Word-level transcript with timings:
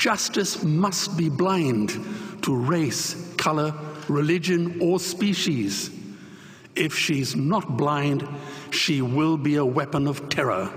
Justice 0.00 0.62
must 0.62 1.18
be 1.18 1.28
blind 1.28 1.90
to 2.40 2.56
race, 2.56 3.34
color, 3.36 3.74
religion, 4.08 4.78
or 4.80 4.98
species. 4.98 5.90
If 6.74 6.96
she's 6.96 7.36
not 7.36 7.76
blind, 7.76 8.26
she 8.70 9.02
will 9.02 9.36
be 9.36 9.56
a 9.56 9.64
weapon 9.64 10.08
of 10.08 10.30
terror. 10.30 10.72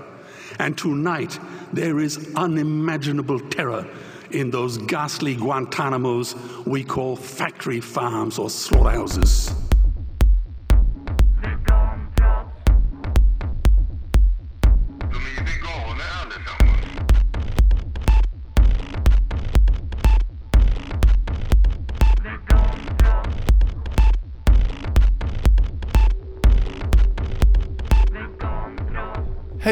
And 0.58 0.76
tonight, 0.76 1.38
there 1.72 2.00
is 2.00 2.34
unimaginable 2.36 3.40
terror 3.48 3.88
in 4.30 4.50
those 4.50 4.76
ghastly 4.76 5.36
Guantanamos 5.36 6.66
we 6.66 6.84
call 6.84 7.16
factory 7.16 7.80
farms 7.80 8.38
or 8.38 8.50
slaughterhouses. 8.50 9.50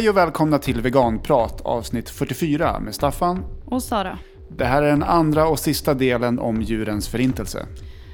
Hej 0.02 0.09
och 0.09 0.16
välkomna 0.16 0.59
till 0.59 0.80
Veganprat 0.80 1.61
avsnitt 1.61 2.11
44 2.11 2.80
med 2.80 2.95
Staffan. 2.95 3.45
Och 3.66 3.83
Sara. 3.83 4.19
Det 4.48 4.65
här 4.65 4.83
är 4.83 4.91
den 4.91 5.02
andra 5.02 5.48
och 5.48 5.59
sista 5.59 5.95
delen 5.95 6.38
om 6.38 6.62
djurens 6.62 7.09
förintelse. 7.09 7.66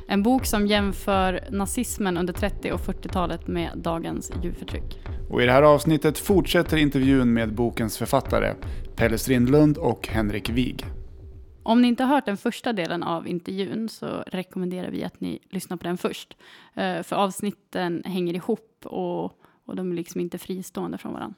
En 0.09 0.23
bok 0.23 0.47
som 0.47 0.66
jämför 0.66 1.48
nazismen 1.51 2.16
under 2.16 2.33
30 2.33 2.73
och 2.73 2.80
40-talet 2.80 3.47
med 3.47 3.70
dagens 3.77 4.33
djurförtryck. 4.42 5.01
Och 5.30 5.42
i 5.42 5.47
det 5.47 5.52
här 5.52 5.62
avsnittet 5.62 6.19
fortsätter 6.19 6.77
intervjun 6.77 7.33
med 7.33 7.55
bokens 7.55 7.98
författare 7.98 8.55
Pelle 8.97 9.19
Strindlund 9.19 9.78
och 9.78 10.09
Henrik 10.09 10.50
Wig. 10.50 10.84
Om 11.62 11.83
ni 11.83 11.89
inte 11.89 12.05
har 12.05 12.14
hört 12.14 12.27
den 12.27 12.36
första 12.36 12.73
delen 12.73 13.02
av 13.02 13.28
intervjun 13.28 13.89
så 13.89 14.06
rekommenderar 14.27 14.91
vi 14.91 15.05
att 15.05 15.20
ni 15.20 15.39
lyssnar 15.50 15.77
på 15.77 15.84
den 15.84 15.98
först. 15.98 16.36
Eh, 16.75 17.02
För 17.02 17.17
avsnitten 17.17 18.02
hänger 18.05 18.34
ihop 18.34 18.77
och, 18.84 19.25
och 19.67 19.77
de 19.77 19.92
är 19.92 19.97
liksom 19.97 20.20
inte 20.20 20.39
fristående 20.39 20.98
från 20.98 21.12
varandra. 21.12 21.34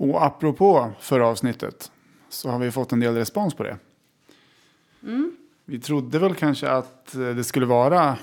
Och 0.00 0.24
apropå 0.24 0.92
förra 1.00 1.26
avsnittet 1.26 1.92
så 2.28 2.50
har 2.50 2.58
vi 2.58 2.70
fått 2.70 2.92
en 2.92 3.00
del 3.00 3.14
respons 3.14 3.54
på 3.54 3.62
det. 3.62 3.78
Vi 5.64 5.80
trodde 5.80 6.18
väl 6.18 6.34
kanske 6.34 6.70
att 6.70 7.14
eh, 7.14 7.20
det 7.20 7.44
skulle 7.44 7.66
vara 7.66 8.18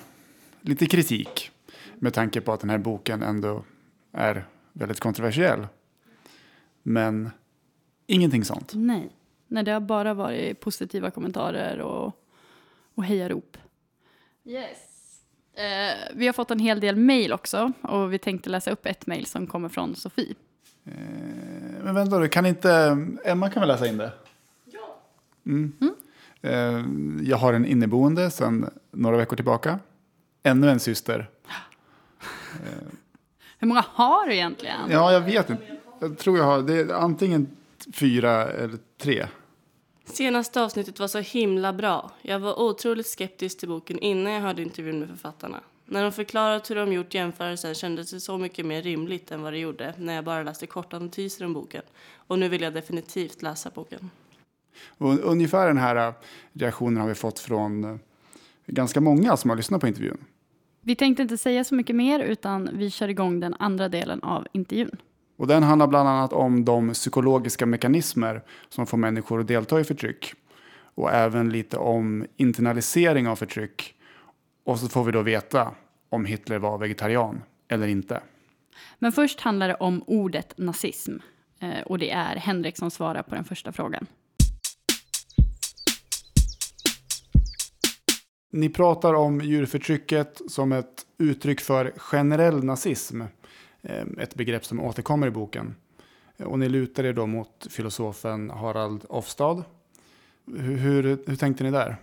lite 0.61 0.85
kritik 0.85 1.51
med 1.95 2.13
tanke 2.13 2.41
på 2.41 2.53
att 2.53 2.59
den 2.59 2.69
här 2.69 2.77
boken 2.77 3.23
ändå 3.23 3.63
är 4.11 4.47
väldigt 4.73 4.99
kontroversiell. 4.99 5.67
Men 6.83 7.29
ingenting 8.07 8.45
sånt. 8.45 8.71
Nej. 8.75 9.09
Nej, 9.47 9.63
det 9.63 9.71
har 9.71 9.79
bara 9.79 10.13
varit 10.13 10.59
positiva 10.59 11.11
kommentarer 11.11 11.79
och, 11.79 12.23
och 12.95 13.03
hejarop. 13.03 13.57
Yes. 14.45 14.77
Eh, 15.53 16.15
vi 16.15 16.25
har 16.25 16.33
fått 16.33 16.51
en 16.51 16.59
hel 16.59 16.79
del 16.79 16.95
mejl 16.95 17.33
också 17.33 17.71
och 17.81 18.13
vi 18.13 18.19
tänkte 18.19 18.49
läsa 18.49 18.71
upp 18.71 18.85
ett 18.85 19.07
mejl 19.07 19.25
som 19.25 19.47
kommer 19.47 19.69
från 19.69 19.95
Sofie. 19.95 20.35
Eh, 20.87 21.83
Men 21.83 21.95
vänta 21.95 22.19
du, 22.19 22.27
kan 22.27 22.45
inte 22.45 22.97
Emma 23.25 23.49
kan 23.49 23.59
väl 23.61 23.67
läsa 23.67 23.87
in 23.87 23.97
det? 23.97 24.11
Ja. 24.65 24.99
Mm. 25.45 25.71
Eh, 26.41 27.29
Jag 27.29 27.37
har 27.37 27.53
en 27.53 27.65
inneboende 27.65 28.31
sedan 28.31 28.69
några 28.91 29.17
veckor 29.17 29.35
tillbaka. 29.35 29.79
Ännu 30.43 30.69
en 30.69 30.79
syster. 30.79 31.29
Hur 33.59 33.67
många 33.67 33.85
har 33.87 34.27
du 34.27 34.33
egentligen? 34.33 34.75
Ja, 34.89 35.11
jag 35.13 35.21
vet 35.21 35.49
inte. 35.49 35.63
Jag 35.99 36.17
tror 36.17 36.37
jag 36.37 36.45
har, 36.45 36.61
det 36.61 36.73
är 36.79 36.93
antingen 36.93 37.47
fyra 37.93 38.47
eller 38.51 38.77
tre. 38.97 39.27
Senaste 40.05 40.61
avsnittet 40.61 40.99
var 40.99 41.07
så 41.07 41.19
himla 41.19 41.73
bra. 41.73 42.11
Jag 42.21 42.39
var 42.39 42.59
otroligt 42.59 43.07
skeptisk 43.07 43.59
till 43.59 43.67
boken 43.69 43.99
innan 43.99 44.33
jag 44.33 44.41
hörde 44.41 44.61
intervjun 44.61 44.99
med 44.99 45.09
författarna. 45.09 45.59
När 45.89 46.03
de 46.03 46.11
förklarat 46.11 46.69
hur 46.69 46.75
de 46.75 46.93
gjort 46.93 47.13
jämförelsen 47.13 47.75
kändes 47.75 48.11
det 48.11 48.19
så 48.19 48.37
mycket 48.37 48.65
mer 48.65 48.81
rimligt 48.81 49.31
än 49.31 49.41
vad 49.41 49.53
det 49.53 49.59
gjorde 49.59 49.93
när 49.97 50.15
jag 50.15 50.23
bara 50.23 50.43
läste 50.43 50.67
korta 50.67 50.99
notiser 50.99 51.45
om 51.45 51.53
boken. 51.53 51.83
Och 52.15 52.39
nu 52.39 52.49
vill 52.49 52.61
jag 52.61 52.73
definitivt 52.73 53.41
läsa 53.41 53.69
boken. 53.69 54.09
Och 54.87 55.19
ungefär 55.19 55.67
den 55.67 55.77
här 55.77 56.07
eh, 56.07 56.13
reaktionen 56.53 56.97
har 57.01 57.07
vi 57.07 57.15
fått 57.15 57.39
från 57.39 57.83
eh, 57.83 57.97
ganska 58.65 59.01
många 59.01 59.37
som 59.37 59.49
har 59.49 59.57
lyssnat 59.57 59.81
på 59.81 59.87
intervjun. 59.87 60.17
Vi 60.81 60.95
tänkte 60.95 61.23
inte 61.23 61.37
säga 61.37 61.63
så 61.63 61.75
mycket 61.75 61.95
mer 61.95 62.19
utan 62.19 62.69
vi 62.73 62.89
kör 62.89 63.07
igång 63.07 63.39
den 63.39 63.53
andra 63.59 63.89
delen 63.89 64.23
av 64.23 64.47
intervjun. 64.51 64.97
Och 65.37 65.47
den 65.47 65.63
handlar 65.63 65.87
bland 65.87 66.09
annat 66.09 66.33
om 66.33 66.65
de 66.65 66.93
psykologiska 66.93 67.65
mekanismer 67.65 68.41
som 68.69 68.87
får 68.87 68.97
människor 68.97 69.39
att 69.39 69.47
delta 69.47 69.79
i 69.79 69.83
förtryck. 69.83 70.33
Och 70.95 71.11
även 71.11 71.49
lite 71.49 71.77
om 71.77 72.25
internalisering 72.37 73.27
av 73.27 73.35
förtryck. 73.35 73.96
Och 74.67 74.79
så 74.79 74.89
får 74.89 75.03
vi 75.03 75.11
då 75.11 75.21
veta 75.21 75.71
om 76.09 76.25
Hitler 76.25 76.59
var 76.59 76.77
vegetarian 76.77 77.41
eller 77.67 77.87
inte. 77.87 78.21
Men 78.99 79.11
först 79.11 79.39
handlar 79.39 79.67
det 79.67 79.75
om 79.75 80.03
ordet 80.07 80.57
nazism. 80.57 81.17
Eh, 81.59 81.81
Och 81.85 81.99
det 81.99 82.11
är 82.11 82.35
Henrik 82.35 82.77
som 82.77 82.91
svarar 82.91 83.23
på 83.23 83.35
den 83.35 83.43
första 83.43 83.71
frågan. 83.71 84.05
Ni 88.51 88.69
pratar 88.69 89.13
om 89.13 89.41
djurförtrycket 89.41 90.41
som 90.47 90.71
ett 90.71 91.05
uttryck 91.17 91.61
för 91.61 91.93
generell 91.97 92.63
nazism. 92.63 93.21
Eh, 93.81 94.05
Ett 94.19 94.35
begrepp 94.35 94.65
som 94.65 94.79
återkommer 94.79 95.27
i 95.27 95.31
boken. 95.31 95.75
Och 96.39 96.59
ni 96.59 96.69
lutar 96.69 97.03
er 97.03 97.13
då 97.13 97.25
mot 97.25 97.67
filosofen 97.69 98.49
Harald 98.49 99.05
Ofstad. 99.09 99.63
Hur, 100.57 100.75
hur, 100.77 101.03
hur 101.27 101.35
tänkte 101.35 101.63
ni 101.63 101.71
där? 101.71 101.97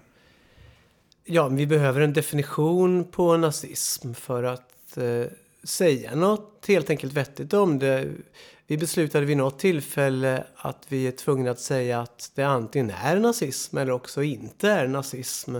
Ja, 1.26 1.48
vi 1.48 1.66
behöver 1.66 2.00
en 2.00 2.12
definition 2.12 3.04
på 3.04 3.36
nazism 3.36 4.14
för 4.14 4.42
att 4.42 4.96
eh, 4.96 5.26
säga 5.62 6.14
något 6.14 6.64
helt 6.68 6.90
enkelt 6.90 7.12
vettigt 7.12 7.52
om 7.52 7.78
det. 7.78 8.10
Vi 8.66 8.78
beslutade 8.78 9.26
vid 9.26 9.36
något 9.36 9.58
tillfälle 9.58 10.44
att 10.56 10.86
vi 10.88 11.06
är 11.06 11.12
tvungna 11.12 11.50
att 11.50 11.60
säga 11.60 12.00
att 12.00 12.30
det 12.34 12.42
antingen 12.42 12.90
är 12.90 13.18
nazism 13.18 13.78
eller 13.78 13.92
också 13.92 14.22
inte 14.22 14.70
är 14.70 14.86
nazism. 14.86 15.56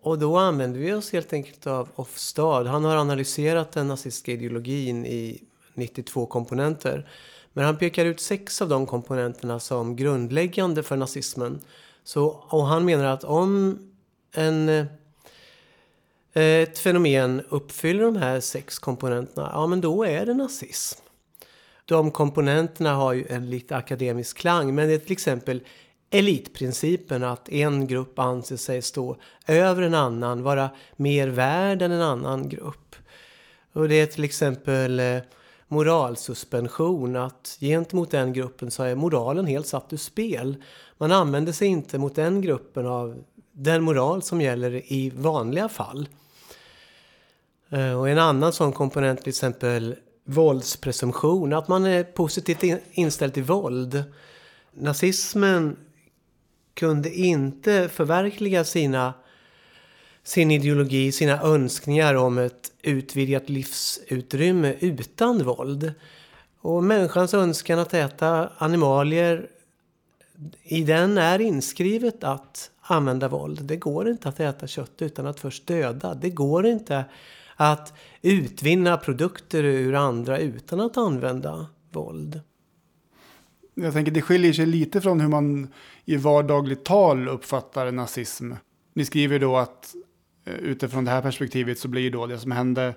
Och 0.00 0.18
då 0.18 0.36
använder 0.36 0.80
vi 0.80 0.92
oss 0.92 1.12
helt 1.12 1.32
enkelt 1.32 1.66
av 1.66 1.88
Ofstad. 1.94 2.64
Han 2.64 2.84
har 2.84 2.96
analyserat 2.96 3.72
den 3.72 3.88
nazistiska 3.88 4.32
ideologin 4.32 5.06
i 5.06 5.42
92 5.74 6.26
komponenter. 6.26 7.08
Men 7.52 7.64
han 7.64 7.78
pekar 7.78 8.04
ut 8.04 8.20
sex 8.20 8.62
av 8.62 8.68
de 8.68 8.86
komponenterna 8.86 9.60
som 9.60 9.96
grundläggande 9.96 10.82
för 10.82 10.96
nazismen. 10.96 11.60
Så, 12.04 12.26
och 12.26 12.66
han 12.66 12.84
menar 12.84 13.04
att 13.04 13.24
om 13.24 13.78
en, 14.32 14.68
eh, 14.68 14.86
ett 16.32 16.78
fenomen 16.78 17.42
uppfyller 17.48 18.04
de 18.04 18.16
här 18.16 18.40
sex 18.40 18.78
komponenterna, 18.78 19.50
ja 19.52 19.66
men 19.66 19.80
då 19.80 20.04
är 20.04 20.26
det 20.26 20.34
nazism. 20.34 21.00
De 21.84 22.10
komponenterna 22.10 22.94
har 22.94 23.12
ju 23.12 23.26
en 23.28 23.50
lite 23.50 23.76
akademisk 23.76 24.38
klang, 24.38 24.74
men 24.74 24.88
det 24.88 24.94
är 24.94 24.98
till 24.98 25.12
exempel 25.12 25.62
elitprincipen 26.10 27.24
att 27.24 27.48
en 27.48 27.86
grupp 27.86 28.18
anser 28.18 28.56
sig 28.56 28.82
stå 28.82 29.16
över 29.46 29.82
en 29.82 29.94
annan, 29.94 30.42
vara 30.42 30.70
mer 30.96 31.28
värd 31.28 31.82
än 31.82 31.92
en 31.92 32.02
annan 32.02 32.48
grupp. 32.48 32.96
Och 33.72 33.88
det 33.88 33.94
är 33.94 34.06
till 34.06 34.24
exempel 34.24 35.00
eh, 35.00 35.18
moralsuspension, 35.68 37.16
att 37.16 37.56
gentemot 37.60 38.10
den 38.10 38.32
gruppen 38.32 38.70
så 38.70 38.82
är 38.82 38.94
moralen 38.94 39.46
helt 39.46 39.66
satt 39.66 39.92
ur 39.92 39.96
spel. 39.96 40.56
Man 40.98 41.12
använder 41.12 41.52
sig 41.52 41.68
inte 41.68 41.98
mot 41.98 42.14
den 42.14 42.40
gruppen 42.40 42.86
av 42.86 43.24
den 43.60 43.82
moral 43.82 44.22
som 44.22 44.40
gäller 44.40 44.92
i 44.92 45.10
vanliga 45.10 45.68
fall. 45.68 46.08
Eh, 47.70 48.00
och 48.00 48.08
en 48.08 48.18
annan 48.18 48.52
sån 48.52 48.72
komponent 48.72 49.20
till 49.20 49.28
exempel 49.28 49.96
våldspresumtion, 50.24 51.52
att 51.52 51.68
man 51.68 51.86
är 51.86 52.04
positivt 52.04 52.82
inställd 52.92 53.34
till 53.34 53.42
våld. 53.42 54.04
Nazismen 54.72 55.76
kunde 56.74 57.14
inte 57.14 57.88
förverkliga 57.88 58.64
sina, 58.64 59.14
sin 60.22 60.50
ideologi, 60.50 61.12
sina 61.12 61.42
önskningar 61.42 62.14
om 62.14 62.38
ett 62.38 62.72
utvidgat 62.82 63.48
livsutrymme 63.48 64.74
utan 64.80 65.44
våld. 65.44 65.92
Och 66.60 66.84
människans 66.84 67.34
önskan 67.34 67.78
att 67.78 67.94
äta 67.94 68.52
animalier, 68.58 69.48
i 70.62 70.82
den 70.82 71.18
är 71.18 71.38
inskrivet 71.38 72.24
att 72.24 72.70
använda 72.90 73.28
våld. 73.28 73.64
Det 73.64 73.76
går 73.76 74.08
inte 74.08 74.28
att 74.28 74.40
äta 74.40 74.66
kött 74.66 75.02
utan 75.02 75.26
att 75.26 75.40
först 75.40 75.66
döda. 75.66 76.14
Det 76.14 76.30
går 76.30 76.66
inte 76.66 77.04
att 77.56 77.94
utvinna 78.22 78.96
produkter 78.96 79.64
ur 79.64 79.94
andra 79.94 80.38
utan 80.38 80.80
att 80.80 80.96
använda 80.96 81.66
våld. 81.92 82.40
Jag 83.74 83.92
tänker 83.92 84.12
det 84.12 84.22
skiljer 84.22 84.52
sig 84.52 84.66
lite 84.66 85.00
från 85.00 85.20
hur 85.20 85.28
man 85.28 85.68
i 86.04 86.16
vardagligt 86.16 86.84
tal 86.84 87.28
uppfattar 87.28 87.92
nazism. 87.92 88.52
Ni 88.94 89.04
skriver 89.04 89.38
då 89.38 89.56
att 89.56 89.94
utifrån 90.44 91.04
det 91.04 91.10
här 91.10 91.22
perspektivet 91.22 91.78
så 91.78 91.88
blir 91.88 92.10
då 92.10 92.26
det 92.26 92.38
som 92.38 92.50
hände 92.50 92.94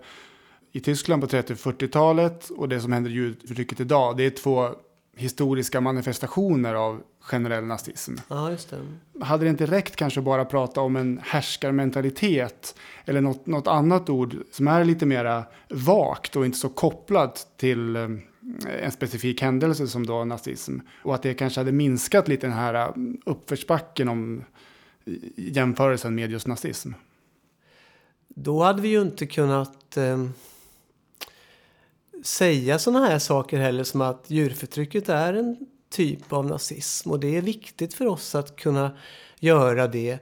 i 0.71 0.79
Tyskland 0.79 1.21
på 1.21 1.27
30-40-talet 1.27 2.49
och 2.49 2.69
det 2.69 2.81
som 2.81 2.91
händer 2.91 3.11
i 3.11 3.13
djurförtrycket 3.13 3.79
idag, 3.79 4.17
det 4.17 4.23
är 4.23 4.29
två 4.29 4.69
historiska 5.15 5.81
manifestationer 5.81 6.73
av 6.73 7.01
generell 7.19 7.63
nazism. 7.63 8.15
Ja, 8.27 8.51
just 8.51 8.69
det. 8.69 9.25
Hade 9.25 9.43
det 9.43 9.49
inte 9.49 9.65
räckt 9.65 9.95
kanske 9.95 10.21
bara 10.21 10.45
prata 10.45 10.81
om 10.81 10.95
en 10.95 11.19
härskarmentalitet 11.23 12.75
eller 13.05 13.21
något, 13.21 13.45
något 13.45 13.67
annat 13.67 14.09
ord 14.09 14.37
som 14.51 14.67
är 14.67 14.85
lite 14.85 15.05
mera 15.05 15.43
vagt 15.69 16.35
och 16.35 16.45
inte 16.45 16.57
så 16.57 16.69
kopplat 16.69 17.47
till 17.57 17.95
eh, 17.95 18.09
en 18.81 18.91
specifik 18.91 19.41
händelse 19.41 19.87
som 19.87 20.05
då 20.05 20.25
nazism. 20.25 20.79
Och 21.03 21.15
att 21.15 21.23
det 21.23 21.33
kanske 21.33 21.59
hade 21.59 21.71
minskat 21.71 22.27
lite 22.27 22.47
den 22.47 22.55
här 22.55 22.73
eh, 22.73 22.93
uppförsbacken 23.25 24.09
om 24.09 24.43
jämförelsen 25.35 26.15
med 26.15 26.31
just 26.31 26.47
nazism. 26.47 26.91
Då 28.27 28.63
hade 28.63 28.81
vi 28.81 28.87
ju 28.87 29.01
inte 29.01 29.25
kunnat 29.25 29.97
eh, 29.97 30.25
säga 32.23 32.79
sådana 32.79 33.05
här 33.05 33.19
saker 33.19 33.59
heller 33.59 33.83
som 33.83 34.01
att 34.01 34.25
djurförtrycket 34.27 35.09
är 35.09 35.33
en 35.33 35.57
typ 35.89 36.33
av 36.33 36.45
nazism. 36.45 37.11
Och 37.11 37.19
det 37.19 37.37
är 37.37 37.41
viktigt 37.41 37.93
för 37.93 38.05
oss 38.05 38.35
att 38.35 38.55
kunna 38.55 38.97
göra 39.39 39.87
det. 39.87 40.19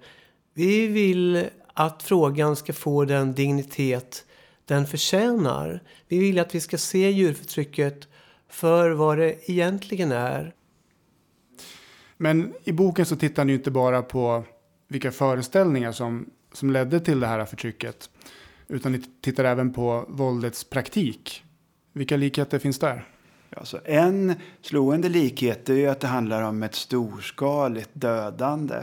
Vi 0.53 0.87
vill 0.87 1.45
att 1.73 2.03
frågan 2.03 2.55
ska 2.55 2.73
få 2.73 3.05
den 3.05 3.33
dignitet 3.33 4.25
den 4.65 4.87
förtjänar. 4.87 5.83
Vi 6.07 6.19
vill 6.19 6.39
att 6.39 6.55
vi 6.55 6.61
ska 6.61 6.77
se 6.77 7.09
djurförtrycket 7.09 8.07
för 8.49 8.91
vad 8.91 9.17
det 9.17 9.49
egentligen 9.51 10.11
är. 10.11 10.53
Men 12.17 12.53
i 12.63 12.71
boken 12.71 13.05
så 13.05 13.15
tittar 13.15 13.45
ni 13.45 13.51
ju 13.51 13.57
inte 13.57 13.71
bara 13.71 14.01
på 14.01 14.43
vilka 14.87 15.11
föreställningar 15.11 15.91
som, 15.91 16.29
som 16.53 16.71
ledde 16.71 16.99
till 16.99 17.19
det 17.19 17.27
här 17.27 17.45
förtrycket. 17.45 18.09
Utan 18.67 18.91
ni 18.91 19.01
tittar 19.21 19.43
även 19.43 19.73
på 19.73 20.05
våldets 20.07 20.63
praktik. 20.63 21.43
Vilka 21.99 22.17
likheter 22.17 22.59
finns 22.59 22.79
där? 22.79 23.07
Alltså 23.57 23.79
en 23.85 24.35
slående 24.61 25.09
likhet 25.09 25.69
är 25.69 25.73
ju 25.73 25.87
att 25.87 25.99
det 25.99 26.07
handlar 26.07 26.41
om 26.41 26.63
ett 26.63 26.75
storskaligt 26.75 27.89
dödande 27.93 28.75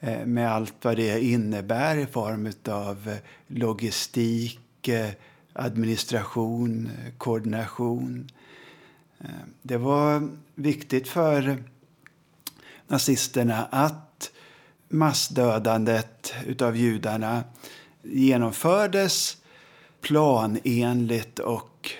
eh, 0.00 0.26
med 0.26 0.52
allt 0.52 0.74
vad 0.82 0.96
det 0.96 1.24
innebär 1.24 1.96
i 1.96 2.06
form 2.06 2.52
av 2.68 3.08
eh, 3.08 3.16
logistik, 3.46 4.88
eh, 4.88 5.10
administration, 5.52 6.90
koordination. 7.18 8.30
Det 9.62 9.76
var 9.76 10.28
viktigt 10.54 11.08
för 11.08 11.64
nazisterna 12.88 13.64
att 13.70 14.30
massdödandet 14.88 16.34
av 16.60 16.76
judarna 16.76 17.44
genomfördes 18.02 19.36
planenligt 20.00 21.38
och 21.38 21.94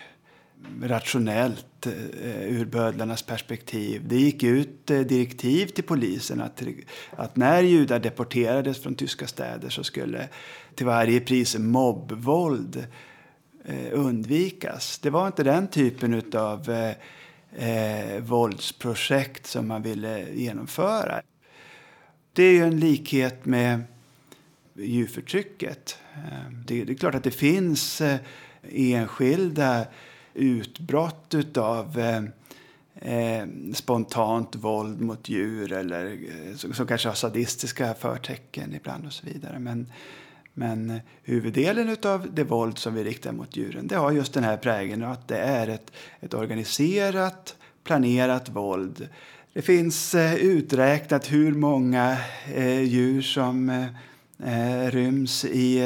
rationellt 0.82 1.86
eh, 1.86 2.42
ur 2.42 2.64
bödlarnas 2.64 3.22
perspektiv. 3.22 4.08
Det 4.08 4.16
gick 4.16 4.42
ut 4.42 4.90
eh, 4.90 5.00
direktiv 5.00 5.66
till 5.66 5.84
polisen 5.84 6.40
att, 6.40 6.62
att 7.10 7.36
när 7.36 7.62
judar 7.62 7.98
deporterades 7.98 8.82
från 8.82 8.94
tyska 8.94 9.26
städer 9.26 9.68
så 9.68 9.84
skulle 9.84 10.28
till 10.74 10.86
varje 10.86 11.20
pris 11.20 11.58
mobbvåld 11.58 12.86
eh, 13.64 13.88
undvikas. 13.92 14.98
Det 14.98 15.10
var 15.10 15.26
inte 15.26 15.42
den 15.42 15.68
typen 15.68 16.22
av 16.34 16.70
eh, 17.56 18.20
våldsprojekt 18.20 19.46
som 19.46 19.68
man 19.68 19.82
ville 19.82 20.34
genomföra. 20.34 21.22
Det 22.32 22.42
är 22.42 22.52
ju 22.52 22.64
en 22.64 22.80
likhet 22.80 23.46
med 23.46 23.82
djurförtrycket. 24.74 25.98
Det, 26.66 26.84
det 26.84 26.92
är 26.92 26.96
klart 26.96 27.14
att 27.14 27.24
det 27.24 27.30
finns 27.30 28.02
enskilda 28.72 29.86
utbrott 30.34 31.56
av 31.56 31.98
eh, 31.98 32.22
eh, 32.94 33.46
spontant 33.74 34.56
våld 34.56 35.00
mot 35.00 35.28
djur 35.28 35.72
eller 35.72 36.06
eh, 36.06 36.56
som, 36.56 36.74
som, 36.74 36.86
kanske 36.86 37.08
har 37.08 37.14
sadistiska 37.14 37.94
förtecken 37.94 38.74
ibland 38.74 39.06
och 39.06 39.12
så 39.12 39.26
vidare. 39.26 39.58
Men, 39.58 39.86
men 40.54 41.00
huvuddelen 41.22 41.96
av 42.02 42.28
det 42.34 42.44
våld 42.44 42.78
som 42.78 42.94
vi 42.94 43.04
riktar 43.04 43.32
mot 43.32 43.56
djuren 43.56 43.86
det 43.86 43.96
har 43.96 44.12
just 44.12 44.34
den 44.34 44.44
här 44.44 44.56
prägeln 44.56 45.04
att 45.04 45.28
det 45.28 45.38
är 45.38 45.68
ett, 45.68 45.92
ett 46.20 46.34
organiserat, 46.34 47.56
planerat 47.84 48.48
våld. 48.48 49.08
Det 49.52 49.62
finns 49.62 50.14
eh, 50.14 50.34
uträknat 50.34 51.32
hur 51.32 51.52
många 51.52 52.16
eh, 52.54 52.82
djur 52.82 53.22
som 53.22 53.68
eh, 53.68 53.86
eh 54.44 54.90
ryms 54.90 55.44
i 55.44 55.80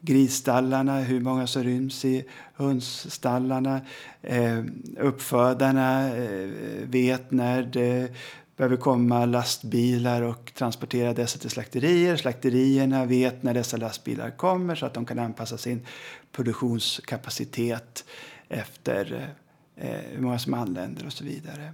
grisstallarna, 0.00 1.00
hur 1.00 1.20
många 1.20 1.46
som 1.46 1.64
ryms 1.64 2.04
i 2.04 2.24
hundstallarna. 2.54 3.80
Eh, 4.22 4.64
uppfödarna 4.98 6.16
eh, 6.16 6.48
vet 6.84 7.30
när 7.30 7.62
det 7.62 8.12
behöver 8.56 8.76
komma 8.76 9.24
lastbilar 9.24 10.22
och 10.22 10.52
transportera 10.54 11.14
dessa 11.14 11.38
till 11.38 11.50
slakterier. 11.50 12.16
Slakterierna 12.16 13.04
vet 13.04 13.42
när 13.42 13.54
dessa 13.54 13.76
lastbilar 13.76 14.30
kommer 14.30 14.74
så 14.74 14.86
att 14.86 14.94
de 14.94 15.06
kan 15.06 15.18
anpassa 15.18 15.58
sin 15.58 15.86
produktionskapacitet 16.32 18.04
efter 18.48 19.34
eh, 19.76 19.90
hur 19.90 20.22
många 20.22 20.38
som 20.38 20.54
anländer 20.54 21.06
och 21.06 21.12
så 21.12 21.24
vidare. 21.24 21.72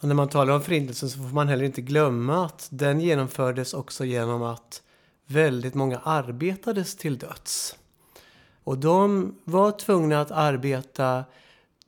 Och 0.00 0.08
när 0.08 0.14
man 0.14 0.28
talar 0.28 0.54
om 0.54 0.62
förintelsen 0.62 1.10
så 1.10 1.18
får 1.18 1.34
man 1.34 1.48
heller 1.48 1.64
inte 1.64 1.82
glömma 1.82 2.46
att 2.46 2.68
den 2.70 3.00
genomfördes 3.00 3.74
också 3.74 4.04
genom 4.04 4.42
att 4.42 4.82
väldigt 5.26 5.74
många 5.74 5.98
arbetades 5.98 6.96
till 6.96 7.18
döds. 7.18 7.76
Och 8.64 8.78
de 8.78 9.34
var 9.44 9.70
tvungna 9.70 10.20
att 10.20 10.30
arbeta 10.30 11.24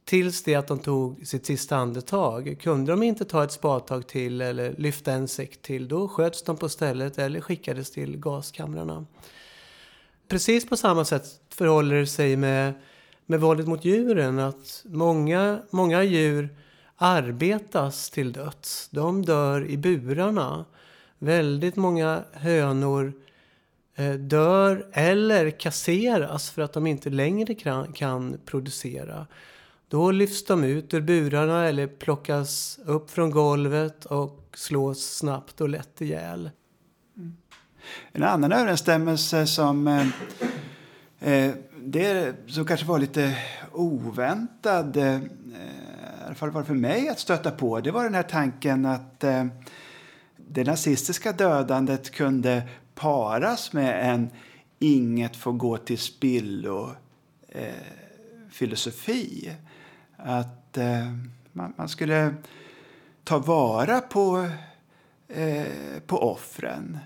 tills 0.05 0.43
det 0.43 0.55
att 0.55 0.67
de 0.67 0.79
tog 0.79 1.27
sitt 1.27 1.47
sista 1.47 1.77
andetag. 1.77 2.57
Kunde 2.61 2.93
de 2.93 3.03
inte 3.03 3.25
ta 3.25 3.45
ett 3.45 3.53
spadtag 3.53 4.07
till 4.07 4.41
eller 4.41 4.75
lyfta 4.79 5.13
en 5.13 5.29
säck 5.29 5.63
till, 5.63 5.89
då 5.89 6.09
sköts 6.09 6.43
de 6.43 6.57
på 6.57 6.69
stället 6.69 7.19
eller 7.19 7.41
skickades 7.41 7.91
till 7.91 8.17
gaskamrarna. 8.17 9.07
Precis 10.29 10.69
på 10.69 10.77
samma 10.77 11.05
sätt 11.05 11.25
förhåller 11.49 11.97
det 11.97 12.07
sig 12.07 12.37
med, 12.37 12.75
med 13.27 13.41
våldet 13.41 13.67
mot 13.67 13.85
djuren. 13.85 14.39
Att 14.39 14.85
många, 14.85 15.63
många 15.71 16.03
djur 16.03 16.57
arbetas 16.97 18.11
till 18.11 18.33
döds. 18.33 18.89
De 18.91 19.25
dör 19.25 19.67
i 19.67 19.77
burarna. 19.77 20.65
Väldigt 21.19 21.77
många 21.77 22.23
hönor 22.33 23.13
Eh, 23.99 24.13
dör 24.13 24.87
eller 24.93 25.51
kasseras 25.51 26.51
för 26.51 26.63
att 26.63 26.73
de 26.73 26.87
inte 26.87 27.11
längre 27.11 27.55
kan 27.95 28.39
producera. 28.45 29.27
Då 29.89 30.11
lyfts 30.11 30.45
de 30.45 30.65
ut 30.65 30.95
ur 30.95 31.01
burarna 31.01 31.67
eller 31.67 31.87
plockas 31.87 32.79
upp 32.85 33.11
från 33.11 33.31
golvet 33.31 34.05
och 34.05 34.47
slås 34.55 35.17
snabbt 35.17 35.61
och 35.61 35.69
lätt 35.69 36.01
ihjäl. 36.01 36.51
Mm. 37.17 37.37
En 38.13 38.23
annan 38.23 38.53
överensstämmelse 38.53 39.47
som, 39.47 39.89
eh, 39.89 40.07
eh 41.21 41.55
det, 41.81 42.35
som 42.47 42.65
kanske 42.65 42.87
var 42.87 42.99
lite 42.99 43.39
oväntad, 43.73 44.97
eh, 44.97 45.17
i 45.17 46.27
alla 46.27 46.35
fall 46.35 46.51
var 46.51 46.63
för 46.63 46.75
mig 46.75 47.09
att 47.09 47.19
stöta 47.19 47.51
på, 47.51 47.81
det 47.81 47.91
var 47.91 48.05
den 48.05 48.15
här 48.15 48.23
tanken 48.23 48.87
att 48.87 49.25
eh, 49.25 49.45
det 50.37 50.65
nazistiska 50.65 51.33
dödandet 51.33 52.11
kunde 52.11 52.63
paras 52.97 53.73
med 53.73 54.11
en 54.11 54.31
inget 54.79 55.37
får 55.37 55.53
gå 55.53 55.77
till 55.77 55.99
spillo 55.99 56.91
eh, 57.49 57.75
filosofi. 58.51 59.53
Att 60.17 60.77
eh, 60.77 61.13
man, 61.53 61.75
man, 61.77 61.89
skulle 61.89 62.35
ta 63.25 63.39
vara 63.39 64.01
på, 64.01 64.49
eh, 65.29 65.67
på 66.07 66.33
offren. 66.33 66.99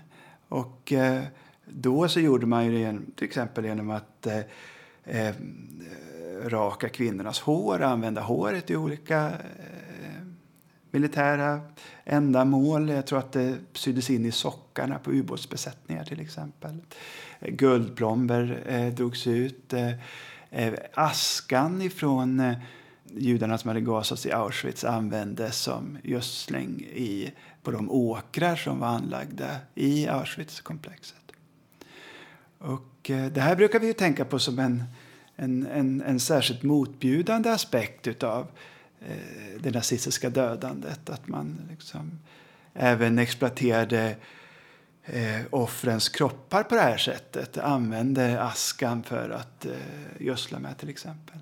Och 0.49 0.93
eh, 0.93 1.23
då 1.65 2.07
så 2.07 2.19
gjorde 2.19 2.45
man 2.45 2.65
ju 2.65 2.71
det 2.71 2.99
till 3.15 3.27
exempel 3.27 3.65
genom 3.65 3.89
att 3.89 4.27
eh, 4.27 4.41
eh, 5.03 5.35
raka 6.45 6.89
kvinnornas 6.89 7.39
hår, 7.39 7.81
använda 7.81 8.21
håret 8.21 8.69
i 8.69 8.75
olika 8.75 9.25
eh, 9.29 9.80
militära 10.91 11.61
ändamål. 12.05 12.89
Jag 12.89 13.05
tror 13.05 13.19
att 13.19 13.31
det 13.31 13.57
syddes 13.73 14.09
in 14.09 14.25
i 14.25 14.31
sockarna 14.31 14.99
på 14.99 15.11
ubåtsbesättningar 15.11 16.03
till 16.03 16.19
exempel. 16.19 16.77
Eh, 17.39 17.53
guldplomber 17.53 18.63
eh, 18.67 18.93
drogs 18.93 19.27
ut. 19.27 19.73
Eh, 19.73 19.91
eh, 20.49 20.73
askan 20.93 21.81
ifrån 21.81 22.39
eh, 22.39 22.57
judarna 23.13 23.57
som 23.57 23.67
hade 23.67 23.81
gasats 23.81 24.25
i 24.25 24.31
Auschwitz 24.31 24.83
användes 24.83 25.57
som 25.57 25.97
gödsling 26.03 26.81
i, 26.81 27.31
på 27.63 27.71
de 27.71 27.91
åkrar 27.91 28.55
som 28.55 28.79
var 28.79 28.87
anlagda 28.87 29.55
i 29.75 30.07
Auschwitzkomplexet. 30.07 31.17
Och, 32.57 33.09
eh, 33.09 33.31
det 33.31 33.41
här 33.41 33.55
brukar 33.55 33.79
vi 33.79 33.93
tänka 33.93 34.25
på 34.25 34.39
som 34.39 34.59
en, 34.59 34.83
en, 35.35 35.67
en, 35.67 36.01
en 36.01 36.19
särskilt 36.19 36.63
motbjudande 36.63 37.49
aspekt 37.49 38.07
utav 38.07 38.47
Eh, 38.47 38.70
Eh, 39.07 39.61
det 39.61 39.71
nazistiska 39.71 40.29
dödandet. 40.29 41.09
Att 41.09 41.27
man 41.27 41.57
liksom 41.69 42.19
även 42.73 43.19
exploaterade 43.19 44.15
eh, 45.05 45.41
offrens 45.49 46.09
kroppar 46.09 46.63
på 46.63 46.75
det 46.75 46.81
här 46.81 46.97
sättet. 46.97 47.57
Använde 47.57 48.41
askan 48.41 49.03
för 49.03 49.29
att 49.29 49.65
eh, 49.65 49.71
gödsla 50.19 50.59
med 50.59 50.77
till 50.77 50.89
exempel. 50.89 51.37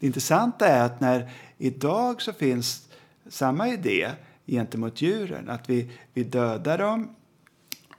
Det 0.00 0.06
intressanta 0.06 0.66
är 0.66 0.84
att 0.84 1.00
när 1.00 1.30
idag 1.58 2.22
så 2.22 2.32
finns 2.32 2.88
samma 3.28 3.68
idé 3.68 4.10
gentemot 4.46 5.02
djuren, 5.02 5.48
att 5.48 5.70
vi, 5.70 5.90
vi 6.12 6.24
dödar 6.24 6.78
dem 6.78 7.14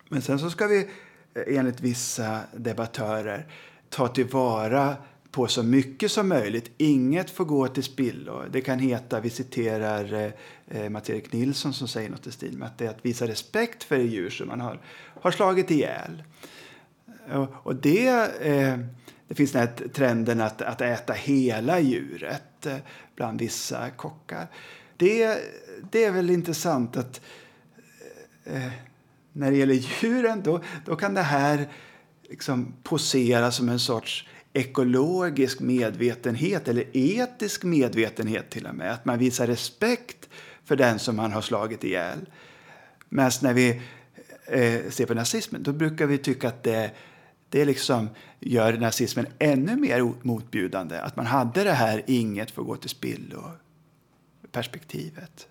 men 0.09 0.21
sen 0.21 0.39
så 0.39 0.49
ska 0.49 0.67
vi 0.67 0.89
eh, 1.33 1.57
enligt 1.57 1.81
vissa 1.81 2.39
debattörer 2.55 3.47
ta 3.89 4.07
tillvara 4.07 4.95
på 5.33 5.47
så 5.47 5.63
mycket 5.63 6.11
som 6.11 6.29
möjligt. 6.29 6.71
Inget 6.77 7.29
får 7.29 7.45
gå 7.45 7.67
till 7.67 7.83
spillo. 7.83 8.43
Det 8.51 8.61
kan 8.61 8.79
heta, 8.79 9.19
vi 9.19 9.29
citerar 9.29 10.13
eh, 10.13 10.31
eh 10.67 10.89
Mats-Erik 10.89 11.33
Nilsson 11.33 11.73
som 11.73 11.87
säger 11.87 12.09
något 12.09 12.27
i 12.27 12.31
stil 12.31 12.57
med 12.57 12.67
att 12.67 12.77
det 12.77 12.85
är 12.85 12.89
att 12.89 13.05
visa 13.05 13.27
respekt 13.27 13.83
för 13.83 13.97
det 13.97 14.03
djur 14.03 14.29
som 14.29 14.47
man 14.47 14.61
har, 14.61 14.81
har 15.21 15.31
slagit 15.31 15.71
ihjäl. 15.71 16.23
Och, 17.31 17.47
och 17.53 17.75
det, 17.75 18.07
eh, 18.41 18.77
det 19.27 19.35
finns 19.35 19.51
den 19.51 19.61
här 19.61 19.87
trenden 19.87 20.41
att, 20.41 20.61
att 20.61 20.81
äta 20.81 21.13
hela 21.13 21.79
djuret 21.79 22.65
eh, 22.65 22.77
bland 23.15 23.39
vissa 23.39 23.89
kockar. 23.89 24.47
Det, 24.97 25.37
det 25.91 26.03
är 26.03 26.11
väl 26.11 26.29
intressant 26.29 26.97
att 26.97 27.21
eh, 28.45 28.65
eh 28.65 28.71
när 29.35 29.51
det 29.51 29.57
gäller 29.57 29.73
djuren 30.01 30.41
då, 30.43 30.61
då 30.85 30.95
kan 30.95 31.13
det 31.13 31.21
här 31.21 31.67
liksom 32.29 32.73
posera 32.83 33.51
som 33.51 33.69
en 33.69 33.79
sorts 33.79 34.27
ekologisk 34.53 35.59
medvetenhet 35.59 36.67
eller 36.67 36.85
etisk 36.93 37.63
medvetenhet 37.63 38.49
till 38.49 38.65
och 38.65 38.75
med. 38.75 38.91
Att 38.91 39.05
man 39.05 39.19
visar 39.19 39.47
respekt 39.47 40.29
för 40.63 40.75
den 40.75 40.99
som 40.99 41.15
man 41.15 41.31
har 41.31 41.41
slagit 41.41 41.83
ihjäl. 41.83 42.29
Men 43.09 43.31
när 43.41 43.53
vi 43.53 43.81
eh, 44.45 44.89
ser 44.89 45.05
på 45.05 45.13
nazismen 45.13 45.63
då 45.63 45.73
brukar 45.73 46.05
vi 46.05 46.17
tycka 46.17 46.47
att 46.47 46.63
det, 46.63 46.91
det 47.49 47.65
liksom 47.65 48.09
gör 48.39 48.73
nazismen 48.73 49.27
ännu 49.39 49.75
mer 49.75 50.13
motbjudande. 50.21 50.99
Att 50.99 51.15
man 51.15 51.25
hade 51.25 51.63
det 51.63 51.71
här 51.71 52.03
inget 52.07 52.51
får 52.51 52.63
gå 52.63 52.75
till 52.75 52.89
spillo 52.89 53.51
perspektivet. 54.51 55.47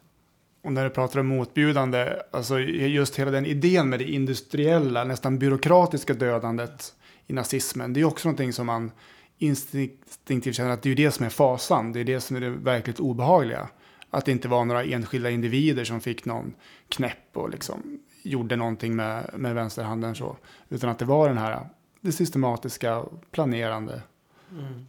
Och 0.63 0.73
när 0.73 0.85
du 0.85 0.91
pratar 0.91 1.21
om 1.21 1.27
motbjudande, 1.27 2.17
alltså 2.31 2.59
just 2.59 3.19
hela 3.19 3.31
den 3.31 3.47
idén 3.47 3.89
med 3.89 3.99
det 3.99 4.11
industriella, 4.11 5.05
nästan 5.05 5.39
byråkratiska 5.39 6.15
dödandet 6.15 6.95
i 7.27 7.33
nazismen, 7.33 7.93
det 7.93 8.01
är 8.01 8.05
också 8.05 8.29
någonting 8.29 8.53
som 8.53 8.67
man 8.67 8.91
instinktivt 9.39 10.57
känner 10.57 10.71
att 10.71 10.83
det 10.83 10.91
är 10.91 10.95
det 10.95 11.11
som 11.11 11.27
är 11.27 11.31
fasan, 11.31 11.93
det 11.93 12.01
är 12.01 12.05
det 12.05 12.21
som 12.21 12.37
är 12.37 12.41
det 12.41 12.51
verkligt 12.51 13.01
obehagliga. 13.01 13.69
Att 14.11 14.25
det 14.25 14.33
inte 14.33 14.49
var 14.49 14.65
några 14.65 14.85
enskilda 14.85 15.31
individer 15.31 15.85
som 15.85 16.01
fick 16.01 16.25
någon 16.25 16.55
knäpp 16.89 17.37
och 17.37 17.51
liksom 17.51 18.01
gjorde 18.23 18.57
någonting 18.57 18.97
med, 18.97 19.31
med 19.37 19.55
vänsterhanden 19.55 20.15
så, 20.15 20.37
utan 20.69 20.91
att 20.91 20.99
det 20.99 21.05
var 21.05 21.29
den 21.29 21.39
här, 21.39 21.69
det 22.01 22.13
systematiska, 22.13 23.05
planerande. 23.31 24.03
Mm. 24.51 24.87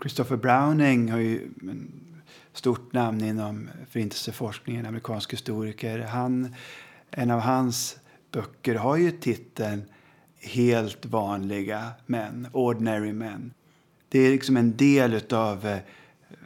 Christopher 0.00 0.36
Browning 0.36 1.10
har 1.10 1.18
ju 1.18 1.48
stort 2.52 2.92
namn 2.92 3.24
inom 3.24 3.68
förintelseforskningen, 3.90 4.86
amerikansk 4.86 5.32
historiker. 5.32 5.98
Han, 5.98 6.54
en 7.10 7.30
av 7.30 7.40
hans 7.40 7.98
böcker 8.32 8.74
har 8.74 8.96
ju 8.96 9.10
titeln 9.10 9.82
Helt 10.40 11.06
vanliga 11.06 11.90
män, 12.06 12.48
Ordinary 12.52 13.12
Men. 13.12 13.52
Det 14.08 14.18
är 14.18 14.30
liksom 14.30 14.56
en 14.56 14.76
del 14.76 15.20
av 15.30 15.66
eh, 15.66 15.78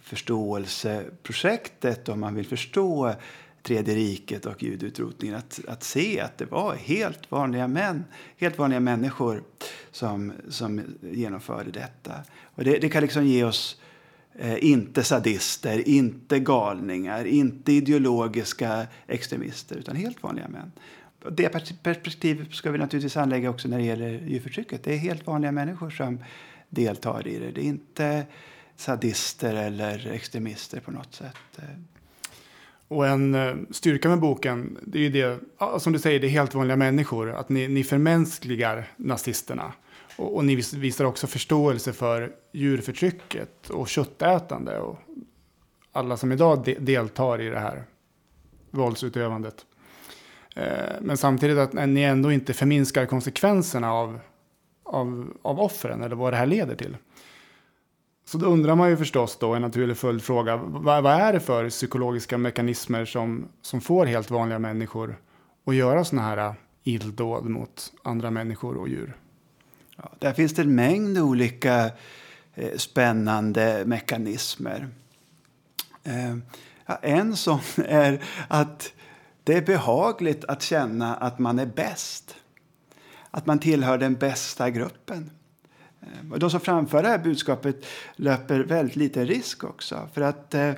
förståelseprojektet 0.02 2.08
om 2.08 2.20
man 2.20 2.34
vill 2.34 2.46
förstå 2.46 3.14
Tredje 3.62 3.94
riket 3.94 4.46
och 4.46 4.62
judeutrotningen. 4.62 5.36
Att, 5.36 5.60
att 5.68 5.82
se 5.82 6.20
att 6.20 6.38
det 6.38 6.44
var 6.44 6.74
helt 6.74 7.30
vanliga 7.30 7.68
män, 7.68 8.04
helt 8.36 8.58
vanliga 8.58 8.80
människor 8.80 9.42
som, 9.90 10.32
som 10.48 10.80
genomförde 11.00 11.70
detta. 11.70 12.12
Och 12.40 12.64
det, 12.64 12.78
det 12.78 12.88
kan 12.88 13.02
liksom 13.02 13.26
ge 13.26 13.44
oss 13.44 13.80
Eh, 14.34 14.64
inte 14.64 15.04
sadister, 15.04 15.88
inte 15.88 16.38
galningar, 16.38 17.24
inte 17.24 17.72
ideologiska 17.72 18.86
extremister, 19.06 19.76
utan 19.76 19.96
helt 19.96 20.22
vanliga 20.22 20.48
män. 20.48 20.72
Det 21.30 21.48
perspektivet 21.82 22.54
ska 22.54 22.70
vi 22.70 22.78
naturligtvis 22.78 23.16
anlägga 23.16 23.50
också 23.50 23.68
när 23.68 23.78
det 23.78 23.84
gäller 23.84 24.10
djurförtrycket. 24.26 24.84
Det 24.84 24.92
är 24.94 24.98
helt 24.98 25.26
vanliga 25.26 25.52
människor 25.52 25.90
som 25.90 26.24
deltar 26.68 27.26
i 27.28 27.38
det. 27.38 27.50
Det 27.50 27.60
är 27.60 27.64
inte 27.64 28.26
sadister 28.76 29.54
eller 29.54 30.12
extremister 30.12 30.80
på 30.80 30.90
något 30.90 31.14
sätt. 31.14 31.60
Och 32.88 33.06
en 33.06 33.34
eh, 33.34 33.54
styrka 33.70 34.08
med 34.08 34.20
boken, 34.20 34.78
det 34.82 34.98
är 34.98 35.02
ju 35.02 35.10
det, 35.10 35.40
som 35.80 35.92
du 35.92 35.98
säger, 35.98 36.20
det 36.20 36.26
är 36.26 36.30
helt 36.30 36.54
vanliga 36.54 36.76
människor. 36.76 37.32
Att 37.32 37.48
ni, 37.48 37.68
ni 37.68 37.84
förmänskligar 37.84 38.88
nazisterna. 38.96 39.72
Och, 40.16 40.36
och, 40.36 40.44
ni 40.44 40.56
visar 40.56 41.04
också 41.04 41.26
förståelse 41.26 41.92
för 41.92 42.32
djurförtrycket 42.52 43.70
och 43.70 43.88
köttätande 43.88 44.78
och 44.78 44.98
alla 45.92 46.16
som 46.16 46.32
idag 46.32 46.64
de 46.64 46.74
deltar 46.74 47.40
i 47.40 47.48
det 47.48 47.58
här 47.58 47.84
våldsutövandet. 48.70 49.66
Eh, 50.56 51.00
men 51.00 51.16
samtidigt 51.16 51.58
att 51.58 51.72
ni 51.72 52.02
ändå 52.02 52.32
inte 52.32 52.54
förminskar 52.54 53.06
konsekvenserna 53.06 53.92
av, 53.92 54.20
av, 54.84 55.36
av 55.42 55.60
offren 55.60 56.02
eller 56.02 56.16
vad 56.16 56.32
det 56.32 56.36
här 56.36 56.46
leder 56.46 56.74
till. 56.74 56.96
Så 58.24 58.38
då 58.38 58.46
undrar 58.46 58.74
man 58.74 58.90
ju 58.90 58.96
förstås 58.96 59.36
då 59.36 59.54
en 59.54 59.62
naturlig 59.62 59.96
följdfråga. 59.96 60.56
Vad, 60.56 61.02
vad 61.02 61.12
är 61.12 61.32
det 61.32 61.40
för 61.40 61.70
psykologiska 61.70 62.38
mekanismer 62.38 63.04
som, 63.04 63.48
som 63.62 63.80
får 63.80 64.06
helt 64.06 64.30
vanliga 64.30 64.58
människor 64.58 65.16
att 65.66 65.74
göra 65.74 66.04
sådana 66.04 66.28
här 66.28 66.54
illdåd 66.82 67.44
mot 67.44 67.92
andra 68.02 68.30
människor 68.30 68.76
och 68.76 68.88
djur? 68.88 69.16
Ja, 69.96 70.12
där 70.18 70.32
finns 70.32 70.54
det 70.54 70.62
en 70.62 70.74
mängd 70.74 71.18
olika 71.18 71.90
eh, 72.54 72.76
spännande 72.76 73.82
mekanismer. 73.86 74.88
Eh, 76.04 76.36
ja, 76.86 76.98
en 77.02 77.36
sån 77.36 77.60
är 77.86 78.22
att 78.48 78.92
det 79.44 79.54
är 79.54 79.62
behagligt 79.62 80.44
att 80.44 80.62
känna 80.62 81.14
att 81.14 81.38
man 81.38 81.58
är 81.58 81.66
bäst. 81.66 82.36
Att 83.30 83.46
man 83.46 83.58
tillhör 83.58 83.98
den 83.98 84.14
bästa 84.14 84.70
gruppen. 84.70 85.30
Eh, 86.00 86.38
de 86.38 86.50
som 86.50 86.60
framför 86.60 87.02
det 87.02 87.08
här 87.08 87.18
budskapet 87.18 87.86
löper 88.16 88.60
väldigt 88.60 88.96
liten 88.96 89.26
risk 89.26 89.64
också. 89.64 90.08
För 90.14 90.20
att 90.20 90.54
eh, 90.54 90.72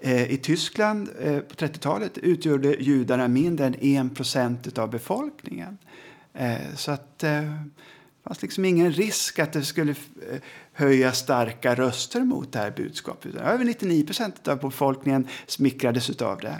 eh 0.00 0.32
i 0.32 0.36
Tyskland 0.36 1.08
eh, 1.20 1.38
på 1.38 1.54
30-talet 1.54 2.18
utgjorde 2.18 2.68
judarna 2.68 3.28
mindre 3.28 3.66
än 3.66 4.10
1 4.64 4.78
av 4.78 4.90
befolkningen. 4.90 5.78
Eh, 6.34 6.74
så 6.74 6.90
att 6.90 7.24
eh, 7.24 7.52
fanns 8.24 8.42
liksom 8.42 8.64
ingen 8.64 8.92
risk 8.92 9.38
att 9.38 9.52
det 9.52 9.64
skulle 9.64 9.90
eh, 10.30 10.40
höja 10.76 11.12
starka 11.12 11.74
röster 11.74 12.20
mot 12.20 12.52
det 12.52 12.58
här 12.58 12.70
budskapet. 12.70 13.34
Över 13.34 13.64
99 13.64 14.06
procent 14.06 14.48
av 14.48 14.60
befolkningen 14.60 15.28
smickrades 15.46 16.22
av 16.22 16.38
det. 16.38 16.58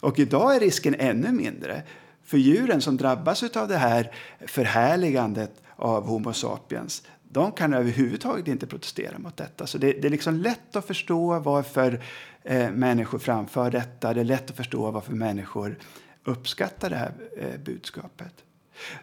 Och 0.00 0.18
idag 0.18 0.56
är 0.56 0.60
risken 0.60 0.94
ännu 0.98 1.32
mindre. 1.32 1.82
För 2.24 2.38
djuren 2.38 2.80
som 2.80 2.96
drabbas 2.96 3.42
av 3.42 3.68
det 3.68 3.76
här 3.76 4.14
förhärligandet 4.46 5.62
av 5.76 6.06
Homo 6.06 6.32
sapiens 6.32 7.02
de 7.30 7.52
kan 7.52 7.74
överhuvudtaget 7.74 8.48
inte 8.48 8.66
protestera 8.66 9.18
mot 9.18 9.36
detta. 9.36 9.66
Så 9.66 9.78
det, 9.78 9.92
det 9.92 10.08
är 10.08 10.10
liksom 10.10 10.34
lätt 10.34 10.76
att 10.76 10.86
förstå 10.86 11.38
varför 11.38 12.02
eh, 12.42 12.70
människor 12.70 13.18
framför 13.18 13.70
detta. 13.70 14.14
Det 14.14 14.20
är 14.20 14.24
lätt 14.24 14.50
att 14.50 14.56
förstå 14.56 14.90
varför 14.90 15.12
människor 15.12 15.78
uppskattar 16.24 16.90
det 16.90 16.96
här 16.96 17.12
eh, 17.38 17.60
budskapet. 17.64 18.32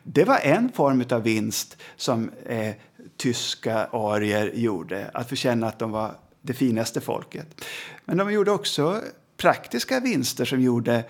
Det 0.04 0.24
var 0.24 0.38
en 0.38 0.72
form 0.72 1.04
av 1.10 1.24
vinst 1.24 1.78
som 1.96 2.32
eh, 2.46 2.76
tyska 3.18 3.86
arier 3.86 4.52
gjorde, 4.54 5.10
att 5.14 5.30
få 5.30 5.36
känna 5.36 5.68
att 5.68 5.80
de 5.80 5.92
var 5.92 6.16
det 6.42 6.54
finaste 6.54 7.02
folket. 7.02 7.66
Men 8.06 8.18
de 8.18 8.32
gjorde 8.32 8.52
också 8.52 9.02
praktiska 9.38 10.00
vinster 10.00 10.46
som 10.46 10.62
gjorde 10.62 11.04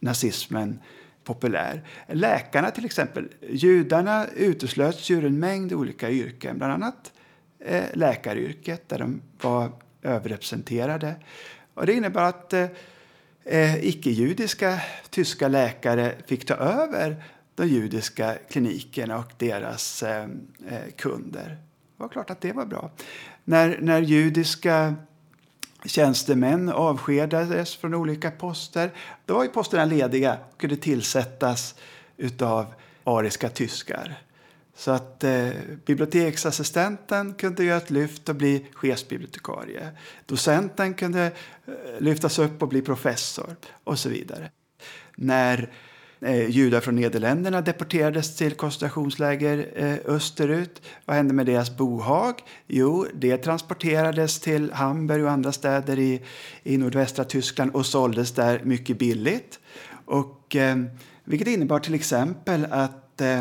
nazismen 0.00 0.80
populär. 1.24 1.82
Läkarna 2.06 2.70
till 2.70 2.84
exempel. 2.84 3.28
Judarna 3.50 4.26
uteslöts 4.36 5.10
ur 5.10 5.24
en 5.24 5.38
mängd 5.38 5.72
olika 5.72 6.10
yrken, 6.10 6.58
bland 6.58 6.72
annat 6.72 7.12
eh, 7.58 7.84
läkaryrket 7.94 8.88
där 8.88 8.98
de 8.98 9.22
var 9.40 9.72
överrepresenterade. 10.02 11.14
Och 11.74 11.86
det 11.86 11.92
innebar 11.92 12.22
att 12.22 12.52
eh, 12.52 12.66
eh 13.44 13.84
icke-judiska 13.84 14.80
tyska 15.10 15.48
läkare 15.48 16.14
fick 16.26 16.46
ta 16.46 16.54
över 16.54 17.24
de 17.58 17.66
judiska 17.66 18.38
klinikerna 18.50 19.18
och 19.18 19.32
deras 19.36 20.02
eh, 20.02 20.28
eh, 20.68 20.90
kunder. 20.96 21.48
Det 21.96 22.02
var 22.02 22.08
klart 22.08 22.30
att 22.30 22.40
det 22.40 22.52
var 22.52 22.66
bra. 22.66 22.90
När, 23.44 23.78
när 23.80 24.00
judiska 24.00 24.94
tjänstemän 25.84 26.68
avskedades 26.68 27.76
från 27.76 27.94
olika 27.94 28.30
poster 28.30 28.90
då 29.26 29.34
var 29.34 29.42
ju 29.42 29.48
posterna 29.48 29.84
lediga 29.84 30.38
och 30.50 30.60
kunde 30.60 30.76
tillsättas 30.76 31.74
av 32.40 32.74
ariska 33.04 33.48
tyskar. 33.48 34.22
Så 34.76 34.90
att 34.90 35.24
eh, 35.24 35.50
biblioteksassistenten 35.86 37.34
kunde 37.34 37.64
göra 37.64 37.76
ett 37.78 37.90
lyft 37.90 38.28
och 38.28 38.34
bli 38.34 38.66
chefsbibliotekarie. 38.74 39.88
Docenten 40.26 40.94
kunde 40.94 41.24
eh, 41.66 41.72
lyftas 41.98 42.38
upp 42.38 42.62
och 42.62 42.68
bli 42.68 42.82
professor 42.82 43.56
och 43.84 43.98
så 43.98 44.08
vidare. 44.08 44.50
När 45.16 45.72
Eh, 46.20 46.50
judar 46.50 46.80
från 46.80 46.96
Nederländerna 46.96 47.60
deporterades 47.60 48.36
till 48.36 48.54
koncentrationsläger 48.54 49.68
eh, 49.76 50.14
österut. 50.14 50.82
Vad 51.04 51.16
hände 51.16 51.34
med 51.34 51.46
deras 51.46 51.76
bohag? 51.76 52.34
Jo, 52.66 53.06
det 53.14 53.36
transporterades 53.36 54.40
till 54.40 54.72
Hamburg 54.72 55.24
och 55.24 55.30
andra 55.30 55.52
städer 55.52 55.98
i, 55.98 56.22
i 56.62 56.76
nordvästra 56.76 57.24
Tyskland 57.24 57.70
och 57.74 57.86
såldes 57.86 58.32
där 58.32 58.60
mycket 58.64 58.98
billigt. 58.98 59.60
Och, 60.04 60.56
eh, 60.56 60.76
vilket 61.24 61.48
innebar 61.48 61.78
till 61.78 61.94
exempel 61.94 62.66
att 62.70 63.20
eh, 63.20 63.38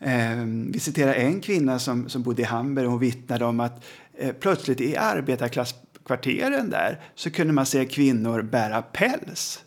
eh 0.00 0.44
vi 0.70 0.80
citerar 0.80 1.14
en 1.14 1.40
kvinna 1.40 1.78
som, 1.78 2.08
som 2.08 2.22
bodde 2.22 2.42
i 2.42 2.44
Hamburg 2.44 2.86
och 2.86 2.92
hon 2.92 3.00
vittnade 3.00 3.44
om 3.44 3.60
att 3.60 3.84
eh, 4.18 4.32
plötsligt 4.32 4.80
i 4.80 4.96
arbetarklasskvarteren 4.96 6.70
där 6.70 7.00
så 7.14 7.30
kunde 7.30 7.52
man 7.52 7.66
se 7.66 7.84
kvinnor 7.84 8.42
bära 8.42 8.82
päls. 8.82 9.63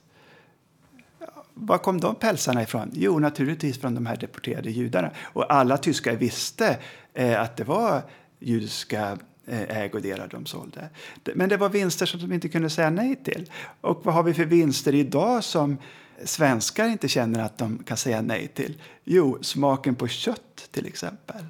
Var 1.60 1.78
kom 1.78 2.00
de 2.00 2.16
pälsarna 2.16 2.64
ifrån? 2.64 2.92
Jo, 2.94 3.20
naturligtvis 3.20 3.82
från 3.82 3.96
de 3.96 4.06
här 4.06 4.18
deporterade 4.18 4.72
judarna. 4.72 5.12
Och 5.24 5.54
alla 5.54 5.78
tyskar 5.78 6.16
visste 6.16 6.78
eh, 7.14 7.42
att 7.42 7.58
det 7.58 7.64
var 7.64 8.02
judiska 8.40 9.18
eh, 9.46 9.78
ägodelar 9.78 10.28
de 10.28 10.46
sålde. 10.46 10.90
Men 11.36 11.50
det 11.50 11.58
var 11.58 11.70
vinster 11.70 12.06
som 12.06 12.20
de 12.20 12.34
inte 12.34 12.50
kunde 12.50 12.70
säga 12.70 12.90
nej 12.90 13.16
till. 13.16 13.52
Och 13.82 14.02
vad 14.04 14.14
har 14.14 14.24
vi 14.24 14.34
för 14.34 14.46
vinster 14.46 14.96
idag 14.96 15.44
som 15.44 15.78
svenskar 16.24 16.88
inte 16.88 17.08
känner 17.08 17.44
att 17.44 17.58
de 17.58 17.84
kan 17.84 17.98
säga 17.98 18.22
nej 18.22 18.48
till? 18.48 18.82
Jo, 19.04 19.38
smaken 19.42 19.96
på 19.96 20.08
kött 20.08 20.70
till 20.72 20.86
exempel. 20.86 21.46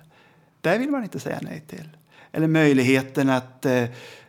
Där 0.61 0.79
vill 0.79 0.89
man 0.89 1.03
inte 1.03 1.19
säga 1.19 1.39
nej 1.41 1.63
till. 1.67 1.89
Eller 2.31 2.47
möjligheten 2.47 3.29
att 3.29 3.65
eh, 3.65 3.83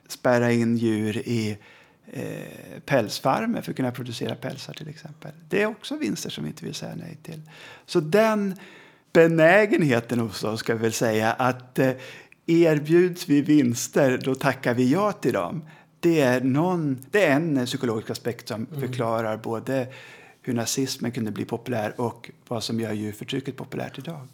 spärra 0.08 0.52
in 0.52 0.76
djur 0.76 1.18
i 1.18 1.58
eh, 2.12 2.80
pälsfarmer 2.86 3.62
för 3.62 3.72
att 3.72 3.76
kunna 3.76 3.90
producera 3.90 4.34
pälsar 4.34 4.72
till 4.72 4.88
exempel. 4.88 5.32
Det 5.48 5.62
är 5.62 5.66
också 5.66 5.96
vinster 5.96 6.30
som 6.30 6.44
vi 6.44 6.50
inte 6.50 6.64
vill 6.64 6.74
säga 6.74 6.94
nej 6.94 7.18
till. 7.22 7.42
Så 7.86 8.00
den 8.00 8.54
benägenheten 9.12 10.18
hos 10.18 10.44
oss 10.44 10.60
ska 10.60 10.74
vi 10.74 10.82
väl 10.82 10.92
säga 10.92 11.32
att 11.32 11.78
eh, 11.78 11.92
erbjuds 12.46 13.28
vi 13.28 13.42
vinster 13.42 14.20
då 14.24 14.34
tackar 14.34 14.74
vi 14.74 14.92
ja 14.92 15.12
till 15.12 15.32
dem. 15.32 15.64
Det 16.00 16.20
är, 16.20 16.40
någon, 16.40 16.98
det 17.10 17.24
är 17.24 17.36
en 17.36 17.66
psykologisk 17.66 18.10
aspekt 18.10 18.48
som 18.48 18.66
förklarar 18.66 19.36
både 19.36 19.86
hur 20.42 20.54
nazismen 20.54 21.12
kunde 21.12 21.30
bli 21.30 21.44
populär 21.44 22.00
och 22.00 22.30
vad 22.48 22.64
som 22.64 22.80
gör 22.80 22.92
djurförtrycket 22.92 23.56
populärt 23.56 23.98
idag. 23.98 24.28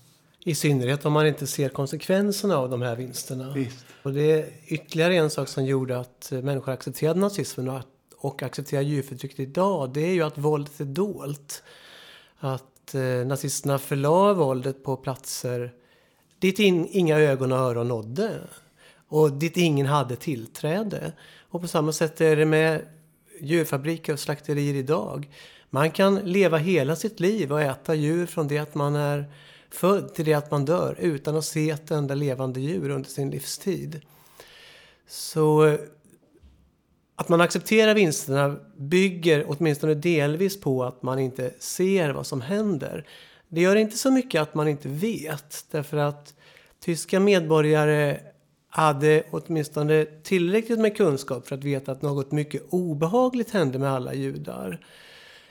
I 0.47 0.55
synnerhet 0.55 1.05
om 1.07 1.13
man 1.13 1.27
inte 1.27 1.47
ser 1.47 1.69
konsekvenserna 1.69 2.57
av 2.57 2.71
de 2.71 2.83
här 2.83 2.97
vinsterna. 2.97 3.53
Visst. 3.53 3.87
Och 4.03 4.13
det 4.13 4.33
är 4.33 4.47
ytterligare 4.67 5.17
en 5.17 5.31
sak 5.31 5.49
som 5.49 5.65
gjorde 5.65 5.99
att 5.99 6.33
eh, 6.33 6.43
människor 6.43 6.73
accepterade 6.73 7.21
nazismen 7.21 7.69
och, 7.69 7.83
och 8.17 8.43
accepterar 8.43 8.83
djurförtrycket 8.83 9.41
idag. 9.41 9.93
Det 9.93 10.01
är 10.01 10.13
ju 10.13 10.23
att 10.23 10.39
våldet 10.39 10.81
är 10.81 10.85
dolt. 10.85 11.63
Att 12.39 12.95
eh, 12.95 13.03
nazisterna 13.03 13.79
förlade 13.79 14.35
våldet 14.35 14.85
på 14.85 14.97
platser 14.97 15.73
dit 16.39 16.59
in, 16.59 16.89
inga 16.91 17.19
ögon 17.19 17.53
och 17.53 17.59
öron 17.59 17.89
nådde. 17.89 18.41
Och 19.09 19.33
dit 19.33 19.57
ingen 19.57 19.87
hade 19.87 20.17
tillträde. 20.17 21.13
Och 21.49 21.61
på 21.61 21.69
samma 21.69 21.93
sätt 21.93 22.21
är 22.21 22.37
det 22.37 22.47
med 22.47 22.83
djurfabriker 23.41 24.13
och 24.13 24.21
slakterier 24.21 24.75
idag. 24.75 25.31
Man 25.71 25.91
kan 25.91 26.15
leva 26.15 26.59
hela 26.59 26.97
sitt 26.97 27.21
liv 27.21 27.53
och 27.53 27.61
äta 27.61 27.95
djur 27.95 28.27
från 28.27 28.49
det 28.49 28.59
att 28.59 28.75
man 28.75 28.97
är 28.97 29.25
född 29.75 30.15
till 30.15 30.25
det 30.25 30.35
att 30.35 30.51
man 30.51 30.65
dör 30.65 30.97
utan 30.99 31.37
att 31.37 31.45
se 31.45 31.71
ett 31.71 31.91
enda 31.91 32.15
levande 32.15 32.61
djur 32.61 32.91
under 32.91 33.09
sin 33.09 33.31
livstid. 33.31 34.01
Så 35.09 35.77
att 37.17 37.29
man 37.29 37.41
accepterar 37.41 37.95
vinsterna 37.95 38.57
bygger 38.77 39.45
åtminstone 39.49 39.95
delvis 39.95 40.61
på 40.61 40.85
att 40.85 41.03
man 41.03 41.19
inte 41.19 41.51
ser 41.59 42.11
vad 42.11 42.27
som 42.27 42.41
händer. 42.41 43.07
Det 43.49 43.61
gör 43.61 43.77
inte 43.77 43.97
så 43.97 44.11
mycket 44.11 44.43
att 44.43 44.55
man 44.55 44.69
inte 44.69 44.89
vet 44.89 45.65
därför 45.71 45.97
att 45.97 46.35
tyska 46.81 47.21
medborgare 47.21 48.21
hade 48.69 49.25
åtminstone 49.31 50.05
tillräckligt 50.05 50.79
med 50.79 50.97
kunskap 50.97 51.49
för 51.49 51.55
att 51.55 51.65
veta 51.65 51.93
att 51.93 52.03
något 52.03 52.33
mycket 52.33 52.63
obehagligt 52.71 53.51
hände 53.51 53.79
med 53.79 53.93
alla 53.93 54.15
judar. 54.15 54.87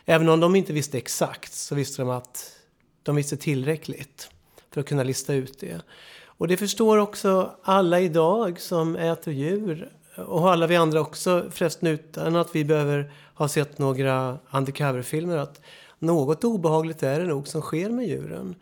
Även 0.05 0.29
om 0.29 0.39
de 0.39 0.55
inte 0.55 0.73
visste 0.73 0.97
exakt 0.97 1.53
så 1.53 1.75
visste 1.75 2.01
de 2.01 2.09
att 2.09 2.62
de 3.03 3.15
visste 3.15 3.37
tillräckligt 3.37 4.29
för 4.71 4.81
att 4.81 4.87
kunna 4.87 5.03
lista 5.03 5.33
ut 5.33 5.59
det. 5.59 5.81
Och 6.25 6.47
det 6.47 6.57
förstår 6.57 6.97
också 6.97 7.55
alla 7.63 7.99
idag 7.99 8.59
som 8.59 8.95
äter 8.95 9.33
djur. 9.33 9.91
Och 10.15 10.51
alla 10.51 10.67
vi 10.67 10.75
andra 10.75 11.01
också 11.01 11.45
förresten 11.51 11.87
utan 11.87 12.35
att 12.35 12.55
vi 12.55 12.65
behöver 12.65 13.11
ha 13.33 13.47
sett 13.47 13.77
några 13.77 14.37
undercover-filmer. 14.51 15.37
Att 15.37 15.61
något 15.99 16.43
obehagligt 16.43 17.03
är 17.03 17.19
det 17.19 17.25
nog 17.25 17.47
som 17.47 17.61
sker 17.61 17.89
med 17.89 18.07
djuren. 18.07 18.55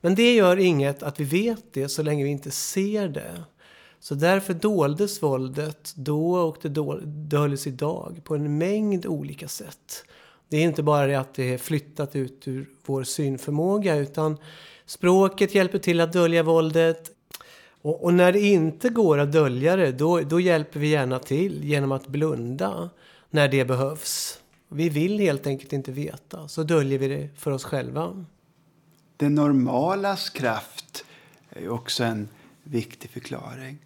Men 0.00 0.14
det 0.14 0.34
gör 0.34 0.56
inget 0.56 1.02
att 1.02 1.20
vi 1.20 1.24
vet 1.24 1.64
det 1.72 1.88
så 1.88 2.02
länge 2.02 2.24
vi 2.24 2.30
inte 2.30 2.50
ser 2.50 3.08
det. 3.08 3.42
Så 4.00 4.14
därför 4.14 4.54
doldes 4.54 5.22
våldet 5.22 5.92
då 5.96 6.34
och 6.34 6.56
det 6.62 7.00
döljs 7.04 7.66
idag 7.66 8.20
på 8.24 8.34
en 8.34 8.58
mängd 8.58 9.06
olika 9.06 9.48
sätt. 9.48 10.04
Det 10.52 10.58
är 10.58 10.64
inte 10.64 10.82
bara 10.82 11.06
det 11.06 11.14
att 11.14 11.34
det 11.34 11.54
är 11.54 11.58
flyttat 11.58 12.16
ut 12.16 12.48
ur 12.48 12.68
vår 12.86 13.04
synförmåga 13.04 13.96
utan 13.96 14.36
språket 14.86 15.54
hjälper 15.54 15.78
till 15.78 16.00
att 16.00 16.12
dölja 16.12 16.42
våldet. 16.42 17.10
Och, 17.82 18.04
och 18.04 18.14
när 18.14 18.32
det 18.32 18.40
inte 18.40 18.88
går 18.88 19.18
att 19.18 19.32
dölja 19.32 19.76
det 19.76 19.92
då, 19.92 20.20
då 20.20 20.40
hjälper 20.40 20.80
vi 20.80 20.88
gärna 20.88 21.18
till 21.18 21.64
genom 21.64 21.92
att 21.92 22.06
blunda 22.06 22.90
när 23.30 23.48
det 23.48 23.64
behövs. 23.64 24.38
Vi 24.68 24.88
vill 24.88 25.18
helt 25.18 25.46
enkelt 25.46 25.72
inte 25.72 25.92
veta, 25.92 26.48
så 26.48 26.62
döljer 26.62 26.98
vi 26.98 27.08
det 27.08 27.28
för 27.36 27.50
oss 27.50 27.64
själva. 27.64 28.24
Det 29.16 29.28
normalas 29.28 30.30
kraft 30.30 31.04
är 31.50 31.68
också 31.68 32.04
en 32.04 32.28
viktig 32.62 33.10
förklaring. 33.10 33.78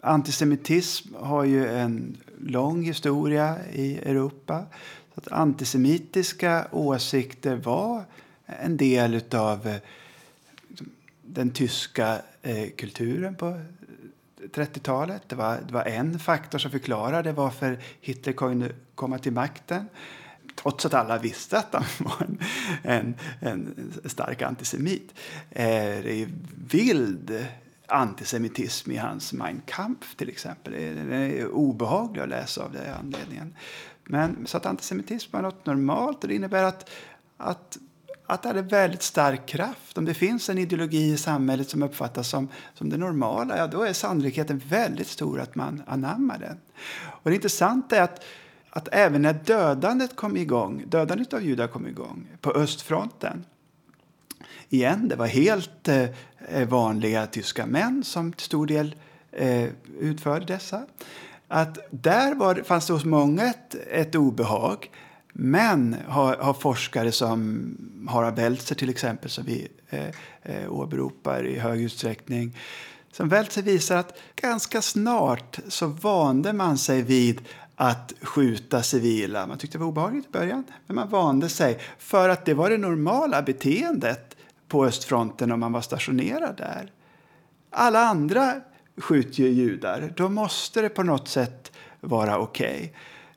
Antisemitism 0.00 1.14
har 1.14 1.44
ju 1.44 1.68
en 1.68 2.16
lång 2.38 2.82
historia 2.82 3.58
i 3.72 3.98
Europa. 3.98 4.66
Att 5.14 5.32
antisemitiska 5.32 6.66
åsikter 6.70 7.56
var 7.56 8.04
en 8.46 8.76
del 8.76 9.20
av 9.34 9.66
eh, 9.66 9.76
liksom, 10.68 10.90
den 11.22 11.50
tyska 11.50 12.22
eh, 12.42 12.70
kulturen 12.76 13.34
på 13.34 13.48
eh, 13.48 14.48
30-talet. 14.54 15.22
Det 15.28 15.36
var, 15.36 15.58
det 15.66 15.74
var 15.74 15.84
en 15.84 16.18
faktor 16.18 16.58
som 16.58 16.70
förklarade 16.70 17.32
varför 17.32 17.78
Hitler 18.00 18.32
kunde 18.32 18.72
komma 18.94 19.18
till 19.18 19.32
makten 19.32 19.88
trots 20.56 20.86
att 20.86 20.94
alla 20.94 21.18
visste 21.18 21.58
att 21.58 21.74
han 21.74 21.84
var 21.98 22.22
en, 22.22 22.38
en, 22.82 23.14
en 23.40 24.10
stark 24.10 24.42
antisemit. 24.42 25.14
Eh, 25.50 25.64
det 26.02 26.22
är 26.22 26.28
vild 26.70 27.46
antisemitism 27.86 28.90
i 28.90 28.96
hans 28.96 29.32
Mein 29.32 29.62
Kampf 29.66 30.16
till 30.16 30.28
exempel. 30.28 30.72
Det 30.72 31.14
är 31.14 31.48
obehagligt 31.48 32.22
att 32.22 32.28
läsa 32.28 32.64
av 32.64 32.72
den 32.72 32.94
anledningen. 33.00 33.54
Men, 34.04 34.46
så 34.46 34.56
att 34.56 34.66
antisemitism 34.66 35.36
är 35.36 35.42
något 35.42 35.66
normalt 35.66 36.22
och 36.22 36.28
det 36.28 36.34
innebär 36.34 36.62
att, 36.62 36.90
att, 37.36 37.78
att 38.26 38.42
det 38.42 38.48
hade 38.48 38.62
väldigt 38.62 39.02
stark 39.02 39.46
kraft. 39.46 39.98
Om 39.98 40.04
det 40.04 40.14
finns 40.14 40.48
en 40.48 40.58
ideologi 40.58 41.12
i 41.12 41.16
samhället 41.16 41.68
som 41.70 41.82
uppfattas 41.82 42.28
som, 42.28 42.48
som 42.74 42.90
det 42.90 42.96
normala, 42.96 43.56
ja, 43.58 43.66
då 43.66 43.82
är 43.82 43.92
sannolikheten 43.92 44.62
väldigt 44.68 45.08
stor 45.08 45.40
att 45.40 45.54
man 45.54 45.82
anammar 45.86 46.38
den. 46.38 46.60
Och 47.04 47.30
det 47.30 47.34
intressanta 47.34 47.96
är 47.96 48.02
att, 48.02 48.24
att 48.70 48.88
även 48.92 49.22
när 49.22 49.32
dödandet 49.32 50.16
kom 50.16 50.36
igång, 50.36 50.84
dödandet 50.86 51.32
av 51.32 51.42
judar 51.42 51.66
kom 51.66 51.86
igång 51.86 52.28
på 52.40 52.50
östfronten, 52.50 53.44
igen, 54.68 55.08
det 55.08 55.16
var 55.16 55.26
helt 55.26 55.88
eh, 55.88 56.68
vanliga 56.68 57.26
tyska 57.26 57.66
män 57.66 58.04
som 58.04 58.32
till 58.32 58.46
stor 58.46 58.66
del 58.66 58.94
eh, 59.32 59.68
utförde 59.98 60.44
dessa 60.44 60.82
att 61.52 61.78
där 61.90 62.34
var, 62.34 62.54
fanns 62.54 62.86
det 62.86 62.92
hos 62.92 63.04
många 63.04 63.44
ett, 63.44 63.74
ett 63.90 64.14
obehag. 64.14 64.90
Men 65.32 65.96
har, 66.08 66.36
har 66.36 66.54
forskare 66.54 67.12
som 67.12 67.66
Harald 68.08 68.36
Weltzer 68.36 68.74
till 68.74 68.90
exempel, 68.90 69.30
som 69.30 69.44
vi 69.44 69.68
eh, 69.90 70.06
eh, 70.42 70.72
åberopar 70.72 71.46
i 71.46 71.58
hög 71.58 71.82
utsträckning, 71.82 72.58
som 73.12 73.28
Weltzer 73.28 73.62
visar 73.62 73.96
att 73.96 74.18
ganska 74.36 74.82
snart 74.82 75.58
så 75.68 75.86
vande 75.86 76.52
man 76.52 76.78
sig 76.78 77.02
vid 77.02 77.40
att 77.74 78.12
skjuta 78.22 78.82
civila. 78.82 79.46
Man 79.46 79.58
tyckte 79.58 79.78
det 79.78 79.82
var 79.82 79.88
obehagligt 79.88 80.26
i 80.26 80.30
början, 80.32 80.64
men 80.86 80.94
man 80.94 81.08
vande 81.08 81.48
sig 81.48 81.78
för 81.98 82.28
att 82.28 82.44
det 82.44 82.54
var 82.54 82.70
det 82.70 82.78
normala 82.78 83.42
beteendet 83.42 84.36
på 84.68 84.84
östfronten 84.84 85.52
om 85.52 85.60
man 85.60 85.72
var 85.72 85.80
stationerad 85.80 86.56
där. 86.56 86.92
Alla 87.70 88.00
andra 88.00 88.60
skjuter 88.96 89.42
ju 89.42 89.48
judar. 89.48 90.12
Då 90.16 90.28
måste 90.28 90.80
det 90.80 90.88
på 90.88 91.02
något 91.02 91.28
sätt 91.28 91.72
vara 92.00 92.38
okej. 92.38 92.94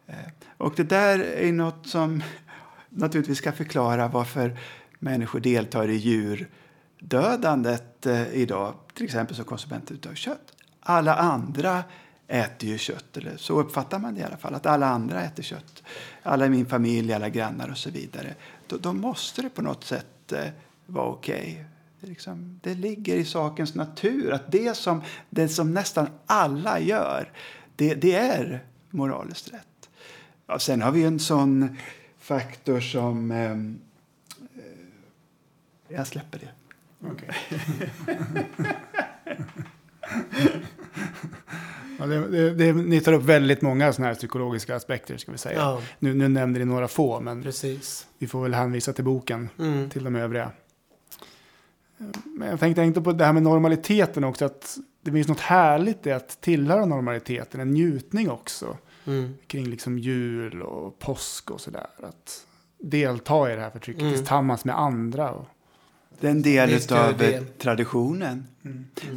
Okay. 0.08 0.24
Och 0.58 0.74
det 0.76 0.84
där 0.84 1.20
är 1.20 1.52
något 1.52 1.88
som 1.88 2.24
naturligtvis 2.90 3.38
ska 3.38 3.52
förklara 3.52 4.08
varför 4.08 4.58
människor 5.00 5.40
deltar 5.40 5.88
i 5.88 5.96
djurdödandet 5.96 8.06
eh, 8.06 8.34
idag, 8.34 8.74
till 8.94 9.06
exempel 9.06 9.36
som 9.36 9.46
konsumenter 9.46 10.10
av 10.10 10.14
kött. 10.14 10.52
Alla 10.80 11.16
andra 11.16 11.84
äter 12.28 12.70
ju 12.70 12.78
kött. 12.78 13.18
Eller 13.18 13.38
så 13.38 13.60
uppfattar 13.60 14.00
man 14.00 14.16
det 14.16 14.22
i 14.22 14.24
alla 14.24 14.38
fall. 14.38 14.56
Att 14.56 14.66
alla 14.66 14.88
andra 14.88 15.22
äter 15.22 15.44
kött. 15.44 15.84
Alla 16.24 16.46
i 16.46 16.50
min 16.50 16.66
familj, 16.66 17.14
alla 17.14 17.30
grannar 17.30 17.70
och 17.70 17.78
så 17.78 17.90
vidare. 17.90 18.36
Då, 18.68 18.78
då 18.78 18.94
måste 18.94 19.42
det 19.42 19.50
på 19.50 19.62
något 19.62 19.84
sätt 19.84 20.32
eh, 20.32 20.46
vara 20.86 21.06
okej. 21.06 21.42
Okay 21.42 21.75
liksom, 22.06 22.60
det 22.64 22.74
ligger 22.74 23.16
i 23.16 23.26
sakens 23.26 23.76
natur 23.76 24.32
att 24.32 24.52
det 24.52 24.78
som, 24.78 25.02
det 25.30 25.48
som 25.50 25.74
nästan 25.74 26.08
alla 26.26 26.80
gör, 26.80 27.32
det, 27.76 27.94
det 27.96 28.16
är 28.16 28.64
moraliskt 28.90 29.54
rätt. 29.54 29.90
Ja, 30.48 30.60
sen 30.60 30.82
har 30.82 30.92
vi 30.92 31.04
en 31.04 31.20
sån 31.20 31.78
faktor 32.18 32.80
som... 32.80 33.32
ehm, 33.32 33.80
eh, 34.56 35.96
jag 35.96 36.08
släpper 36.08 36.40
det. 36.40 36.50
Ja, 42.00 42.06
det, 42.06 42.28
det, 42.28 42.54
det, 42.54 42.74
ni 42.74 43.02
tar 43.02 43.14
upp 43.14 43.24
väldigt 43.24 43.62
många 43.62 43.94
sådana 43.94 44.08
här 44.08 44.16
psykologiska 44.16 44.76
aspekter 44.76 45.18
ska 45.18 45.32
vi 45.32 45.38
säga. 45.38 45.60
Ja. 45.60 45.82
Nu, 46.00 46.14
nu 46.14 46.28
nämnde 46.28 46.60
ni 46.60 46.66
några 46.66 46.88
få, 46.88 47.20
men 47.20 47.44
Precis. 47.44 48.08
vi 48.18 48.28
får 48.28 48.44
väl 48.44 48.54
hänvisa 48.54 48.94
till 48.94 49.04
boken, 49.04 49.50
Mm. 49.60 49.90
till 49.90 50.04
de 50.04 50.16
övriga. 50.16 50.52
Men 52.26 52.48
jag 52.50 52.60
tänkte 52.60 52.82
inte 52.84 53.02
på 53.02 53.12
det 53.12 53.26
här 53.26 53.34
med 53.34 53.44
normaliteten 53.44 54.24
också, 54.24 54.46
att 54.46 54.78
det 55.02 55.12
finns 55.12 55.28
något 55.28 55.40
härligt 55.40 56.08
i 56.08 56.12
att 56.12 56.42
tillhöra 56.42 56.86
normaliteten, 56.86 57.60
en 57.62 57.72
njutning 57.72 58.30
också, 58.30 58.78
Mm. 59.08 59.34
kring 59.48 59.66
liksom 59.70 60.00
jul 60.00 60.62
och 60.62 61.00
påsk 61.00 61.52
och 61.52 61.62
sådär. 61.62 61.88
Att 62.04 62.46
delta 62.80 63.52
i 63.52 63.56
det 63.56 63.62
här 63.62 63.70
förtrycket 63.70 64.02
Mm. 64.02 64.16
tillsammans 64.16 64.66
med 64.66 64.80
andra. 64.80 65.32
Och, 65.32 65.46
Det 66.20 66.28
är 66.28 66.32
en 66.32 66.42
del 66.42 66.74
av 66.92 67.46
traditionen. 67.58 68.48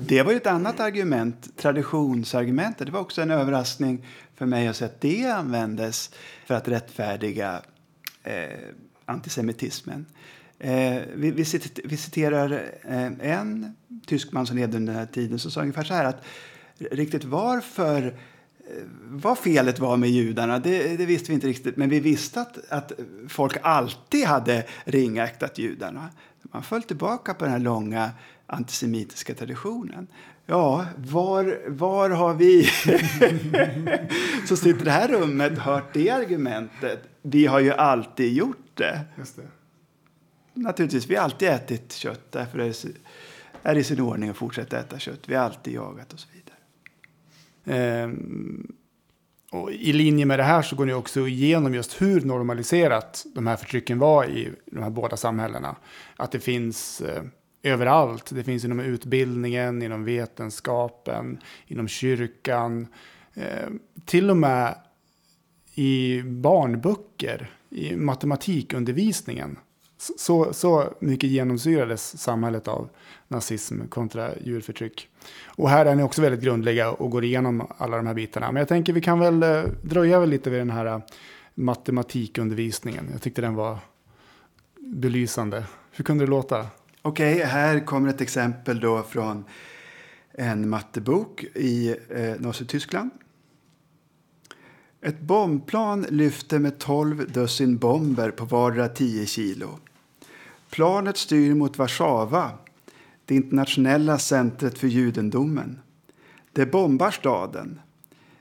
Det 0.06 0.22
var 0.22 0.30
ju 0.32 0.36
ett 0.36 0.46
annat 0.46 0.80
argument, 0.80 1.56
traditionsargumentet. 1.56 2.86
Det 2.86 2.92
var 2.92 3.00
också 3.00 3.22
en 3.22 3.30
överraskning 3.30 4.06
för 4.34 4.46
mig 4.46 4.68
att 4.68 4.76
se 4.76 4.84
att 4.84 5.00
det 5.00 5.26
användes 5.26 6.10
för 6.46 6.54
att 6.54 6.68
rättfärdiga 6.68 7.62
eh, 8.22 8.48
antisemitismen. 9.04 10.06
Eh, 10.58 11.02
vi, 11.14 11.30
vi, 11.30 11.44
citer, 11.44 11.82
vi 11.84 11.96
citerar 11.96 12.52
eh, 12.84 13.30
en 13.32 13.76
tysk 14.06 14.32
man 14.32 14.46
som 14.46 14.56
levde 14.56 14.76
under 14.76 14.92
den 14.92 15.00
här 15.00 15.06
tiden 15.06 15.38
som 15.38 15.50
sa 15.50 15.60
ungefär 15.60 15.84
så 15.84 15.94
här 15.94 16.04
att 16.04 16.24
riktigt 16.90 17.24
varför 17.24 18.06
eh, 18.06 18.82
vad 19.04 19.38
felet 19.38 19.78
var 19.78 19.96
med 19.96 20.10
judarna, 20.10 20.58
det, 20.58 20.96
det 20.96 21.06
visste 21.06 21.28
vi 21.28 21.34
inte 21.34 21.46
riktigt. 21.46 21.76
Men 21.76 21.88
vi 21.88 22.00
visste 22.00 22.40
att, 22.40 22.58
att 22.68 22.92
folk 23.28 23.56
alltid 23.62 24.24
hade 24.24 24.64
ringaktat 24.84 25.58
judarna. 25.58 26.08
Man 26.42 26.62
föll 26.62 26.82
tillbaka 26.82 27.34
på 27.34 27.44
den 27.44 27.52
här 27.52 27.60
långa 27.60 28.10
antisemitiska 28.46 29.34
traditionen. 29.34 30.06
Ja, 30.46 30.86
var, 30.96 31.58
var 31.66 32.10
har 32.10 32.34
vi 32.34 32.64
som 34.46 34.56
sitter 34.56 34.80
i 34.80 34.84
det 34.84 34.90
här 34.90 35.08
rummet 35.08 35.58
hört 35.58 35.94
det 35.94 36.10
argumentet? 36.10 37.02
Vi 37.22 37.46
har 37.46 37.60
ju 37.60 37.72
alltid 37.72 38.32
gjort 38.32 38.70
det. 38.74 39.00
just 39.18 39.36
det. 39.36 39.42
Naturligtvis, 40.62 41.06
vi 41.06 41.14
har 41.14 41.24
alltid 41.24 41.48
ätit 41.48 41.92
kött. 41.92 42.32
Därför 42.32 42.58
är 42.58 42.64
det, 42.64 42.84
är 43.62 43.74
det 43.74 43.80
i 43.80 43.84
sin 43.84 44.00
ordning 44.00 44.30
att 44.30 44.36
fortsätta 44.36 44.78
äta 44.78 44.98
kött. 44.98 45.20
Vi 45.26 45.34
har 45.34 45.44
alltid 45.44 45.74
jagat 45.74 46.12
och 46.12 46.20
så 46.20 46.28
vidare. 46.32 46.56
Ehm, 47.78 48.72
och 49.50 49.72
I 49.72 49.92
linje 49.92 50.26
med 50.26 50.38
det 50.38 50.42
här 50.42 50.62
så 50.62 50.76
går 50.76 50.86
ni 50.86 50.92
också 50.92 51.28
igenom 51.28 51.74
just 51.74 52.02
hur 52.02 52.20
normaliserat 52.20 53.26
de 53.34 53.46
här 53.46 53.56
förtrycken 53.56 53.98
var 53.98 54.24
i 54.24 54.50
de 54.66 54.82
här 54.82 54.90
båda 54.90 55.16
samhällena. 55.16 55.76
Att 56.16 56.32
det 56.32 56.40
finns 56.40 57.00
eh, 57.00 57.22
överallt. 57.62 58.30
Det 58.34 58.44
finns 58.44 58.64
inom 58.64 58.80
utbildningen, 58.80 59.82
inom 59.82 60.04
vetenskapen, 60.04 61.40
inom 61.66 61.88
kyrkan. 61.88 62.86
Eh, 63.34 63.68
till 64.04 64.30
och 64.30 64.36
med 64.36 64.74
i 65.74 66.22
barnböcker, 66.22 67.50
i 67.70 67.96
matematikundervisningen. 67.96 69.58
Så, 69.98 70.52
så 70.52 70.94
mycket 71.00 71.30
genomsyrades 71.30 72.22
samhället 72.22 72.68
av 72.68 72.88
nazism 73.28 73.86
kontra 73.88 74.30
djurförtryck. 74.38 75.08
Och 75.46 75.70
här 75.70 75.86
är 75.86 75.94
ni 75.94 76.02
också 76.02 76.22
väldigt 76.22 76.40
grundliga 76.40 76.90
och 76.90 77.10
går 77.10 77.24
igenom 77.24 77.66
alla 77.78 77.96
de 77.96 78.06
här 78.06 78.14
bitarna. 78.14 78.52
Men 78.52 78.60
jag 78.60 78.68
tänker 78.68 78.92
vi 78.92 79.00
kan 79.00 79.18
väl 79.18 79.42
eh, 79.42 79.62
dröja 79.82 80.20
väl 80.20 80.28
lite 80.30 80.50
vid 80.50 80.60
den 80.60 80.70
här 80.70 80.86
eh, 80.86 81.00
matematikundervisningen. 81.54 83.08
Jag 83.12 83.22
tyckte 83.22 83.40
den 83.40 83.54
var 83.54 83.78
belysande. 84.78 85.64
Hur 85.92 86.04
kunde 86.04 86.24
det 86.24 86.30
låta? 86.30 86.66
Okej, 87.02 87.44
här 87.44 87.86
kommer 87.86 88.08
ett 88.08 88.20
exempel 88.20 88.80
då 88.80 89.02
från 89.02 89.44
en 90.32 90.68
mattebok 90.68 91.44
i 91.54 91.96
eh, 92.10 92.40
Nazityskland. 92.40 93.10
Ett 95.00 95.20
bombplan 95.20 96.06
lyfter 96.08 96.58
med 96.58 96.78
12 96.78 97.32
dussin 97.32 97.78
bomber 97.78 98.30
på 98.30 98.44
vardera 98.44 98.88
10 98.88 99.26
kilo. 99.26 99.78
Planet 100.70 101.16
styr 101.16 101.54
mot 101.54 101.78
Warszawa, 101.78 102.50
det 103.24 103.34
internationella 103.34 104.18
centret 104.18 104.78
för 104.78 104.86
judendomen. 104.86 105.78
Det 106.52 106.66
bombar 106.66 107.10
staden. 107.10 107.80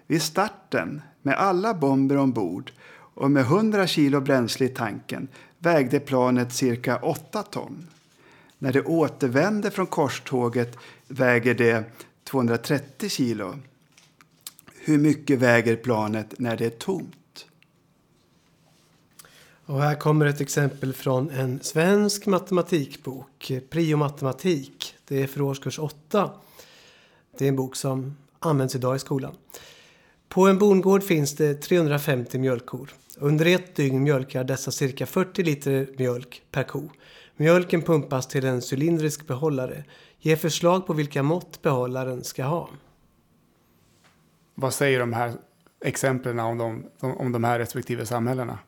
Vid 0.07 0.21
starten, 0.21 1.01
med 1.21 1.35
alla 1.35 1.73
bomber 1.73 2.17
ombord 2.17 2.71
och 2.91 3.31
med 3.31 3.43
100 3.43 3.87
kilo 3.87 4.21
bränsle 4.21 4.65
i 4.65 4.69
tanken, 4.69 5.27
vägde 5.59 5.99
planet 5.99 6.53
cirka 6.53 6.97
8 6.97 7.43
ton. 7.43 7.87
När 8.57 8.73
det 8.73 8.81
återvänder 8.81 9.69
från 9.69 9.87
korståget 9.87 10.77
väger 11.07 11.53
det 11.53 11.83
230 12.23 13.09
kilo. 13.09 13.55
Hur 14.73 14.97
mycket 14.97 15.39
väger 15.39 15.75
planet 15.75 16.33
när 16.39 16.57
det 16.57 16.65
är 16.65 16.69
tomt? 16.69 17.15
Och 19.67 19.81
här 19.81 19.95
kommer 19.95 20.25
ett 20.25 20.41
exempel 20.41 20.93
från 20.93 21.29
en 21.29 21.59
svensk 21.61 22.25
matematikbok, 22.25 23.51
Prio 23.69 23.97
matematik. 23.97 24.95
Det 25.07 25.23
är 25.23 25.27
för 25.27 25.41
årskurs 25.41 25.79
8. 25.79 26.31
Det 27.37 27.45
är 27.45 27.49
en 27.49 27.55
bok 27.55 27.75
som 27.75 28.17
används 28.39 28.75
idag 28.75 28.95
i 28.95 28.99
skolan. 28.99 29.35
På 30.29 30.47
en 30.47 30.57
bondgård 30.57 31.03
finns 31.03 31.35
det 31.35 31.53
350 31.53 32.37
mjölkkor. 32.37 32.93
Under 33.17 33.45
ett 33.45 33.75
dygn 33.75 34.03
mjölkar 34.03 34.43
dessa 34.43 34.71
cirka 34.71 35.05
40 35.05 35.43
liter 35.43 35.89
mjölk 35.97 36.41
per 36.51 36.63
ko. 36.63 36.89
Mjölken 37.35 37.81
pumpas 37.81 38.27
till 38.27 38.45
en 38.45 38.61
cylindrisk 38.71 39.27
behållare. 39.27 39.83
Ge 40.19 40.37
förslag 40.37 40.87
på 40.87 40.93
vilka 40.93 41.23
mått 41.23 41.61
behållaren 41.61 42.23
ska 42.23 42.43
ha. 42.43 42.69
Vad 44.55 44.73
säger 44.73 44.99
de 44.99 45.13
här 45.13 45.33
exemplen 45.85 46.39
om 46.39 46.57
de, 46.57 46.85
om 46.99 47.31
de 47.31 47.43
här 47.43 47.59
respektive 47.59 48.05
samhällena? 48.05 48.59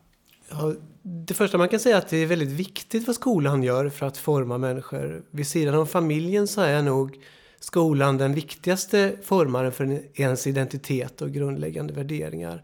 Ja, 0.50 0.74
det 1.02 1.34
första 1.34 1.58
man 1.58 1.68
kan 1.68 1.80
säga 1.80 1.96
är 1.96 1.98
att 1.98 2.08
det 2.08 2.16
är 2.16 2.26
väldigt 2.26 2.48
viktigt 2.48 3.06
vad 3.06 3.16
skolan 3.16 3.62
gör 3.62 3.88
för 3.88 4.06
att 4.06 4.16
forma 4.16 4.58
människor. 4.58 5.22
Vid 5.30 5.46
sidan 5.46 5.74
av 5.74 5.86
familjen 5.86 6.46
så 6.46 6.60
är 6.60 6.82
nog 6.82 7.18
skolan 7.60 8.18
den 8.18 8.34
viktigaste 8.34 9.16
formaren 9.22 9.72
för 9.72 10.02
ens 10.14 10.46
identitet 10.46 11.22
och 11.22 11.30
grundläggande 11.30 11.92
värderingar. 11.92 12.62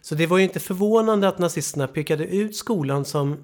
Så 0.00 0.14
det 0.14 0.26
var 0.26 0.38
ju 0.38 0.44
inte 0.44 0.60
förvånande 0.60 1.28
att 1.28 1.38
nazisterna 1.38 1.88
pekade 1.88 2.26
ut 2.26 2.56
skolan 2.56 3.04
som 3.04 3.36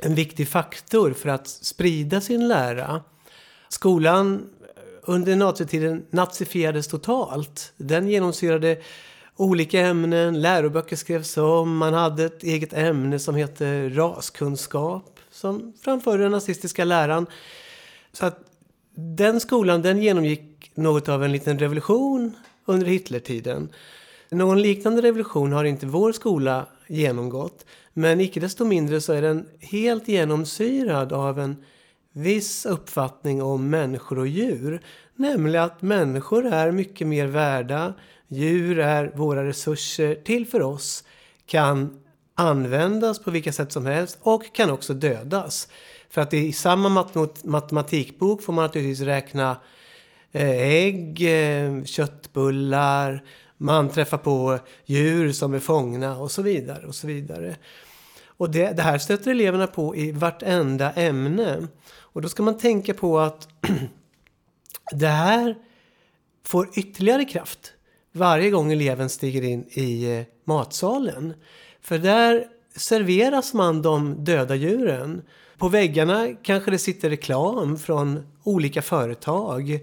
en 0.00 0.14
viktig 0.14 0.48
faktor 0.48 1.12
för 1.12 1.28
att 1.28 1.48
sprida 1.48 2.20
sin 2.20 2.48
lära. 2.48 3.02
Skolan 3.68 4.50
under 5.02 5.36
nazitiden 5.36 6.06
nazifierades 6.10 6.88
totalt. 6.88 7.72
Den 7.76 8.08
genomsyrade 8.08 8.78
olika 9.36 9.80
ämnen, 9.80 10.40
läroböcker 10.40 10.96
skrevs 10.96 11.36
om, 11.36 11.76
man 11.76 11.94
hade 11.94 12.24
ett 12.24 12.42
eget 12.42 12.72
ämne 12.72 13.18
som 13.18 13.34
heter 13.34 13.90
raskunskap 13.90 15.20
som 15.30 15.72
framförde 15.82 16.22
den 16.22 16.32
nazistiska 16.32 16.84
läran. 16.84 17.26
Så 18.12 18.26
att 18.26 18.38
den 18.94 19.40
skolan 19.40 19.82
den 19.82 20.02
genomgick 20.02 20.70
något 20.74 21.08
av 21.08 21.24
en 21.24 21.32
liten 21.32 21.58
revolution 21.58 22.32
under 22.64 22.86
Hitlertiden. 22.86 23.68
Någon 24.30 24.62
liknande 24.62 25.02
revolution 25.02 25.52
har 25.52 25.64
inte 25.64 25.86
vår 25.86 26.12
skola 26.12 26.66
genomgått. 26.86 27.66
Men 27.92 28.20
icke 28.20 28.40
desto 28.40 28.64
mindre 28.64 29.00
så 29.00 29.12
är 29.12 29.22
den 29.22 29.48
helt 29.60 30.08
genomsyrad 30.08 31.12
av 31.12 31.40
en 31.40 31.64
viss 32.12 32.66
uppfattning 32.66 33.42
om 33.42 33.70
människor 33.70 34.18
och 34.18 34.26
djur. 34.26 34.80
Nämligen 35.16 35.64
att 35.64 35.82
människor 35.82 36.46
är 36.46 36.70
mycket 36.72 37.06
mer 37.06 37.26
värda. 37.26 37.94
Djur 38.28 38.78
är 38.78 39.12
våra 39.14 39.44
resurser 39.44 40.14
till 40.14 40.46
för 40.46 40.62
oss. 40.62 41.04
Kan 41.46 42.00
användas 42.34 43.18
på 43.18 43.30
vilka 43.30 43.52
sätt 43.52 43.72
som 43.72 43.86
helst 43.86 44.18
och 44.20 44.54
kan 44.54 44.70
också 44.70 44.94
dödas. 44.94 45.68
För 46.10 46.20
att 46.20 46.34
i 46.34 46.52
samma 46.52 46.88
mat- 46.88 47.44
matematikbok 47.44 48.42
får 48.42 48.52
man 48.52 48.64
naturligtvis 48.64 49.00
räkna 49.00 49.56
eh, 50.32 50.50
ägg, 50.50 51.22
eh, 51.22 51.84
köttbullar, 51.84 53.24
man 53.56 53.88
träffar 53.88 54.18
på 54.18 54.58
djur 54.84 55.32
som 55.32 55.54
är 55.54 55.58
fångna 55.58 56.18
och 56.18 56.30
så 56.30 56.42
vidare. 56.42 56.86
Och 56.86 56.94
så 56.94 57.06
vidare. 57.06 57.56
Och 58.26 58.50
det, 58.50 58.76
det 58.76 58.82
här 58.82 58.98
stöter 58.98 59.30
eleverna 59.30 59.66
på 59.66 59.96
i 59.96 60.12
vartenda 60.12 60.92
ämne. 60.92 61.66
Och 61.98 62.22
då 62.22 62.28
ska 62.28 62.42
man 62.42 62.58
tänka 62.58 62.94
på 62.94 63.18
att 63.18 63.48
det 64.92 65.06
här 65.06 65.54
får 66.44 66.68
ytterligare 66.78 67.24
kraft 67.24 67.72
varje 68.16 68.50
gång 68.50 68.72
eleven 68.72 69.08
stiger 69.08 69.42
in 69.42 69.64
i 69.68 70.18
eh, 70.18 70.24
matsalen. 70.44 71.34
För 71.80 71.98
där 71.98 72.46
serveras 72.76 73.54
man 73.54 73.82
de 73.82 74.24
döda 74.24 74.54
djuren. 74.54 75.22
På 75.58 75.68
väggarna 75.68 76.28
kanske 76.42 76.70
det 76.70 76.78
sitter 76.78 77.10
reklam 77.10 77.78
från 77.78 78.26
olika 78.42 78.82
företag. 78.82 79.80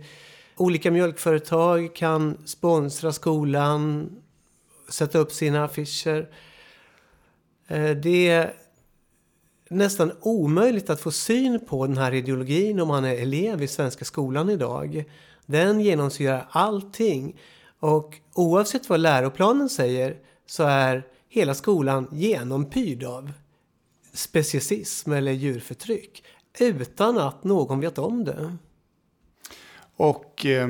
Olika 0.55 0.91
mjölkföretag 0.91 1.95
kan 1.95 2.37
sponsra 2.45 3.11
skolan, 3.11 4.09
sätta 4.89 5.19
upp 5.19 5.31
sina 5.31 5.63
affischer. 5.63 6.29
Eh, 7.67 7.89
det 7.89 8.29
är 8.29 8.53
nästan 9.69 10.11
omöjligt 10.21 10.89
att 10.89 11.01
få 11.01 11.11
syn 11.11 11.59
på 11.65 11.87
den 11.87 11.97
här 11.97 12.13
ideologin 12.13 12.79
om 12.79 12.87
man 12.87 13.05
är 13.05 13.15
elev 13.15 13.63
i 13.63 13.67
svenska 13.67 14.05
skolan 14.05 14.49
idag. 14.49 15.03
Den 15.45 15.79
genomsyrar 15.79 16.47
allting. 16.51 17.35
Och 17.83 18.19
oavsett 18.33 18.89
vad 18.89 18.99
läroplanen 18.99 19.69
säger 19.69 20.17
så 20.45 20.63
är 20.63 21.07
hela 21.29 21.53
skolan 21.53 22.07
genompyrd 22.11 23.03
av 23.03 23.31
speciesism 24.13 25.11
eller 25.11 25.31
djurförtryck 25.31 26.23
utan 26.59 27.17
att 27.17 27.43
någon 27.43 27.79
vet 27.79 27.97
om 27.97 28.23
det. 28.23 28.57
Och 29.95 30.45
eh, 30.45 30.67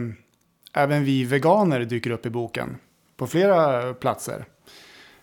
även 0.73 1.04
vi 1.04 1.23
veganer 1.23 1.86
dyker 1.86 2.12
upp 2.12 2.26
i 2.26 2.30
boken 2.30 2.78
på 3.17 3.28
flera 3.28 3.93
platser. 3.93 4.45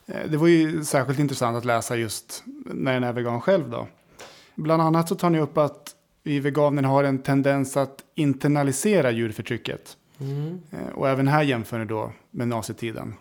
Eh, 0.07 0.31
det 0.31 0.37
var 0.37 0.49
ju 0.49 0.85
särskilt 0.85 1.19
intressant 1.19 1.57
att 1.57 1.65
läsa 1.65 1.97
just 1.97 2.43
när 2.65 2.95
den 2.95 3.05
är 3.05 3.13
vegan 3.13 3.41
själv 3.41 3.71
då. 3.71 3.89
Bland 4.55 4.83
annat 4.83 5.09
så 5.09 5.15
tar 5.15 5.31
ni 5.31 5.41
upp 5.41 5.59
att 5.59 5.95
vi 6.23 6.41
veganer 6.41 6.83
har 6.83 7.05
en 7.05 7.23
tendens 7.23 7.77
att 7.77 8.05
internalisera 8.15 9.11
djurförtrycket. 9.11 9.97
Mm. 10.21 10.61
Eh, 10.71 10.89
och 10.89 11.09
även 11.09 11.29
här 11.29 11.43
jämför 11.43 11.79
ni 11.79 11.85
då 11.85 12.13
med 12.31 12.49
nazitiden. 12.49 13.15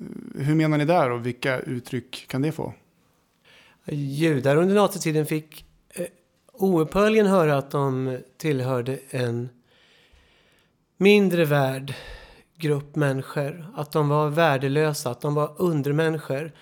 Eh, 0.00 0.44
hur 0.44 0.54
menar 0.54 0.78
ni 0.78 0.84
där 0.84 1.10
och 1.10 1.26
vilka 1.26 1.58
uttryck 1.60 2.26
kan 2.28 2.42
det 2.42 2.52
få? 2.52 2.74
Judar 3.92 4.56
under 4.56 4.74
nazitiden 4.74 5.26
fick 5.26 5.66
eh, 5.88 6.06
oupphörligen 6.52 7.26
höra 7.26 7.58
att 7.58 7.70
de 7.70 8.18
tillhörde 8.36 8.98
en 9.10 9.48
mindre 10.96 11.44
värd 11.44 11.94
grupp 12.56 12.96
människor. 12.96 13.66
Att 13.76 13.92
de 13.92 14.08
var 14.08 14.28
värdelösa, 14.28 15.10
att 15.10 15.20
de 15.20 15.34
var 15.34 15.54
undermänniskor. 15.58 16.52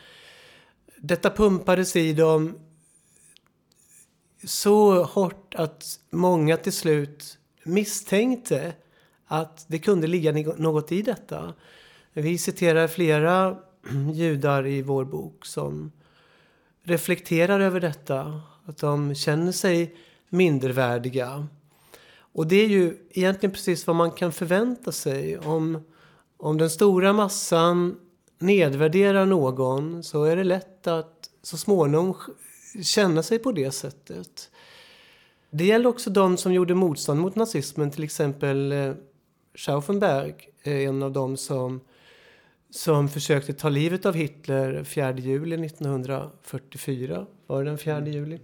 Detta 0.96 1.30
pumpades 1.30 1.96
i 1.96 2.12
dem 2.12 2.58
så 4.44 5.04
hårt 5.04 5.54
att 5.54 5.84
många 6.10 6.56
till 6.56 6.72
slut 6.72 7.38
misstänkte 7.64 8.72
att 9.26 9.64
det 9.68 9.78
kunde 9.78 10.06
ligga 10.06 10.32
något 10.56 10.92
i 10.92 11.02
detta. 11.02 11.54
Vi 12.12 12.38
citerar 12.38 12.86
flera 12.86 13.56
judar 14.12 14.66
i 14.66 14.82
vår 14.82 15.04
bok 15.04 15.46
som 15.46 15.92
reflekterar 16.82 17.60
över 17.60 17.80
detta. 17.80 18.40
Att 18.64 18.78
de 18.78 19.14
känner 19.14 19.52
sig 19.52 19.96
mindervärdiga. 20.28 21.46
Och 22.16 22.46
det 22.46 22.56
är 22.56 22.68
ju 22.68 22.96
egentligen 23.10 23.52
precis 23.52 23.86
vad 23.86 23.96
man 23.96 24.10
kan 24.10 24.32
förvänta 24.32 24.92
sig. 24.92 25.38
Om, 25.38 25.84
om 26.36 26.58
den 26.58 26.70
stora 26.70 27.12
massan 27.12 27.96
nedvärderar 28.38 29.26
någon 29.26 30.02
så 30.02 30.24
är 30.24 30.36
det 30.36 30.44
lätt 30.44 30.86
att 30.86 31.30
så 31.42 31.56
småningom 31.56 32.14
känna 32.82 33.22
sig 33.22 33.38
på 33.38 33.52
det 33.52 33.70
sättet. 33.70 34.50
Det 35.50 35.64
gäller 35.64 35.88
också 35.88 36.10
de 36.10 36.36
som 36.36 36.52
gjorde 36.52 36.74
motstånd 36.74 37.20
mot 37.20 37.36
nazismen, 37.36 37.90
till 37.90 38.04
exempel 38.04 38.72
eh, 38.72 38.92
Stauffenberg, 39.54 40.34
är 40.62 40.88
en 40.88 41.02
av 41.02 41.12
dem 41.12 41.36
som, 41.36 41.80
som 42.70 43.08
försökte 43.08 43.52
ta 43.52 43.68
livet 43.68 44.06
av 44.06 44.14
Hitler 44.14 44.84
4 44.84 45.16
juli 45.16 45.66
1944. 45.66 47.26
Var 47.46 47.64
det 47.64 47.70
den 47.70 47.78
4 47.78 48.06
juli? 48.06 48.40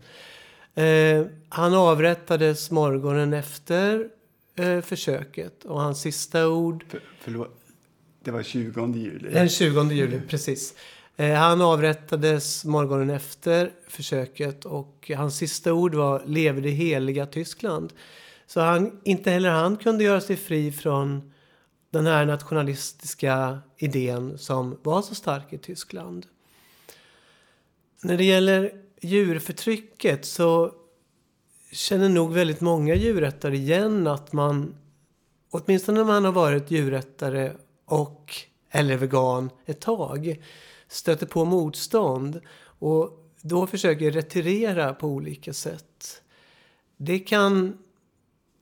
Eh, 0.74 1.26
han 1.48 1.74
avrättades 1.74 2.70
morgonen 2.70 3.32
efter 3.32 4.08
eh, 4.54 4.80
försöket 4.80 5.64
och 5.64 5.80
hans 5.80 6.00
sista 6.00 6.48
ord 6.48 6.84
För, 6.88 7.00
förlåt, 7.20 7.60
det 8.24 8.30
var 8.30 8.42
20 8.42 8.92
juli. 8.94 9.30
den 9.32 9.48
20 9.48 9.82
juli, 9.92 10.20
precis. 10.28 10.74
Eh, 11.16 11.34
Han 11.34 11.60
avrättades 11.60 12.64
morgonen 12.64 13.10
efter 13.10 13.70
försöket 13.88 14.64
och 14.64 15.10
hans 15.16 15.36
sista 15.36 15.72
ord 15.72 15.94
var 15.94 16.22
leve 16.26 16.60
det 16.60 16.70
heliga 16.70 17.26
Tyskland. 17.26 17.92
Så 18.50 18.60
han, 18.60 19.00
inte 19.04 19.30
heller 19.30 19.50
han 19.50 19.76
kunde 19.76 20.04
göra 20.04 20.20
sig 20.20 20.36
fri 20.36 20.72
från 20.72 21.32
den 21.90 22.06
här 22.06 22.26
nationalistiska 22.26 23.58
idén 23.76 24.38
som 24.38 24.78
var 24.82 25.02
så 25.02 25.14
stark 25.14 25.52
i 25.52 25.58
Tyskland. 25.58 26.26
När 28.02 28.16
det 28.16 28.24
gäller 28.24 28.72
djurförtrycket 29.00 30.24
så 30.24 30.72
känner 31.72 32.08
nog 32.08 32.32
väldigt 32.32 32.60
många 32.60 32.94
djurrättare 32.94 33.56
igen 33.56 34.06
att 34.06 34.32
man, 34.32 34.74
åtminstone 35.50 35.98
när 35.98 36.06
man 36.06 36.24
har 36.24 36.32
varit 36.32 36.70
djurrättare 36.70 37.52
och 37.84 38.34
eller 38.70 38.96
vegan 38.96 39.50
ett 39.66 39.80
tag, 39.80 40.44
stöter 40.88 41.26
på 41.26 41.44
motstånd 41.44 42.40
och 42.62 43.30
då 43.42 43.66
försöker 43.66 44.10
retirera 44.10 44.94
på 44.94 45.08
olika 45.08 45.52
sätt. 45.52 46.22
Det 46.96 47.18
kan 47.18 47.78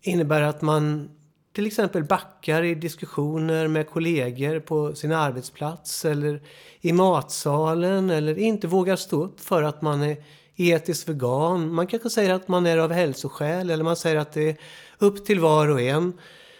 innebär 0.03 0.43
att 0.43 0.63
man 0.63 1.11
till 1.53 1.67
exempel 1.67 2.05
backar 2.05 2.63
i 2.63 2.75
diskussioner 2.75 3.69
med 3.69 3.89
kollegor 3.89 4.61
på 4.61 4.95
sin 4.95 5.13
arbetsplats 5.13 6.05
eller 6.05 6.43
i 6.81 6.93
matsalen 6.93 8.11
eller 8.11 8.39
inte 8.39 8.67
vågar 8.67 8.97
stå 8.97 9.25
upp 9.25 9.41
för 9.41 9.63
att 9.63 9.83
man 9.83 10.03
är 10.03 10.17
etisk 10.57 11.09
vegan. 11.09 11.75
Man 11.75 11.87
kanske 11.87 12.11
säger 12.11 12.35
att 12.35 12.49
man 12.49 12.67
är 12.67 12.79
av 12.79 12.93
hälsoskäl 12.93 13.71
eller 13.71 13.85
man 13.85 13.97
säger 13.97 14.17
att 14.17 14.33
det 14.33 14.49
är 14.49 14.57
upp 14.99 15.27
till 15.27 15.41
var 15.41 15.69
och 15.69 15.81
en. 15.81 16.13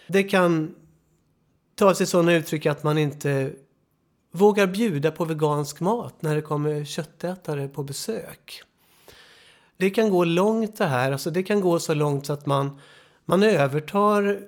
Det 0.07 0.23
kan 0.23 0.75
ta 1.75 1.95
sig 1.95 2.07
sådana 2.07 2.33
uttryck 2.33 2.65
att 2.65 2.83
man 2.83 2.97
inte 2.97 3.51
vågar 4.31 4.67
bjuda 4.67 5.11
på 5.11 5.25
vegansk 5.25 5.79
mat 5.79 6.21
när 6.21 6.35
det 6.35 6.41
kommer 6.41 6.85
köttätare 6.85 7.67
på 7.67 7.83
besök. 7.83 8.63
Det 9.77 9.89
kan 9.89 10.09
gå 10.09 10.23
långt 10.23 10.77
det 10.77 10.85
här. 10.85 11.11
Alltså 11.11 11.31
det 11.31 11.43
kan 11.43 11.61
gå 11.61 11.79
så 11.79 11.93
långt 11.93 12.25
så 12.25 12.33
att 12.33 12.45
man, 12.45 12.79
man 13.29 13.43
övertar 13.43 14.39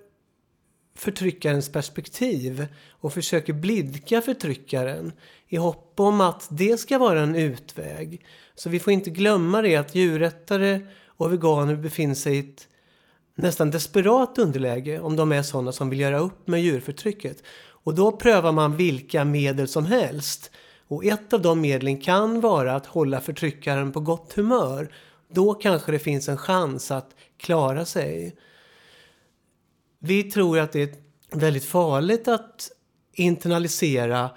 förtryckarens 0.96 1.72
perspektiv 1.72 2.68
och 2.90 3.14
försöker 3.14 3.54
blidka 3.54 4.22
förtryckaren 4.22 5.12
i 5.48 5.58
hopp 5.58 5.94
om 6.00 6.22
att 6.22 6.48
det 6.52 6.78
ska 6.80 6.98
vara 6.98 7.22
en 7.22 7.36
utväg. 7.36 8.26
Så 8.56 8.70
vi 8.70 8.80
får 8.80 8.94
inte 8.94 9.10
glömma 9.10 9.62
det 9.62 9.76
att 9.76 9.96
djurrättare 9.96 10.88
och 11.08 11.34
veganer 11.34 11.76
befinner 11.76 12.16
sig 12.16 12.36
i 12.36 12.40
ett 12.40 12.68
nästan 13.36 13.72
desperat 13.72 14.38
underläge 14.38 15.00
om 15.00 15.16
de 15.16 15.32
är 15.32 15.44
sådana 15.44 15.72
som 15.72 15.90
vill 15.90 16.00
göra 16.00 16.20
upp 16.20 16.48
med 16.48 16.62
djurförtrycket. 16.62 17.44
Och 17.84 17.96
då 17.96 18.12
prövar 18.12 18.52
man 18.52 18.78
vilka 18.78 19.26
medel 19.26 19.68
som 19.68 19.86
helst. 19.86 20.52
Och 20.88 21.06
ett 21.06 21.34
av 21.34 21.42
de 21.42 21.62
medlen 21.62 22.02
kan 22.02 22.42
vara 22.42 22.76
att 22.76 22.86
hålla 22.86 23.22
förtryckaren 23.22 23.92
på 23.92 24.00
gott 24.00 24.34
humör. 24.34 24.94
Då 25.34 25.54
kanske 25.54 25.92
det 25.92 26.00
finns 26.00 26.30
en 26.30 26.38
chans 26.38 26.92
att 26.92 27.16
klara 27.38 27.86
sig. 27.86 28.36
Vi 30.04 30.24
tror 30.24 30.60
att 30.60 30.72
det 30.72 30.82
är 30.82 30.90
väldigt 31.32 31.66
farligt 31.66 32.28
att 32.28 32.72
internalisera 33.14 34.30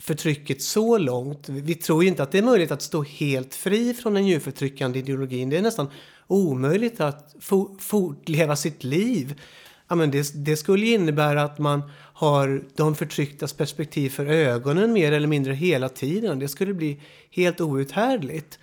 förtrycket 0.00 0.62
så 0.62 0.98
långt. 0.98 1.48
Vi 1.48 1.74
tror 1.74 2.04
inte 2.04 2.22
att 2.22 2.32
det 2.32 2.38
är 2.38 2.42
möjligt 2.42 2.70
att 2.70 2.82
stå 2.82 3.02
helt 3.02 3.54
fri 3.54 3.94
från 3.94 4.14
den 4.14 4.26
djurförtryckande 4.26 4.98
ideologin. 4.98 5.50
Det 5.50 5.56
är 5.56 5.62
nästan 5.62 5.90
omöjligt 6.26 7.00
att 7.00 7.34
fo- 7.40 7.78
fortleva 7.78 8.56
sitt 8.56 8.84
liv. 8.84 9.40
Ja, 9.88 9.94
men 9.94 10.10
det, 10.10 10.44
det 10.44 10.56
skulle 10.56 10.86
innebära 10.86 11.42
att 11.42 11.58
man 11.58 11.82
har 11.96 12.64
de 12.76 12.94
förtrycktas 12.94 13.52
perspektiv 13.52 14.10
för 14.10 14.26
ögonen 14.26 14.92
mer 14.92 15.12
eller 15.12 15.28
mindre 15.28 15.52
hela 15.54 15.88
tiden. 15.88 16.38
Det 16.38 16.48
skulle 16.48 16.74
bli 16.74 17.00
helt 17.30 17.60
outhärdligt. 17.60 18.58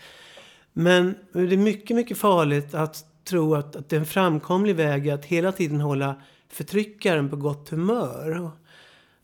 Men 0.74 1.16
det 1.34 1.40
är 1.40 1.58
mycket, 1.58 1.96
mycket 1.96 2.18
farligt 2.18 2.74
att 2.74 3.06
tro 3.28 3.56
att, 3.56 3.76
att 3.76 3.90
det 3.90 3.96
är 3.96 4.00
en 4.00 4.06
framkomlig 4.06 4.76
väg 4.76 5.10
att 5.10 5.26
hela 5.26 5.52
tiden 5.52 5.82
hålla 5.82 6.16
förtryckaren 6.50 7.30
på 7.30 7.36
gott 7.36 7.70
humör. 7.70 8.52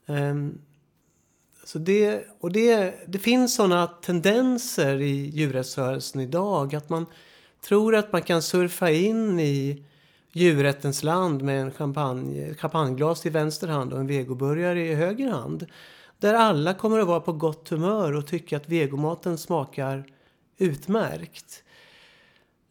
Um, 0.05 0.61
så 1.65 1.79
det, 1.79 2.23
och 2.39 2.51
det, 2.51 2.93
det 3.07 3.19
finns 3.19 3.55
sådana 3.55 3.87
tendenser 3.87 5.01
i 5.01 5.29
djurrättsrörelsen 5.29 6.21
idag 6.21 6.75
att 6.75 6.89
man 6.89 7.05
tror 7.67 7.95
att 7.95 8.11
man 8.11 8.21
kan 8.21 8.41
surfa 8.41 8.91
in 8.91 9.39
i 9.39 9.85
djurrättens 10.31 11.03
land 11.03 11.41
med 11.41 11.61
en 11.61 11.71
champagne, 11.71 12.53
champagneglas 12.53 13.25
i 13.25 13.29
vänster 13.29 13.67
hand 13.67 13.93
och 13.93 13.99
en 13.99 14.07
vegoburgare 14.07 14.87
i 14.87 14.93
höger 14.93 15.29
hand. 15.29 15.65
Där 16.19 16.33
alla 16.33 16.73
kommer 16.73 16.99
att 16.99 17.07
vara 17.07 17.19
på 17.19 17.33
gott 17.33 17.69
humör 17.69 18.13
och 18.13 18.27
tycka 18.27 18.57
att 18.57 18.69
vegomaten 18.69 19.37
smakar 19.37 20.05
utmärkt. 20.57 21.63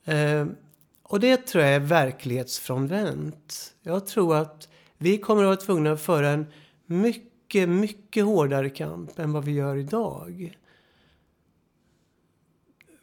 Eh, 0.05 0.47
och 1.13 1.21
det 1.21 1.47
tror 1.47 1.65
jag 1.65 1.75
är 1.75 1.81
verklighetsfrånvänt. 1.81 3.75
Jag 3.83 4.07
tror 4.07 4.37
att 4.37 4.69
vi 4.99 5.19
kommer 5.19 5.43
att 5.43 5.47
vara 5.47 5.57
tvungna 5.57 5.93
att 5.93 6.03
föra 6.03 6.29
en 6.29 6.47
mycket 6.87 7.69
mycket, 7.69 8.25
hårdare 8.25 8.71
kamp 8.71 9.19
än 9.19 9.33
vad 9.33 9.45
vi 9.45 9.53
gör 9.53 9.77
idag. 9.77 10.57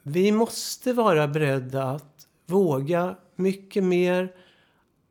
Vi 0.03 0.31
måste 0.31 0.93
vara 0.93 1.27
beredda 1.27 1.83
att 1.83 2.27
våga 2.45 3.15
mycket 3.35 3.83
mer 3.83 4.35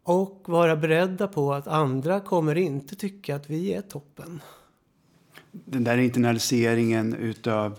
och 0.02 0.42
vara 0.46 0.76
beredda 0.76 1.28
på 1.28 1.54
att 1.54 1.66
andra 1.66 2.20
kommer 2.20 2.54
inte 2.54 2.96
tycka 2.96 3.36
att 3.36 3.50
vi 3.50 3.74
är 3.74 3.82
toppen. 3.82 4.40
Den 5.52 5.84
där 5.84 5.98
internaliseringen 5.98 7.14
utav 7.14 7.78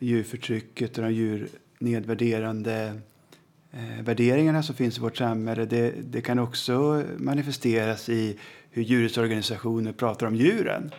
djurförtrycket 0.00 0.98
och 0.98 1.04
de 1.04 1.12
djurnedvärderande 1.12 3.00
eh, 3.74 4.04
värderingarna 4.04 4.62
som 4.62 4.74
finns 4.74 4.98
i 4.98 5.00
vårt 5.00 5.16
samhälle, 5.16 5.64
det, 5.64 5.90
det 5.90 6.20
kan 6.20 6.38
också 6.38 7.02
manifesteras 7.16 8.08
i 8.08 8.38
hur 8.70 8.82
djurrättsorganisationer 8.82 9.92
pratar 9.92 10.26
om 10.26 10.36
djuren. 10.36 10.90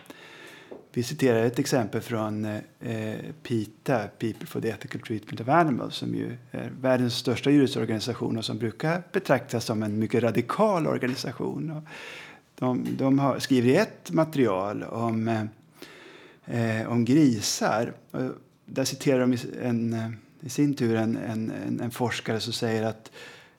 Vi 0.92 1.02
citerar 1.02 1.44
ett 1.44 1.58
exempel 1.58 2.00
från 2.00 2.44
eh, 2.44 3.16
PETA, 3.42 4.08
People 4.18 4.46
for 4.46 4.60
the 4.60 4.68
Ethical 4.68 5.00
Treatment 5.00 5.40
of 5.40 5.48
Animals, 5.48 5.94
som 5.94 6.14
ju 6.14 6.36
är 6.50 6.72
världens 6.80 7.14
största 7.14 7.50
djurrättsorganisation 7.50 8.38
och 8.38 8.44
som 8.44 8.58
brukar 8.58 9.02
betraktas 9.12 9.64
som 9.64 9.82
en 9.82 9.98
mycket 9.98 10.22
radikal 10.22 10.86
organisation. 10.86 11.70
Och 11.70 11.82
de 12.58 12.86
de 12.98 13.18
har, 13.18 13.38
skriver 13.38 13.68
i 13.68 13.76
ett 13.76 14.10
material 14.10 14.82
om, 14.82 15.28
eh, 15.28 16.80
eh, 16.80 16.88
om 16.88 17.04
grisar. 17.04 17.92
Och 18.10 18.22
där 18.64 18.84
citerar 18.84 19.20
de 19.20 19.36
en, 19.62 19.92
eh, 19.92 20.10
i 20.46 20.48
sin 20.48 20.74
tur 20.74 20.96
en, 20.96 21.16
en, 21.16 21.50
en, 21.50 21.80
en 21.80 21.90
forskare 21.90 22.40
som 22.40 22.52
säger 22.52 22.82
att 22.82 23.12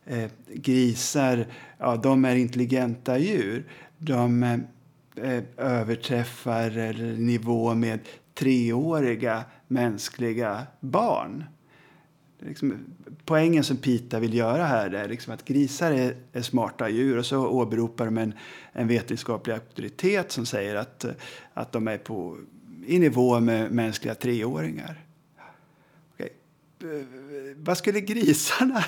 eh, 0.06 0.30
grisar 0.54 1.46
ja, 1.78 1.96
de 1.96 2.26
är 2.26 2.36
intelligenta 2.36 3.18
djur. 3.18 3.66
De 3.98 4.44
eh, 4.44 4.60
eh, 5.16 5.44
överträffar 5.58 6.78
eller 6.78 7.18
nivå 7.18 7.76
med 7.76 8.00
treåriga 8.34 9.44
mänskliga 9.68 10.68
barn. 10.80 11.44
Liksom, 12.40 12.74
poängen 13.26 13.64
som 13.64 13.78
Pita 13.78 14.20
vill 14.20 14.34
göra 14.34 14.66
här 14.66 14.92
är 14.92 15.10
liksom 15.10 15.34
att 15.34 15.46
grisar 15.46 15.92
är, 15.92 16.16
är 16.34 16.42
smarta 16.42 16.90
djur 16.90 17.18
och 17.18 17.26
så 17.26 17.48
åberopar 17.48 18.06
de 18.06 18.18
en, 18.18 18.34
en 18.72 18.88
vetenskaplig 18.88 19.54
auktoritet 19.54 20.32
som 20.32 20.46
säger 20.46 20.76
att, 20.76 21.06
att 21.54 21.72
de 21.72 21.88
är 21.88 21.98
på, 21.98 22.38
i 22.86 23.00
nivå 23.00 23.40
med 23.40 23.72
mänskliga 23.72 24.16
treåringar. 24.16 25.07
Eh, 26.82 26.88
vad 27.56 27.78
skulle 27.78 28.02
grisarna 28.02 28.86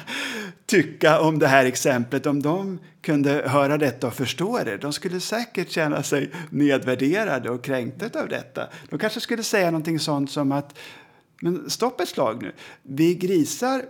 tycka 0.65 1.19
om 1.21 1.39
det 1.39 1.47
här 1.47 1.65
exemplet 1.65 2.25
om 2.25 2.41
de 2.41 2.79
kunde 3.01 3.31
höra 3.47 3.77
detta 3.77 4.07
och 4.07 4.13
förstå 4.13 4.59
det? 4.63 4.77
De 4.77 4.93
skulle 4.93 5.19
säkert 5.19 5.69
känna 5.69 6.03
sig 6.03 6.31
nedvärderade 6.49 7.49
och 7.49 7.63
kränkta 7.63 8.19
av 8.21 8.29
detta. 8.29 8.67
De 8.89 8.99
kanske 8.99 9.21
skulle 9.21 9.43
säga 9.43 9.71
någonting 9.71 9.99
sånt 9.99 10.31
som 10.31 10.51
att 10.51 10.77
men 11.41 11.69
stopp 11.69 12.01
ett 12.01 12.09
slag 12.09 12.43
nu. 12.43 12.51
Vi 12.83 13.15
grisar 13.15 13.81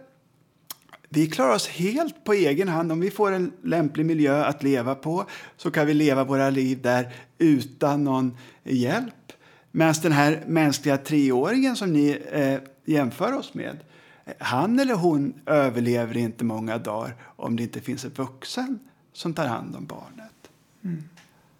vi 1.12 1.28
klarar 1.28 1.56
oss 1.56 1.68
helt 1.68 2.24
på 2.24 2.34
egen 2.34 2.68
hand. 2.68 2.92
Om 2.92 3.00
vi 3.00 3.12
får 3.12 3.32
en 3.32 3.52
lämplig 3.64 4.06
miljö 4.06 4.44
att 4.44 4.64
leva 4.64 4.96
på 4.96 5.26
så 5.58 5.72
kan 5.72 5.88
vi 5.88 5.94
leva 5.94 6.24
våra 6.24 6.50
liv 6.50 6.82
där 6.82 7.14
utan 7.38 8.04
någon 8.04 8.38
hjälp. 8.64 9.14
Medan 9.72 9.96
den 10.02 10.12
här 10.12 10.44
mänskliga 10.48 10.98
treåringen 10.98 11.76
som 11.76 11.94
ni 11.94 12.22
eh, 12.32 12.58
jämför 12.86 13.34
oss 13.34 13.54
med, 13.54 13.78
han 14.40 14.80
eller 14.80 14.94
hon 14.94 15.34
överlever 15.46 16.18
inte 16.18 16.46
många 16.46 16.78
dagar 16.78 17.16
om 17.36 17.56
det 17.56 17.64
inte 17.64 17.82
finns 17.82 18.06
en 18.06 18.12
vuxen 18.12 18.80
som 19.14 19.34
tar 19.34 19.48
hand 19.48 19.76
om 19.76 19.86
barnet. 19.86 20.50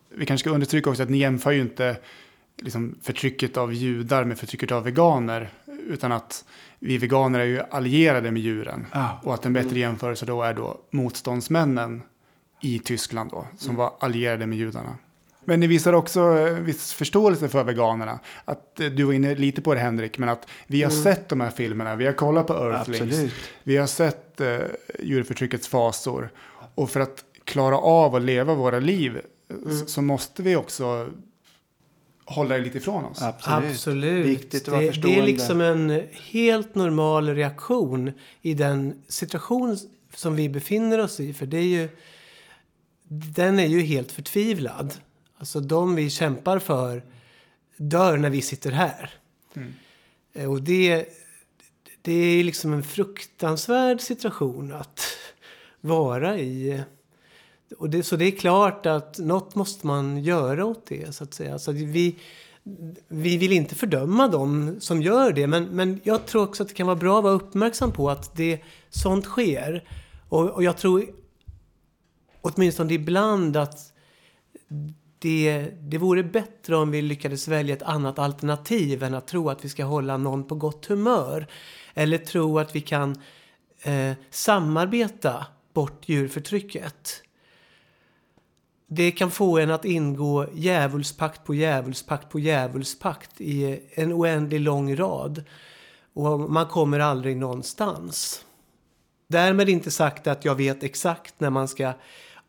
Vi 0.10 0.26
kanske 0.26 0.44
ska 0.44 0.54
understryka 0.54 0.90
också 0.90 1.04
att 1.04 1.10
ni 1.10 1.18
jämför 1.18 1.52
ju 1.52 1.62
inte 1.62 1.98
liksom, 2.58 2.96
förtrycket 3.02 3.58
av 3.58 3.74
judar 3.74 4.24
med 4.24 4.40
förtrycket 4.40 4.72
av 4.72 4.84
veganer. 4.84 5.50
Utan 5.88 6.12
att 6.12 6.46
vi 6.80 6.98
veganer 6.98 7.40
är 7.40 7.46
ju 7.46 7.62
allierade 7.72 8.32
med 8.32 8.42
djuren. 8.42 8.86
Ja. 8.92 9.20
Och 9.24 9.34
att 9.34 9.46
en 9.46 9.54
bättre 9.54 9.80
jämförelse 9.80 10.26
då 10.26 10.44
är 10.44 10.54
då 10.54 10.78
motståndsmännen 10.92 12.02
i 12.62 12.80
Tyskland 12.80 13.32
då, 13.32 13.48
som 13.58 13.76
var 13.76 13.94
allierade 14.00 14.46
med 14.46 14.58
judarna. 14.58 14.96
Men 15.50 15.60
ni 15.60 15.68
visar 15.68 15.94
också 15.94 16.20
en 16.22 16.66
viss 16.66 16.94
förståelse 16.94 17.50
för 17.50 17.64
veganerna. 17.64 18.20
Att 18.46 18.80
eh, 18.80 18.88
du 18.88 19.04
var 19.04 19.14
inne 19.14 19.36
lite 19.36 19.62
på 19.62 19.74
det 19.74 19.80
Henrik, 19.80 20.18
men 20.18 20.30
att 20.30 20.48
vi 20.68 20.84
har 20.84 20.92
sett 20.92 21.30
de 21.30 21.42
här 21.42 21.50
filmerna, 21.50 21.96
vi 21.96 22.06
har 22.06 22.14
kollat 22.14 22.48
på 22.48 22.54
Earthlings, 22.54 23.02
Absolut. 23.02 23.34
vi 23.64 23.78
har 23.78 23.88
sett 23.88 24.42
eh, 24.42 24.58
djurförtryckets 25.04 25.68
fasor. 25.68 26.30
Och 26.76 26.90
för 26.90 27.00
att 27.00 27.24
klara 27.44 27.78
av 27.78 28.16
att 28.16 28.22
leva 28.22 28.54
våra 28.54 28.80
liv 28.80 29.18
eh, 29.18 29.56
s- 29.72 29.90
så 29.94 30.02
måste 30.02 30.44
vi 30.44 30.56
också 30.56 31.10
hålla 32.26 32.56
det 32.58 32.62
lite 32.62 32.78
ifrån 32.78 33.06
oss. 33.06 33.22
Absolut. 33.22 33.72
Absolut. 33.72 34.26
Viktigt 34.26 34.62
att 34.68 34.68
vara 34.74 34.82
det, 34.82 34.92
det 35.02 35.20
är 35.20 35.24
liksom 35.24 35.62
en 35.62 36.02
helt 36.32 36.76
normal 36.76 37.36
reaktion 37.36 38.12
i 38.42 38.54
den 38.54 39.02
situation 39.08 39.78
som 40.16 40.36
vi 40.36 40.50
befinner 40.50 41.00
oss 41.00 41.20
i. 41.20 41.34
För 41.34 41.46
det 41.46 41.58
är 41.58 41.62
ju, 41.82 41.90
den 43.08 43.60
är 43.60 43.66
ju 43.68 43.82
helt 43.82 44.12
förtvivlad. 44.12 44.94
Alltså 45.40 45.60
de 45.60 45.96
vi 45.96 46.10
kämpar 46.10 46.60
för 46.60 47.04
dör 47.78 48.18
när 48.18 48.30
vi 48.30 48.42
sitter 48.42 48.72
här. 48.72 49.10
Eh, 50.34 50.52
Och 50.52 50.62
det, 50.62 51.06
det 52.02 52.14
är 52.14 52.44
liksom 52.44 52.74
en 52.74 52.84
fruktansvärd 52.84 54.02
situation 54.02 54.74
att 54.74 55.02
vara 55.82 56.38
i. 56.38 56.84
Och 57.78 57.90
det, 57.90 58.04
så 58.04 58.16
det 58.16 58.26
är 58.26 58.32
klart 58.32 58.86
att 58.86 59.20
något 59.20 59.56
måste 59.56 59.88
man 59.88 60.24
göra 60.24 60.66
åt 60.66 60.86
det, 60.88 61.16
så 61.16 61.24
att 61.24 61.34
säga. 61.34 61.60
Så 61.60 61.72
att 61.72 61.78
vi, 61.78 62.16
vi 63.08 63.38
vill 63.38 63.52
inte 63.52 63.76
fördöma 63.76 64.28
dem 64.28 64.76
som 64.80 65.02
gör 65.02 65.32
det, 65.32 65.48
men, 65.48 65.64
men 65.64 66.00
jag 66.04 66.26
tror 66.26 66.44
också 66.44 66.64
att 66.64 66.70
det 66.70 66.76
kan 66.76 66.88
vara 66.88 66.96
bra 66.96 67.18
att 67.18 67.24
vara 67.24 67.34
uppmärksam 67.34 67.92
på 67.92 68.10
att 68.10 68.36
det, 68.36 68.62
sånt 68.90 69.26
sker. 69.26 69.84
Och, 70.30 70.50
och 70.50 70.64
jag 70.64 70.78
tror 70.78 71.06
åtminstone 72.42 72.94
ibland 72.94 73.58
att 73.58 73.94
det, 75.20 75.72
det 75.82 75.98
vore 75.98 76.24
bättre 76.24 76.76
om 76.76 76.92
vi 76.92 77.02
lyckades 77.02 77.48
välja 77.48 77.76
ett 77.76 77.82
annat 77.82 78.20
alternativ 78.20 79.04
än 79.04 79.14
att 79.14 79.28
tro 79.28 79.50
att 79.50 79.66
vi 79.66 79.70
ska 79.70 79.84
hålla 79.84 80.18
någon 80.18 80.44
på 80.44 80.56
gott 80.56 80.86
humör. 80.86 81.48
Eller 81.94 82.18
tro 82.18 82.60
att 82.60 82.76
vi 82.76 82.82
kan 82.82 83.22
eh, 83.82 84.12
samarbeta 84.30 85.46
bort 85.74 86.10
djurförtrycket. 86.10 87.24
Det 88.88 89.12
kan 89.12 89.32
få 89.32 89.58
en 89.58 89.72
att 89.72 89.86
ingå 89.86 90.46
djävulspakt 90.54 91.46
på 91.46 91.56
djävulspakt 91.56 92.30
på 92.30 92.40
djävulspakt 92.40 93.42
i 93.42 93.82
en 93.94 94.14
oändlig 94.14 94.60
lång 94.60 94.96
rad. 94.96 95.44
Och 96.14 96.40
man 96.40 96.66
kommer 96.66 97.00
aldrig 97.00 97.38
någonstans. 97.38 98.46
Därmed 99.28 99.70
inte 99.70 99.92
sagt 99.92 100.28
att 100.28 100.46
jag 100.46 100.56
vet 100.56 100.84
exakt 100.84 101.40
när 101.40 101.50
man 101.50 101.68
ska 101.68 101.94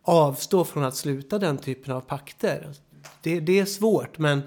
avstå 0.02 0.64
från 0.64 0.84
att 0.84 0.96
sluta 0.96 1.38
den 1.38 1.58
typen 1.58 1.94
av 1.94 2.00
pakter. 2.00 2.72
Det, 3.22 3.40
det 3.40 3.58
är 3.58 3.64
svårt, 3.64 4.18
men 4.18 4.42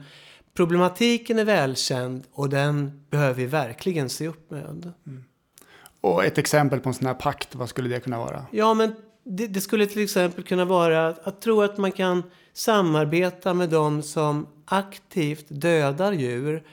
problematiken 0.53 1.39
är 1.39 1.45
välkänd 1.45 2.23
och 2.31 2.49
den 2.49 3.05
behöver 3.09 3.33
vi 3.33 3.45
verkligen 3.45 4.09
se 4.09 4.27
upp 4.27 4.51
med. 4.51 4.93
Och 6.01 6.25
ett 6.25 6.37
exempel 6.37 6.79
på 6.79 6.89
en 6.89 6.93
sån 6.93 7.07
här 7.07 7.13
pakt, 7.13 7.55
vad 7.55 7.69
skulle 7.69 7.89
det 7.89 7.99
kunna 7.99 8.17
vara? 8.17 8.45
Ja, 8.51 8.73
men 8.73 8.95
det, 9.23 9.47
det 9.47 9.61
skulle 9.61 9.85
till 9.85 10.03
exempel 10.03 10.43
kunna 10.43 10.65
vara 10.65 11.07
att, 11.07 11.27
att 11.27 11.41
tro 11.41 11.61
att 11.61 11.77
man 11.77 11.91
kan 11.91 12.23
samarbeta 12.53 13.53
med 13.53 13.69
de 13.69 14.01
som 14.01 14.47
aktivt 14.65 15.45
dödar 15.49 16.11
djur 16.11 16.63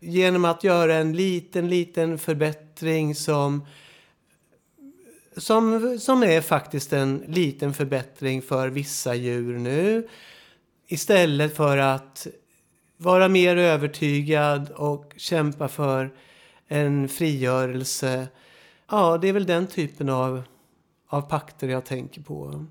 genom 0.00 0.44
att 0.44 0.64
göra 0.64 0.94
en 0.94 1.16
liten, 1.16 1.68
liten 1.68 2.18
förbättring 2.18 3.14
som 3.14 3.66
som, 5.38 5.98
som 5.98 6.22
är 6.22 6.40
faktiskt 6.40 6.92
en 6.92 7.24
liten 7.26 7.74
förbättring 7.74 8.42
för 8.42 8.68
vissa 8.68 9.14
djur 9.14 9.58
nu. 9.58 10.08
Istället 10.86 11.56
för 11.56 11.78
att 11.78 12.26
vara 12.96 13.28
mer 13.28 13.56
övertygad 13.56 14.70
och 14.70 15.14
kämpa 15.16 15.68
för 15.68 16.14
en 16.68 17.08
frigörelse. 17.08 18.28
Ja, 18.90 19.18
det 19.18 19.28
är 19.28 19.32
väl 19.32 19.46
den 19.46 19.66
typen 19.66 20.08
av, 20.08 20.42
av 21.08 21.20
pakter 21.20 21.68
jag 21.68 21.84
tänker 21.84 22.22
på. 22.22 22.66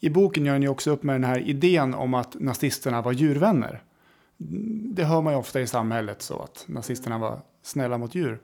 I 0.00 0.10
boken 0.10 0.46
gör 0.46 0.58
ni 0.58 0.68
också 0.68 0.90
upp 0.90 1.02
med 1.02 1.14
den 1.14 1.24
här 1.24 1.38
idén 1.38 1.94
om 1.94 2.14
att 2.14 2.34
nazisterna 2.40 3.02
var 3.02 3.12
djurvänner. 3.12 3.82
Det 4.94 5.04
hör 5.04 5.22
man 5.22 5.32
ju 5.32 5.38
ofta 5.38 5.60
i 5.60 5.66
samhället 5.66 6.22
så 6.22 6.42
att 6.42 6.64
nazisterna 6.68 7.18
var 7.18 7.40
snälla 7.62 7.98
mot 7.98 8.14
djur. 8.14 8.40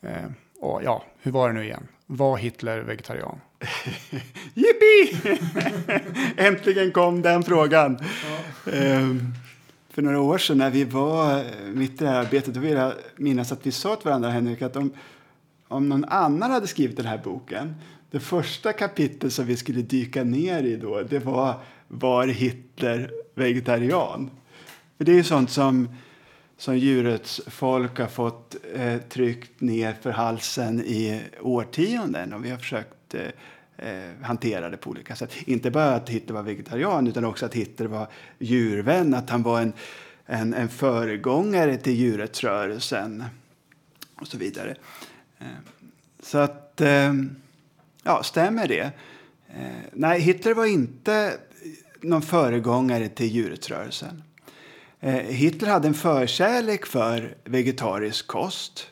Eh, 0.00 0.30
och 0.60 0.82
ja, 0.84 1.04
hur 1.22 1.32
var 1.32 1.48
det 1.48 1.54
nu 1.54 1.64
igen? 1.64 1.86
Var 2.06 2.36
Hitler 2.36 2.80
vegetarian? 2.80 3.40
Jippi! 4.54 5.18
Äntligen 6.36 6.92
kom 6.92 7.22
den 7.22 7.42
frågan. 7.42 7.98
Ehm, 8.72 9.32
för 9.90 10.02
några 10.02 10.20
år 10.20 10.38
sedan 10.38 10.58
när 10.58 10.70
vi 10.70 10.84
var 10.84 11.38
eh, 11.38 11.44
mitt 11.74 11.92
i 11.92 12.04
det 12.04 12.10
här 12.10 12.20
arbetet, 12.20 12.54
då 12.54 12.60
vill 12.60 12.72
jag 12.72 12.92
minnas 13.16 13.52
att 13.52 13.66
vi 13.66 13.72
sa 13.72 13.96
till 13.96 14.06
varandra, 14.06 14.30
Henrik, 14.30 14.62
att 14.62 14.76
om, 14.76 14.90
om 15.68 15.88
någon 15.88 16.04
annan 16.04 16.50
hade 16.50 16.66
skrivit 16.66 16.96
den 16.96 17.06
här 17.06 17.18
boken, 17.18 17.74
det 18.10 18.20
första 18.20 18.72
kapitlet 18.72 19.32
som 19.32 19.46
vi 19.46 19.56
skulle 19.56 19.82
dyka 19.82 20.24
ner 20.24 20.62
i 20.62 20.76
då, 20.76 21.02
det 21.02 21.18
var 21.18 21.54
Var 21.88 22.26
Hitler 22.26 23.10
vegetarian? 23.34 24.30
För 24.96 25.04
det 25.04 25.12
är 25.12 25.16
ju 25.16 25.24
sånt 25.24 25.50
som, 25.50 25.88
som 26.58 26.78
djurets 26.78 27.40
folk 27.46 27.98
har 27.98 28.06
fått 28.06 28.56
eh, 28.74 28.98
tryckt 28.98 29.60
ner 29.60 29.96
för 30.02 30.10
halsen 30.10 30.80
i 30.80 31.20
årtionden 31.40 32.32
och 32.32 32.44
vi 32.44 32.50
har 32.50 32.58
försökt 32.58 33.14
eh, 33.14 33.88
eh, 33.88 34.10
hantera 34.22 34.70
det 34.70 34.76
på 34.76 34.90
olika 34.90 35.16
sätt. 35.16 35.32
Inte 35.46 35.70
bara 35.70 35.94
att 35.94 36.08
Hitler 36.08 36.34
var 36.34 36.42
vegetarian 36.42 37.06
utan 37.06 37.24
också 37.24 37.46
att 37.46 37.54
Hitler 37.54 37.86
var 37.86 38.08
djurvän, 38.38 39.14
att 39.14 39.30
han 39.30 39.42
var 39.42 39.60
en, 39.60 39.72
en, 40.26 40.54
en 40.54 40.68
föregångare 40.68 41.76
till 41.76 41.94
djurrättsrörelsen 41.94 43.24
och 44.20 44.26
så 44.28 44.38
vidare. 44.38 44.74
Eh, 45.38 45.46
Så 46.22 46.38
att, 46.38 46.80
eh, 46.80 47.14
ja, 48.02 48.22
stämmer 48.22 48.68
det? 48.68 48.90
Eh, 49.48 49.82
Nej, 49.92 50.20
Hitler 50.20 50.54
var 50.54 50.66
inte 50.66 51.32
någon 52.00 52.22
föregångare 52.22 53.08
till 53.08 53.26
djurrättsrörelsen. 53.26 54.22
Eh, 55.00 55.14
Hitler 55.14 55.68
hade 55.68 55.88
en 55.88 55.94
förkärlek 55.94 56.86
för 56.86 57.36
vegetarisk 57.44 58.26
kost. 58.26 58.86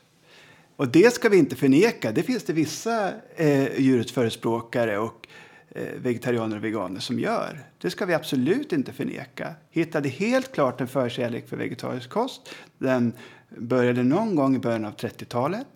Och 0.76 0.88
det 0.88 1.14
ska 1.14 1.28
vi 1.28 1.36
inte 1.36 1.56
förneka. 1.56 2.12
Det 2.12 2.22
finns 2.22 2.44
det 2.44 2.52
vissa 2.52 3.12
eh, 3.36 3.80
djurrättsförespråkare 3.80 4.98
och 4.98 5.28
eh, 5.68 5.82
vegetarianer 5.96 6.56
och 6.56 6.64
veganer 6.64 7.00
som 7.00 7.18
gör. 7.18 7.64
Det 7.78 7.90
ska 7.90 8.06
vi 8.06 8.14
absolut 8.14 8.72
inte 8.72 8.92
förneka. 8.92 9.54
Hitler 9.70 9.94
hade 9.94 10.08
helt 10.08 10.52
klart 10.52 10.80
en 10.80 10.88
förkärlek 10.88 11.48
för 11.48 11.56
vegetarisk 11.56 12.10
kost. 12.10 12.48
Den 12.78 13.12
började 13.48 14.02
någon 14.02 14.34
gång 14.34 14.56
i 14.56 14.58
början 14.58 14.84
av 14.84 14.96
30-talet. 14.96 15.66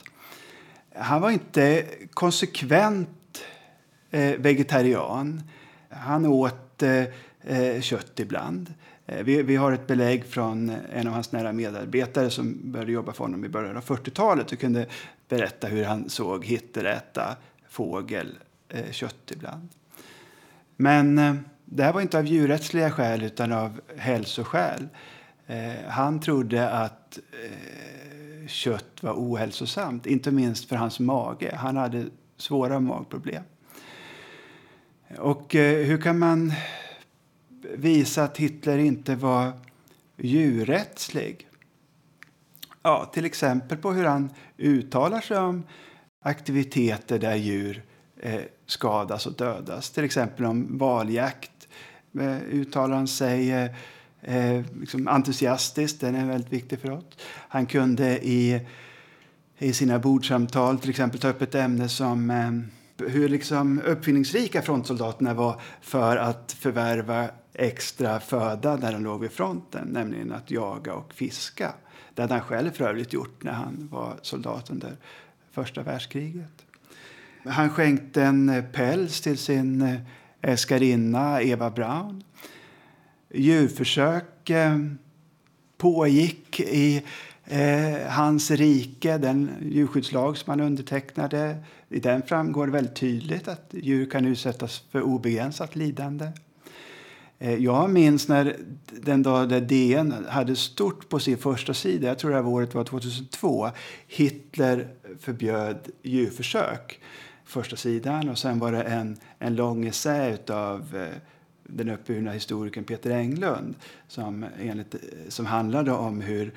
Han 0.94 1.20
var 1.20 1.30
inte 1.30 1.84
konsekvent 2.14 3.44
eh, 4.10 4.34
vegetarian. 4.38 5.42
Han 5.88 6.26
åt 6.26 6.82
eh, 6.82 7.04
eh, 7.44 7.80
kött 7.80 8.20
ibland. 8.20 8.74
Eh, 9.10 9.24
vi, 9.24 9.42
vi 9.42 9.56
har 9.56 9.72
ett 9.72 9.86
belägg 9.86 10.24
från 10.24 10.70
eh, 10.70 10.76
en 10.92 11.06
av 11.06 11.12
hans 11.12 11.32
nära 11.32 11.52
medarbetare 11.52 12.30
som 12.30 12.72
började 12.72 12.92
jobba 12.92 13.12
för 13.12 13.24
honom 13.24 13.44
i 13.44 13.48
början 13.48 13.76
av 13.76 13.84
40-talet 13.84 14.52
och 14.52 14.58
kunde 14.58 14.86
berätta 15.28 15.66
hur 15.66 15.84
han 15.84 16.10
såg 16.10 16.44
Hitler 16.44 16.84
äta 16.84 17.36
fågel, 17.68 18.38
eh, 18.68 18.90
kött 18.90 19.30
ibland. 19.30 19.68
Men 20.76 21.18
eh, 21.18 21.34
det 21.64 21.82
här 21.82 21.92
var 21.92 22.00
inte 22.00 22.18
av 22.18 22.26
djurrättsliga 22.26 22.90
skäl 22.90 23.22
utan 23.22 23.52
av 23.52 23.80
hälsoskäl. 23.96 24.88
Eh, 25.46 25.88
han 25.88 26.20
trodde 26.20 26.70
att 26.70 27.18
eh, 27.32 28.46
kött 28.46 29.02
var 29.02 29.12
ohälsosamt, 29.12 30.06
inte 30.06 30.30
minst 30.30 30.68
för 30.68 30.76
hans 30.76 31.00
mage. 31.00 31.54
Han 31.56 31.76
hade 31.76 32.04
svåra 32.36 32.80
magproblem. 32.80 33.42
Och 35.18 35.54
eh, 35.54 35.86
hur 35.86 35.98
kan 35.98 36.18
man 36.18 36.52
visa 37.62 38.24
att 38.24 38.36
Hitler 38.36 38.78
inte 38.78 39.14
var 39.14 39.52
djurrättslig? 40.16 41.48
Ja, 42.82 43.10
till 43.14 43.24
exempel 43.24 43.78
på 43.78 43.92
hur 43.92 44.04
han 44.04 44.30
uttalar 44.58 45.20
sig 45.20 45.38
om 45.38 45.62
aktiviteter 46.22 47.18
där 47.18 47.34
djur 47.34 47.82
eh, 48.20 48.40
skadas 48.66 49.26
och 49.26 49.32
dödas. 49.32 49.90
Till 49.90 50.04
exempel 50.04 50.44
om 50.44 50.78
valjakt 50.78 51.68
eh, 52.20 52.38
uttalar 52.38 52.96
han 52.96 53.08
sig 53.08 53.50
eh, 53.50 53.70
eh 54.22 54.64
liksom 54.80 55.08
entusiastiskt. 55.08 56.00
Den 56.00 56.14
är 56.14 56.26
väldigt 56.26 56.52
viktig 56.52 56.80
för 56.80 56.90
oss. 56.90 57.04
Han 57.48 57.66
kunde 57.66 58.26
i, 58.26 58.66
i 59.58 59.72
sina 59.72 59.98
bordsamtal 59.98 60.78
till 60.78 60.90
exempel 60.90 61.20
ta 61.20 61.28
upp 61.28 61.42
ett 61.42 61.54
ämne 61.54 61.88
som 61.88 62.30
eh, 62.30 62.79
hur 63.08 63.28
liksom 63.28 63.80
uppfinningsrika 63.86 64.62
frontsoldaterna 64.62 65.34
var 65.34 65.60
för 65.80 66.16
att 66.16 66.52
förvärva 66.52 67.28
extra 67.54 68.20
föda 68.20 68.76
när 68.76 68.92
de 68.92 69.04
låg 69.04 69.20
vid 69.20 69.30
fronten, 69.30 69.88
nämligen 69.88 70.32
att 70.32 70.50
jaga 70.50 70.94
och 70.94 71.14
fiska. 71.14 71.72
Det 72.14 72.22
hade 72.22 72.34
han 72.34 72.42
själv 72.42 72.70
för 72.70 72.84
övrigt 72.84 73.12
gjort 73.12 73.42
när 73.42 73.52
han 73.52 73.88
var 73.92 74.14
soldat 74.22 74.70
under 74.70 74.96
första 75.52 75.82
världskriget. 75.82 76.66
Han 77.44 77.70
skänkte 77.70 78.22
en 78.22 78.64
päls 78.72 79.20
till 79.20 79.38
sin 79.38 79.82
eh, 79.82 80.00
älskarinna 80.40 81.42
Eva 81.42 81.70
Braun. 81.70 82.24
Djurförsök 83.34 84.50
eh, 84.50 84.78
pågick 85.78 86.60
i 86.60 87.02
eh, 87.50 88.08
hans 88.08 88.50
rike, 88.50 89.18
den 89.18 89.50
djurskyddslag 89.62 90.36
som 90.36 90.50
han 90.50 90.60
undertecknade. 90.60 91.56
I 91.88 92.00
den 92.00 92.22
framgår 92.22 92.66
det 92.66 92.72
väldigt 92.72 92.96
tydligt 92.96 93.48
att 93.48 93.70
djur 93.70 94.10
kan 94.10 94.24
utsättas 94.24 94.82
för 94.90 95.02
obegränsat 95.02 95.76
lidande. 95.76 96.28
Eh, 97.38 97.54
Jag 97.54 97.90
minns 97.90 98.28
när 98.28 98.56
den 99.00 99.22
dag 99.22 99.48
där 99.48 99.60
DN 99.60 100.14
hade 100.28 100.56
stort 100.56 101.08
på 101.08 101.18
sin 101.18 101.38
första 101.38 101.74
sida, 101.74 102.08
jag 102.08 102.18
tror 102.18 102.30
det 102.30 102.36
här 102.36 102.46
året 102.46 102.74
var 102.74 102.84
2002, 102.84 103.70
Hitler 104.06 104.88
förbjöd 105.20 105.78
djurförsök. 106.02 107.00
Första 107.44 107.76
sidan 107.76 108.28
och 108.28 108.38
sen 108.38 108.58
var 108.58 108.72
det 108.72 108.82
en, 108.82 109.16
en 109.38 109.54
lång 109.56 109.86
essä 109.86 110.38
av 110.48 110.96
eh, 110.96 111.16
den 111.64 111.88
uppburna 111.88 112.32
historikern 112.32 112.84
Peter 112.84 113.10
Englund 113.10 113.74
som, 114.08 114.46
enligt, 114.60 114.94
som 115.28 115.46
handlade 115.46 115.92
om 115.92 116.20
hur, 116.20 116.52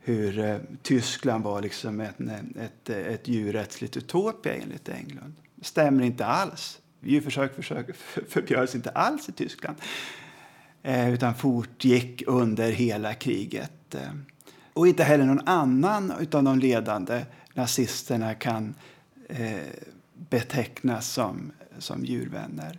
hur 0.00 0.38
eh, 0.38 0.56
Tyskland 0.82 1.44
var 1.44 1.62
liksom 1.62 2.00
ett, 2.00 2.20
ett, 2.56 2.90
ett 2.90 3.28
djurrättsligt 3.28 3.96
utopia 3.96 4.54
enligt 4.54 4.88
Englund. 4.88 5.34
Stämmer 5.62 6.04
inte 6.04 6.26
alls. 6.26 6.80
Djurförsök 7.00 7.54
försök, 7.54 7.96
förbjöds 8.28 8.74
inte 8.74 8.90
alls 8.90 9.28
i 9.28 9.32
Tyskland 9.32 9.76
eh, 10.82 11.14
utan 11.14 11.34
fortgick 11.34 12.22
under 12.26 12.70
hela 12.72 13.14
kriget. 13.14 13.94
Eh. 13.94 14.10
Och 14.72 14.88
inte 14.88 15.04
heller 15.04 15.24
någon 15.24 15.48
annan 15.48 16.12
av 16.32 16.44
de 16.44 16.58
ledande 16.58 17.24
nazisterna 17.54 18.34
kan 18.34 18.74
eh, 19.28 19.58
betecknas 20.14 21.08
som, 21.12 21.52
som 21.78 22.04
djurvänner. 22.04 22.78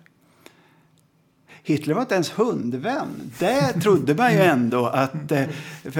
Hitler 1.63 1.93
var 1.93 2.01
inte 2.01 2.13
ens 2.15 2.39
hundvän. 2.39 3.31
Det 3.39 3.73
trodde 3.73 4.15
man 4.15 4.33
ju 4.33 4.39
ändå 4.39 4.85
att... 4.85 5.31
eh, 5.31 5.47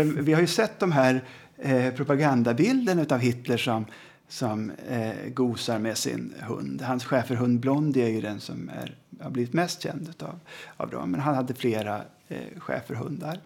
vi 0.03 0.33
har 0.33 0.41
ju 0.41 0.47
sett 0.47 0.79
de 0.79 0.91
här 0.91 1.23
eh, 1.57 1.93
propagandabilderna 1.93 3.05
av 3.09 3.19
Hitler 3.19 3.57
som, 3.57 3.85
som 4.27 4.71
eh, 4.89 5.29
gosar 5.33 5.79
med 5.79 5.97
sin 5.97 6.33
hund. 6.39 6.81
Hans 6.81 7.05
schäferhund 7.05 7.59
Blondie 7.59 8.05
är 8.05 8.09
ju 8.09 8.21
den 8.21 8.39
som 8.39 8.69
är, 8.69 8.95
har 9.23 9.29
blivit 9.29 9.53
mest 9.53 9.81
känd 9.81 10.13
av, 10.19 10.39
av 10.77 10.89
dem. 10.89 11.11
Men 11.11 11.19
han 11.19 11.35
hade 11.35 11.53
flera 11.53 12.01
eh, 12.27 12.59
schäferhundar. 12.59 13.39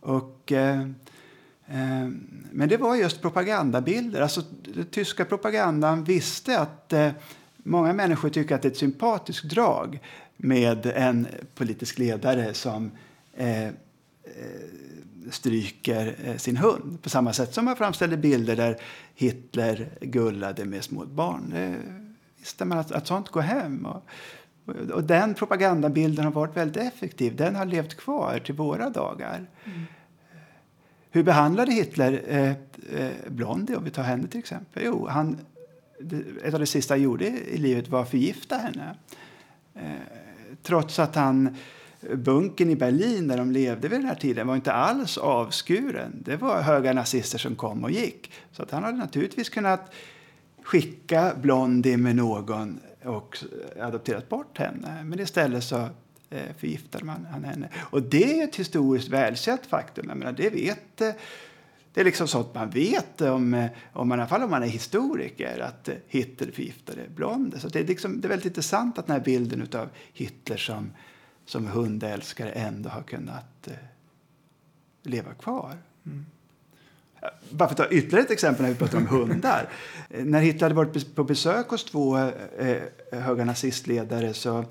Och, 0.00 0.52
eh, 0.52 0.80
eh, 1.66 2.08
men 2.52 2.68
det 2.68 2.76
var 2.76 2.96
just 2.96 3.22
propagandabilder. 3.22 4.20
Alltså, 4.20 4.42
den 4.74 4.86
tyska 4.86 5.24
propagandan 5.24 6.04
visste 6.04 6.60
att 6.60 6.92
många 7.56 7.92
människor 7.92 8.28
tycker 8.28 8.54
att 8.54 8.62
det 8.62 8.68
är 8.68 8.70
ett 8.70 8.76
sympatiskt 8.76 9.44
drag 9.44 10.00
med 10.42 10.86
en 10.86 11.26
politisk 11.54 11.98
ledare 11.98 12.54
som 12.54 12.90
eh, 13.34 13.66
eh, 13.66 13.72
stryker 15.30 16.14
eh, 16.24 16.36
sin 16.36 16.56
hund. 16.56 17.02
På 17.02 17.08
samma 17.08 17.32
sätt 17.32 17.54
som 17.54 17.64
man 17.64 17.76
framställde 17.76 18.16
bilder 18.16 18.56
där 18.56 18.76
Hitler 19.14 19.88
gullade 20.00 20.64
med 20.64 20.84
små 20.84 21.04
barn. 21.04 21.50
Det 21.50 21.76
visste 22.38 22.64
man 22.64 22.78
att, 22.78 22.92
att 22.92 23.06
sånt 23.06 23.28
går 23.28 23.40
hem. 23.40 23.86
Och, 23.86 24.02
och, 24.92 25.04
den 25.04 25.34
propagandabilden 25.34 26.24
har 26.24 26.32
varit 26.32 26.56
väldigt 26.56 26.82
effektiv. 26.82 27.36
Den 27.36 27.56
har 27.56 27.64
levt 27.64 27.96
kvar 27.96 28.38
till 28.38 28.54
våra 28.54 28.90
dagar. 28.90 29.46
Hur 31.10 31.22
behandlade 31.22 31.72
Hitler 31.72 32.22
eh, 32.28 32.50
eh, 33.00 33.12
Blondie, 33.28 33.76
om 33.76 33.84
vi 33.84 33.90
tar 33.90 34.02
henne 34.02 34.28
till 34.28 34.40
exempel? 34.40 34.82
Jo, 34.86 35.06
han, 35.06 35.38
ett 36.44 36.54
av 36.54 36.60
det 36.60 36.66
sista 36.66 36.94
han 36.94 37.02
gjorde 37.02 37.26
i 37.26 37.58
livet 37.58 37.88
var 37.88 38.02
att 38.02 38.10
förgifta 38.10 38.56
henne. 38.56 38.96
Eh, 39.74 40.21
trots 40.62 40.98
att 40.98 41.14
han 41.14 41.56
eh, 42.00 42.16
bunkern 42.16 42.70
i 42.70 42.76
Berlin 42.76 43.28
där 43.28 43.36
de 43.36 43.50
levde 43.52 43.88
vid 43.88 44.00
den 44.00 44.08
här 44.08 44.14
tiden 44.14 44.46
var 44.46 44.56
inte 44.56 44.72
alls 44.72 45.18
avskuren. 45.18 46.22
Det 46.24 46.36
var 46.36 46.62
höga 46.62 46.92
nazister 46.92 47.38
som 47.38 47.56
kom 47.56 47.84
och 47.84 47.90
gick. 47.90 48.32
Så 48.52 48.62
att 48.62 48.70
han 48.70 48.84
hade 48.84 48.98
naturligtvis 48.98 49.48
kunnat 49.48 49.92
skicka 50.62 51.32
Blondie 51.42 51.96
med 51.96 52.16
någon 52.16 52.80
och 53.04 53.38
adopterat 53.80 54.28
bort 54.28 54.58
henne. 54.58 55.04
Men 55.04 55.20
istället 55.20 55.64
så 55.64 55.88
eh, 56.30 56.54
förgiftade 56.58 57.04
man 57.04 57.26
han 57.30 57.44
henne. 57.44 57.68
Och 57.76 58.02
det 58.02 58.40
är 58.40 58.44
ett 58.44 58.56
historiskt 58.56 59.08
välkänt 59.08 59.66
faktum. 59.66 60.08
Jag 60.08 60.16
menar, 60.16 60.32
det 60.32 60.50
vet 60.50 61.00
eh, 61.00 61.10
det 61.92 62.00
är 62.00 62.04
liksom 62.04 62.28
sånt 62.28 62.54
man 62.54 62.70
vet, 62.70 63.20
om, 63.20 63.54
eh, 63.54 63.70
om 63.92 64.08
man, 64.08 64.18
i 64.18 64.22
alla 64.22 64.28
fall 64.28 64.42
om 64.42 64.50
man 64.50 64.62
är 64.62 64.66
historiker, 64.66 65.58
att 65.58 65.88
eh, 65.88 65.94
Hitler 66.08 66.52
förgiftade 66.52 67.00
Blonde. 67.14 67.60
Så 67.60 67.68
det 67.68 67.80
är, 67.80 67.84
liksom, 67.84 68.20
det 68.20 68.26
är 68.26 68.28
väldigt 68.28 68.46
intressant 68.46 68.98
att 68.98 69.06
den 69.06 69.16
här 69.16 69.24
bilden 69.24 69.68
av 69.74 69.88
Hitler 70.12 70.56
som, 70.56 70.92
som 71.46 71.66
hundälskare 71.66 72.50
ändå 72.50 72.90
har 72.90 73.02
kunnat 73.02 73.68
eh, 73.68 73.74
leva 75.02 75.34
kvar. 75.34 75.76
Bara 77.50 77.68
för 77.68 77.82
att 77.82 77.90
ta 77.90 77.96
ytterligare 77.96 78.24
ett 78.24 78.30
exempel 78.30 78.62
när 78.62 78.72
vi 78.72 78.78
pratar 78.78 78.98
om 78.98 79.06
hundar. 79.06 79.68
När 80.08 80.40
Hitler 80.40 80.62
hade 80.62 80.74
varit 80.74 81.14
på 81.14 81.24
besök 81.24 81.68
hos 81.68 81.84
två 81.84 82.18
eh, 82.58 82.82
höga 83.12 83.44
nazistledare 83.44 84.34
så, 84.34 84.64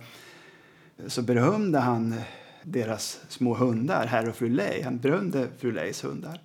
så 1.07 1.21
berömde 1.21 1.79
han 1.79 2.15
deras 2.63 3.19
små 3.29 3.53
hundar, 3.53 4.05
herr 4.05 4.29
och 4.29 4.35
fru 4.35 4.49
Ley. 4.49 4.83
Han 4.83 4.97
berömde 4.97 5.47
fru 5.59 5.71
Leys 5.71 6.03
hundar. 6.03 6.39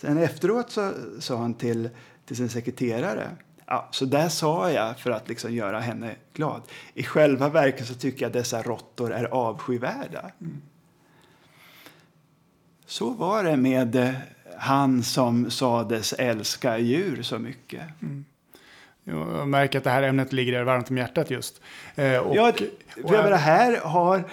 Sen 0.00 0.18
efteråt 0.18 0.70
så 0.70 0.92
sa 1.20 1.36
han 1.36 1.54
till, 1.54 1.88
till 2.26 2.36
sin 2.36 2.48
sekreterare 2.48 3.30
Ja, 3.70 3.88
så 3.90 4.04
där 4.04 4.28
sa 4.28 4.70
jag 4.70 4.98
för 4.98 5.10
att 5.10 5.28
liksom 5.28 5.54
göra 5.54 5.80
henne 5.80 6.14
glad. 6.32 6.62
I 6.94 7.02
själva 7.02 7.48
verket 7.48 7.86
så 7.86 7.94
tycker 7.94 8.24
jag 8.24 8.32
dessa 8.32 8.62
råttor 8.62 9.12
är 9.12 9.24
avskyvärda. 9.24 10.30
Så 12.86 13.10
var 13.10 13.44
det 13.44 13.56
med 13.56 13.96
eh, 13.96 14.10
han 14.56 15.02
som 15.02 15.50
sades 15.50 16.12
älska 16.12 16.78
djur 16.78 17.22
så 17.22 17.38
mycket. 17.38 17.82
Jag 19.04 19.48
märker 19.48 19.78
att 19.78 19.84
det 19.84 19.90
här 19.90 20.02
ämnet 20.02 20.32
ligger 20.32 20.52
er 20.52 20.62
varmt 20.62 20.90
om 20.90 20.96
hjärtat 20.96 21.30
just. 21.30 21.60
Eh, 21.94 22.18
och, 22.18 22.36
ja, 22.36 22.52
och 23.04 23.14
här 23.38 23.80
har 23.80 24.24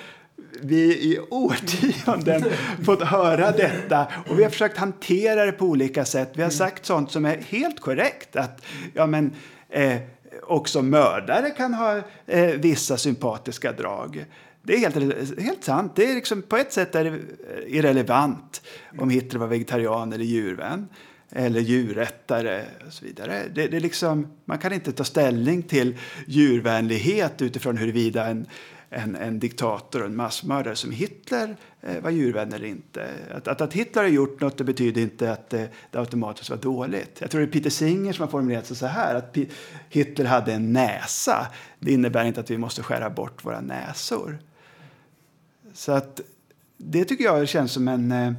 vi 0.61 1.11
i 1.11 1.19
årtionden 1.29 2.43
fått 2.85 3.01
höra 3.03 3.51
detta 3.51 4.07
och 4.29 4.39
vi 4.39 4.43
har 4.43 4.49
försökt 4.49 4.77
hantera 4.77 5.45
det 5.45 5.51
på 5.51 5.65
olika 5.65 6.05
sätt. 6.05 6.31
Vi 6.33 6.43
har 6.43 6.49
sagt 6.49 6.85
sånt 6.85 7.11
som 7.11 7.25
är 7.25 7.37
helt 7.37 7.79
korrekt. 7.79 8.35
Att, 8.35 8.61
ja, 8.93 9.05
men, 9.05 9.31
eh, 9.69 9.97
också 10.43 10.81
mördare 10.81 11.49
kan 11.49 11.73
ha 11.73 12.01
eh, 12.25 12.45
vissa 12.45 12.97
sympatiska 12.97 13.71
drag. 13.71 14.25
Det 14.63 14.73
är 14.73 14.79
helt, 14.79 14.95
helt 15.39 15.63
sant. 15.63 15.91
Det 15.95 16.11
är 16.11 16.15
liksom, 16.15 16.41
på 16.41 16.57
ett 16.57 16.73
sätt 16.73 16.95
är 16.95 17.03
det 17.03 17.19
irrelevant 17.67 18.61
om 18.99 19.09
Hitler 19.09 19.39
var 19.39 19.47
vegetarian 19.47 20.13
eller 20.13 20.25
djurvän 20.25 20.87
eller 21.31 21.59
djurrättare 21.59 22.65
och 22.87 22.93
så 22.93 23.05
vidare. 23.05 23.43
Det, 23.53 23.67
det 23.67 23.77
är 23.77 23.81
liksom, 23.81 24.27
man 24.45 24.57
kan 24.57 24.73
inte 24.73 24.91
ta 24.91 25.03
ställning 25.03 25.63
till 25.63 25.97
djurvänlighet 26.27 27.41
utifrån 27.41 27.77
huruvida 27.77 28.25
en, 28.25 28.47
en, 28.95 29.15
en 29.15 29.39
diktator 29.39 29.99
och 29.99 30.05
en 30.05 30.15
massmördare 30.15 30.75
som 30.75 30.91
Hitler 30.91 31.57
eh, 31.81 32.03
var 32.03 32.09
djurvän 32.09 32.53
eller 32.53 32.65
inte. 32.65 33.07
Att, 33.35 33.47
att, 33.47 33.61
att 33.61 33.73
Hitler 33.73 34.01
har 34.01 34.09
gjort 34.09 34.41
något 34.41 34.57
det 34.57 34.63
betyder 34.63 35.01
inte 35.01 35.31
att 35.31 35.49
det, 35.49 35.69
det 35.91 35.99
automatiskt 35.99 36.49
var 36.49 36.57
dåligt. 36.57 37.17
Jag 37.19 37.31
tror 37.31 37.41
det 37.41 37.47
är 37.47 37.51
Peter 37.51 37.69
Singer 37.69 38.13
som 38.13 38.21
har 38.21 38.31
formulerat 38.31 38.65
sig 38.65 38.77
så 38.77 38.85
här 38.85 39.15
att 39.15 39.33
P 39.33 39.45
Hitler 39.89 40.25
hade 40.25 40.53
en 40.53 40.73
näsa. 40.73 41.47
Det 41.79 41.91
innebär 41.91 42.25
inte 42.25 42.39
att 42.39 42.51
vi 42.51 42.57
måste 42.57 42.83
skära 42.83 43.09
bort 43.09 43.45
våra 43.45 43.61
näsor. 43.61 44.37
Så 45.73 45.91
att 45.91 46.21
det 46.77 47.05
tycker 47.05 47.23
jag 47.23 47.47
känns 47.47 47.71
som 47.71 47.87
en, 47.87 48.11
eh, 48.11 48.33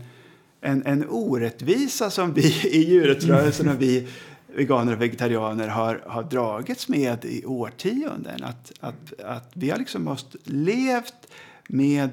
en, 0.60 0.86
en 0.86 1.08
orättvisa 1.08 2.10
som 2.10 2.34
vi 2.34 2.42
i 2.64 2.90
djurrättsrörelsen 2.90 3.68
och 3.68 3.82
vi 3.82 4.08
veganer 4.56 4.92
och 4.92 5.02
vegetarianer 5.02 5.68
har, 5.68 6.02
har 6.06 6.22
dragits 6.22 6.88
med 6.88 7.24
i 7.24 7.44
årtionden. 7.44 8.44
Att, 8.44 8.72
att, 8.80 9.20
att 9.20 9.50
vi 9.54 9.70
har 9.70 9.78
liksom 9.78 10.04
måste 10.04 10.38
levt 10.44 11.28
med 11.68 12.10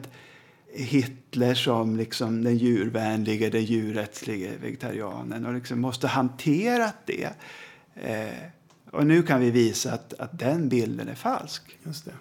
Hitler 0.73 1.53
som 1.53 1.95
liksom 1.95 2.43
den 2.43 2.57
djurvänliga, 2.57 3.49
den 3.49 3.63
djurrättsliga 3.63 4.51
vegetarianen 4.61 5.45
och 5.45 5.53
liksom 5.53 5.81
måste 5.81 6.07
hantera 6.07 6.91
det. 7.05 7.29
Eh, 7.95 8.33
och 8.91 9.07
nu 9.07 9.23
kan 9.23 9.41
vi 9.41 9.51
visa 9.51 9.93
att, 9.93 10.13
att 10.13 10.39
den 10.39 10.69
bilden 10.69 11.07
är 11.07 11.15
falsk. 11.15 11.77
Just 11.83 12.05
det. 12.05 12.13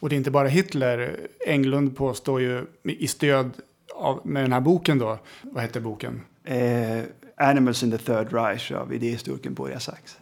Och 0.00 0.08
det 0.08 0.14
är 0.14 0.16
inte 0.16 0.30
bara 0.30 0.48
Hitler. 0.48 1.20
Englund 1.46 1.96
påstår 1.96 2.40
ju 2.40 2.66
i 2.82 3.06
stöd 3.06 3.50
av, 3.94 4.20
med 4.24 4.44
den 4.44 4.52
här 4.52 4.60
boken 4.60 4.98
då. 4.98 5.18
Vad 5.42 5.62
heter 5.62 5.80
boken? 5.80 6.20
Eh, 6.44 7.02
Animals 7.40 7.82
in 7.82 7.90
the 7.90 7.98
Third 7.98 8.32
Reich 8.32 8.72
av 8.72 8.94
idéhistorikern 8.94 9.54
Borja 9.54 9.80
Sachs. 9.80 10.18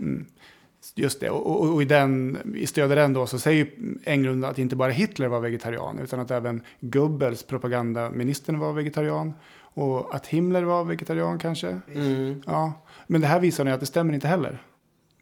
Just 0.95 1.21
det. 1.21 1.31
Och, 1.31 1.51
och, 1.51 1.75
och 1.75 1.83
i, 1.83 1.85
den, 1.85 2.39
i 2.57 2.67
stöd 2.67 2.91
av 2.91 2.97
den 2.97 3.13
då 3.13 3.27
så 3.27 3.39
säger 3.39 3.69
Englund 4.05 4.45
att 4.45 4.59
inte 4.59 4.77
bara 4.77 4.91
Hitler 4.91 5.29
var 5.29 5.41
vegetarian 5.41 5.99
utan 5.99 6.21
att 6.21 6.31
även 6.31 6.63
Goebbels, 6.81 7.43
propagandaministern, 7.43 8.59
var 8.59 8.73
vegetarian. 8.73 9.35
Och 9.75 10.15
att 10.15 10.27
Himmler 10.27 10.63
var 10.63 10.85
vegetarian 10.85 11.39
kanske. 11.39 11.81
Ja. 12.47 12.73
Men 13.07 13.21
det 13.21 13.27
här 13.27 13.41
visar 13.41 13.65
nu 13.65 13.71
att 13.71 13.81
det 13.81 13.87
stämmer 13.87 14.15
inte 14.15 14.29
heller. 14.29 14.63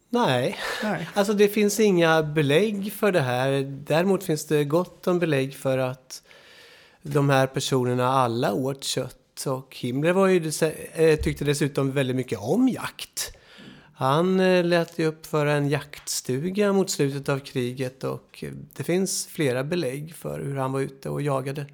Nej, 0.09 0.57
Nej. 0.83 1.09
alltså 1.13 1.33
det 1.33 1.47
finns 1.47 1.79
inga 1.79 2.23
belägg 2.23 2.93
för 2.93 3.11
det 3.11 3.21
här. 3.21 3.81
Däremot 3.87 4.23
finns 4.23 4.45
det 4.45 4.63
gott 4.63 5.07
om 5.07 5.19
belägg 5.19 5.55
för 5.55 5.77
att 5.77 6.23
de 7.01 7.29
här 7.29 7.47
personerna 7.47 8.07
alla 8.07 8.53
åt 8.53 8.83
kött. 8.83 9.17
Och 9.45 9.75
Himmler 9.79 10.13
var 10.13 10.27
ju, 10.27 10.51
eh, 10.93 11.19
tyckte 11.19 11.45
dessutom 11.45 11.91
väldigt 11.91 12.15
mycket 12.15 12.39
om 12.39 12.69
jakt. 12.69 13.31
Han 13.93 14.39
eh, 14.39 14.63
lät 14.65 14.99
ju 14.99 15.05
uppföra 15.05 15.53
en 15.53 15.69
jaktstuga 15.69 16.73
mot 16.73 16.89
slutet 16.89 17.29
av 17.29 17.39
kriget 17.39 18.03
och 18.03 18.43
eh, 18.43 18.51
det 18.73 18.83
finns 18.83 19.27
flera 19.27 19.63
belägg 19.63 20.15
för 20.15 20.39
hur 20.39 20.55
han 20.55 20.71
var 20.71 20.79
ute 20.81 21.09
och 21.09 21.21
jagade. 21.21 21.65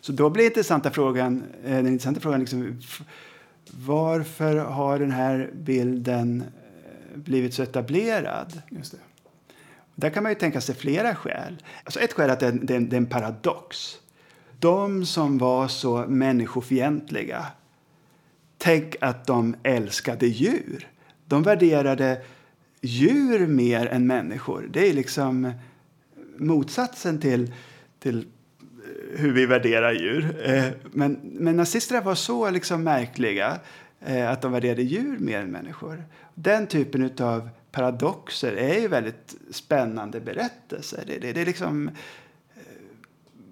Så 0.00 0.12
då 0.12 0.30
blir 0.30 0.44
intressanta 0.44 0.90
frågan, 0.90 1.44
den 1.64 1.86
intressanta 1.86 2.20
frågan 2.20 2.40
liksom, 2.40 2.80
varför 3.70 4.56
har 4.56 4.98
den 4.98 5.10
här 5.10 5.50
bilden 5.54 6.44
blivit 7.14 7.54
så 7.54 7.62
etablerad? 7.62 8.62
Just 8.70 8.92
det. 8.92 8.98
Där 9.94 10.10
kan 10.10 10.22
man 10.22 10.32
ju 10.32 10.38
tänka 10.38 10.60
sig 10.60 10.74
flera 10.74 11.14
skäl. 11.14 11.62
Alltså 11.84 12.00
ett 12.00 12.12
skäl 12.12 12.30
är 12.30 12.32
att 12.32 12.40
det 12.40 12.46
är, 12.46 12.50
en- 12.52 12.88
det 12.88 12.96
är 12.96 12.98
en 12.98 13.06
paradox. 13.06 13.96
De 14.58 15.06
som 15.06 15.38
var 15.38 15.68
så 15.68 16.04
människofientliga, 16.08 17.46
tänk 18.58 18.96
att 19.00 19.26
de 19.26 19.56
älskade 19.62 20.26
djur. 20.26 20.88
De 21.24 21.42
värderade 21.42 22.22
djur 22.80 23.46
mer 23.46 23.86
än 23.86 24.06
människor. 24.06 24.68
Det 24.72 24.88
är 24.88 24.92
liksom 24.92 25.52
motsatsen 26.36 27.20
till, 27.20 27.54
till 27.98 28.18
eh, 28.18 29.20
hur 29.20 29.32
vi 29.32 29.46
värderar 29.46 29.92
djur. 29.92 30.36
Eh, 30.44 30.64
men, 30.92 31.20
men 31.22 31.56
nazisterna 31.56 32.00
var 32.00 32.14
så 32.14 32.50
liksom 32.50 32.84
märkliga 32.84 33.58
eh, 34.00 34.30
att 34.30 34.42
de 34.42 34.52
värderade 34.52 34.82
djur 34.82 35.18
mer 35.18 35.40
än 35.40 35.50
människor. 35.50 36.04
Den 36.34 36.66
typen 36.66 37.10
av 37.20 37.48
paradoxer 37.72 38.52
är 38.52 38.80
ju 38.80 38.88
väldigt 38.88 39.36
spännande 39.50 40.20
berättelser. 40.20 41.04
Det, 41.06 41.18
det, 41.18 41.32
det 41.32 41.40
är 41.40 41.46
liksom, 41.46 41.90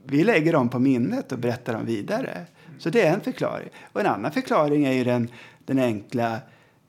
vi 0.06 0.24
lägger 0.24 0.52
dem 0.52 0.68
på 0.68 0.78
minnet 0.78 1.32
och 1.32 1.38
berättar 1.38 1.72
dem 1.72 1.86
vidare. 1.86 2.46
Så 2.78 2.90
det 2.90 3.02
är 3.02 3.14
en 3.14 3.20
förklaring. 3.20 3.68
Och 3.92 4.00
en 4.00 4.06
annan 4.06 4.32
förklaring 4.32 4.84
är 4.84 4.92
ju 4.92 5.04
den, 5.04 5.28
den 5.64 5.78
enkla 5.78 6.32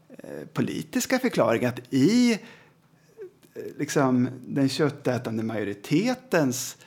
eh, 0.10 0.48
politiska 0.54 1.20
förklaringen 1.20 1.70
att 1.70 1.94
i 1.94 2.34
eh, 2.34 2.38
liksom, 3.78 4.30
den 4.48 4.70
köttätande 4.70 5.44
majoritetens 5.44 6.78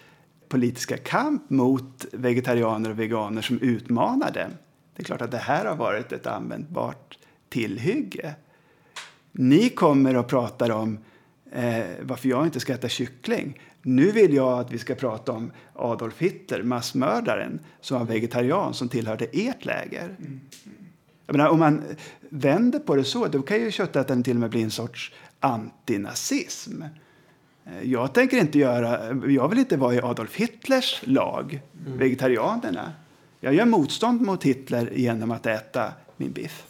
politiska 0.48 0.96
kamp 0.96 1.50
mot 1.50 2.06
vegetarianer 2.12 2.90
och 2.90 2.98
veganer 2.98 3.42
som 3.42 3.58
utmanar 3.60 4.30
den. 4.32 4.50
Det 4.96 5.02
är 5.02 5.04
klart 5.04 5.22
att 5.22 5.30
det 5.30 5.38
här 5.38 5.64
har 5.64 5.76
varit 5.76 6.12
ett 6.12 6.26
användbart 6.26 7.18
tillhygge. 7.48 8.34
Ni 9.32 9.68
kommer 9.68 10.16
och 10.16 10.28
pratar 10.28 10.70
om 10.70 10.98
eh, 11.52 11.84
varför 12.02 12.28
jag 12.28 12.44
inte 12.46 12.60
ska 12.60 12.72
äta 12.72 12.88
kyckling. 12.88 13.60
Nu 13.88 14.12
vill 14.12 14.34
jag 14.34 14.58
att 14.58 14.72
vi 14.72 14.78
ska 14.78 14.94
prata 14.94 15.32
om 15.32 15.52
Adolf 15.74 16.18
Hitler, 16.18 16.62
massmördaren, 16.62 17.60
som 17.80 17.98
var 17.98 18.06
vegetarian, 18.06 18.74
som 18.74 18.88
tillhörde 18.88 19.24
ert 19.32 19.64
läger. 19.64 20.16
Jag 21.26 21.36
menar, 21.36 21.50
om 21.50 21.58
man 21.58 21.84
vänder 22.28 22.78
på 22.78 22.96
det 22.96 23.04
så, 23.04 23.26
då 23.26 23.42
kan 23.42 23.60
ju 23.60 23.70
köttätaren 23.70 24.22
till 24.22 24.36
och 24.36 24.40
med 24.40 24.50
bli 24.50 24.62
en 24.62 24.70
sorts 24.70 25.12
antinazism. 25.40 26.82
Eh, 27.64 27.82
Jag 27.82 28.14
tänker 28.14 28.36
inte 28.36 28.58
göra, 28.58 29.14
jag 29.28 29.48
vill 29.48 29.58
inte 29.58 29.76
vara 29.76 29.94
i 29.94 30.00
Adolf 30.00 30.36
Hitlers 30.36 31.00
lag, 31.04 31.60
vegetarianerna. 31.86 32.92
Jag 33.40 33.54
gör 33.54 33.66
motstånd 33.66 34.20
mot 34.20 34.44
Hitler 34.44 34.92
genom 34.94 35.30
att 35.30 35.46
äta 35.46 35.92
min 36.16 36.32
biff. 36.32 36.66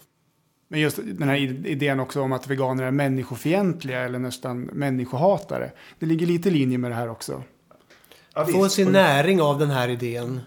Men 0.68 0.80
just 0.80 0.96
den 1.04 1.28
här 1.28 1.36
idén 1.66 2.00
också 2.00 2.20
om 2.22 2.32
att 2.32 2.46
veganer 2.46 2.84
är 2.84 2.90
människofientliga 2.90 4.00
eller 4.00 4.18
nästan 4.18 4.60
människohatare. 4.60 5.72
Det 5.98 6.06
ligger 6.06 6.26
lite 6.26 6.48
i 6.48 6.52
linje 6.52 6.78
med 6.78 6.90
det 6.90 6.94
här 6.94 7.10
också. 7.10 7.42
Få 8.52 8.68
sin 8.68 8.92
näring 8.92 9.42
av 9.42 9.58
den 9.58 9.70
här 9.70 9.88
idén. 9.88 10.40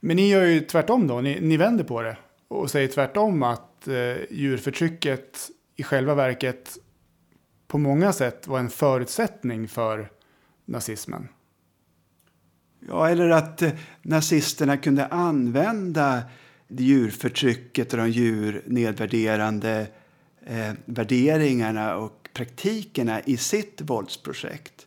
Men 0.00 0.16
ni 0.16 0.28
gör 0.28 0.44
ju 0.44 0.60
tvärtom 0.60 1.06
då. 1.06 1.20
Ni, 1.20 1.40
ni 1.40 1.56
vänder 1.56 1.84
på 1.84 2.02
det 2.02 2.16
och 2.48 2.70
säger 2.70 2.88
tvärtom 2.88 3.42
att 3.42 3.88
eh, 3.88 3.94
djurförtrycket 4.30 5.38
i 5.76 5.82
själva 5.82 6.14
verket 6.14 6.78
på 7.66 7.78
många 7.78 8.12
sätt 8.12 8.46
var 8.46 8.58
en 8.58 8.70
förutsättning 8.70 9.68
för 9.68 10.10
nazismen. 10.64 11.28
Ja, 12.88 13.08
eller 13.08 13.30
att 13.30 13.62
eh, 13.62 13.70
nazisterna 14.02 14.76
kunde 14.76 15.06
använda 15.06 16.22
djurförtrycket 16.68 17.92
och 17.92 17.98
de 17.98 18.10
djurnedvärderande 18.10 19.86
eh, 20.46 20.72
värderingarna 20.84 21.96
och 21.96 22.28
praktikerna 22.32 23.20
i 23.20 23.36
sitt 23.36 23.80
våldsprojekt. 23.80 24.86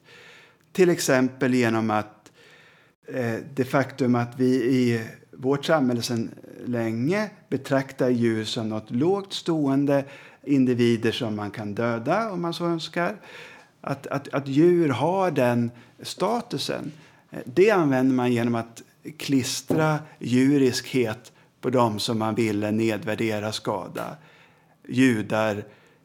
Till 0.72 0.90
exempel 0.90 1.54
genom 1.54 1.92
att 1.92 2.32
eh, 3.08 3.36
det 3.54 3.66
faktum 3.66 4.16
att 4.16 4.40
vi 4.40 4.54
i 4.56 5.02
vårt 5.32 5.66
samhälle 5.66 6.02
sedan 6.02 6.30
länge 6.66 7.30
betraktar 7.50 8.10
djur 8.10 8.44
som 8.44 8.70
något 8.70 8.92
lågt 8.92 9.34
stående 9.34 10.06
individer 10.44 11.12
som 11.12 11.36
man 11.36 11.52
kan 11.52 11.76
döda 11.76 12.32
om 12.32 12.42
man 12.42 12.54
så 12.54 12.66
önskar. 12.66 13.16
Att, 13.82 14.08
att, 14.08 14.34
att 14.34 14.48
djur 14.48 14.90
har 14.90 15.32
den 15.32 15.72
statusen, 16.02 16.92
eh, 17.32 17.40
det 17.46 17.72
använder 17.72 18.16
man 18.16 18.34
genom 18.34 18.56
att 18.56 18.84
klistra 19.18 20.00
djuriskhet 20.20 21.32
på 21.68 21.72
dem 21.72 22.00
som 22.00 22.20
man 22.20 22.36
ville 22.36 22.72
nedvärdera, 22.72 23.52
skada. 23.52 24.16
Judar, 24.88 25.64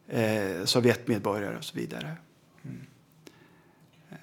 eh, 0.08 0.64
Sovjetmedborgare 0.64 1.56
och 1.56 1.64
så 1.64 1.78
vidare. 1.78 2.16
Mm. 2.64 2.80
Eh, 4.10 4.16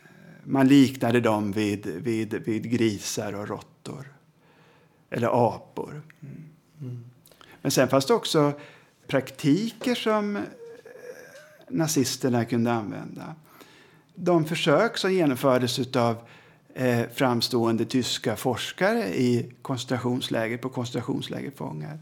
man 0.43 0.67
liknade 0.67 1.19
dem 1.21 1.51
vid, 1.51 1.85
vid, 1.85 2.33
vid 2.33 2.71
grisar 2.71 3.35
och 3.35 3.47
råttor. 3.47 4.13
Eller 5.09 5.55
apor. 5.55 6.01
Mm. 6.21 6.43
Mm. 6.81 7.05
Men 7.61 7.71
sen 7.71 7.87
fanns 7.87 8.05
det 8.05 8.13
också 8.13 8.53
praktiker 9.07 9.95
som 9.95 10.35
eh, 10.35 10.43
nazisterna 11.67 12.45
kunde 12.45 12.71
använda. 12.71 13.35
De 14.15 14.45
försök 14.45 14.97
som 14.97 15.13
genomfördes 15.13 15.95
av 15.95 16.17
eh, 16.73 17.01
framstående 17.13 17.85
tyska 17.85 18.35
forskare 18.35 19.07
i 19.07 19.51
koncentrationsläger 19.61 20.57
på 20.57 20.69
koncentrationslägerfångar. 20.69 21.99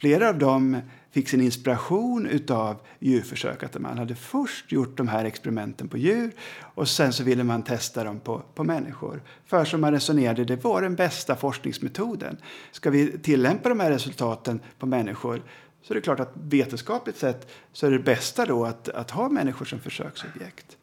Flera 0.00 0.28
av 0.28 0.38
dem 0.38 0.80
fick 1.10 1.28
sin 1.28 1.40
inspiration 1.40 2.40
av 2.48 2.76
djurförsök. 2.98 3.62
Att 3.62 3.78
man 3.78 3.98
hade 3.98 4.14
först 4.14 4.72
gjort 4.72 4.96
de 4.96 5.08
här 5.08 5.24
experimenten 5.24 5.88
på 5.88 5.98
djur 5.98 6.32
och 6.60 6.88
sen 6.88 7.12
så 7.12 7.24
ville 7.24 7.44
man 7.44 7.62
testa 7.62 8.04
dem 8.04 8.20
på, 8.20 8.42
på 8.54 8.64
människor. 8.64 9.22
För 9.46 9.64
som 9.64 9.80
man 9.80 9.92
resonerade, 9.92 10.44
det 10.44 10.64
var 10.64 10.82
den 10.82 10.94
bästa 10.94 11.36
forskningsmetoden. 11.36 12.36
Ska 12.72 12.90
vi 12.90 13.18
tillämpa 13.18 13.68
de 13.68 13.80
här 13.80 13.90
resultaten 13.90 14.60
på 14.78 14.86
människor 14.86 15.42
så 15.82 15.92
är 15.92 15.94
det 15.94 16.00
klart 16.00 16.20
att 16.20 16.32
vetenskapligt 16.34 17.16
sett 17.16 17.50
så 17.72 17.86
är 17.86 17.90
det 17.90 17.98
bästa 17.98 18.46
då 18.46 18.64
att, 18.64 18.88
att 18.88 19.10
ha 19.10 19.28
människor 19.28 19.64
som 19.64 19.80
försöksobjekt. 19.80 20.76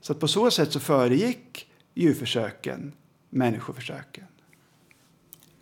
Så 0.00 0.14
på 0.14 0.28
så 0.28 0.50
sätt 0.50 0.72
så 0.72 0.80
föregick 0.80 1.69
djurförsöken 1.94 2.92
människoförsöken. 3.30 4.24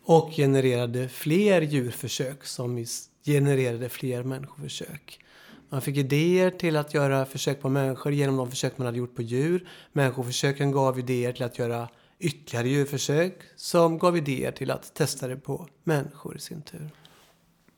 Och 0.04 0.30
genererade 0.32 1.08
fler 1.08 1.60
djurförsök 1.60 2.44
som 2.44 2.84
genererade 3.24 3.88
fler 3.88 4.22
människoförsök. 4.22 5.20
Man 5.68 5.82
fick 5.82 5.96
idéer 5.96 6.50
till 6.50 6.76
att 6.76 6.94
göra 6.94 7.24
försök 7.24 7.60
på 7.60 7.68
människor 7.68 8.12
genom 8.12 8.36
de 8.36 8.50
försök 8.50 8.78
man 8.78 8.86
hade 8.86 8.98
gjort 8.98 9.14
på 9.14 9.22
djur. 9.22 9.68
Människoförsöken 9.92 10.72
gav 10.72 10.98
idéer 10.98 11.32
till 11.32 11.42
att 11.42 11.58
göra 11.58 11.88
ytterligare 12.18 12.68
djurförsök 12.68 13.34
som 13.56 13.98
gav 13.98 14.16
idéer 14.16 14.52
till 14.52 14.70
att 14.70 14.94
testa 14.94 15.28
det 15.28 15.36
på 15.36 15.66
människor 15.84 16.36
i 16.36 16.40
sin 16.40 16.62
tur. 16.62 16.90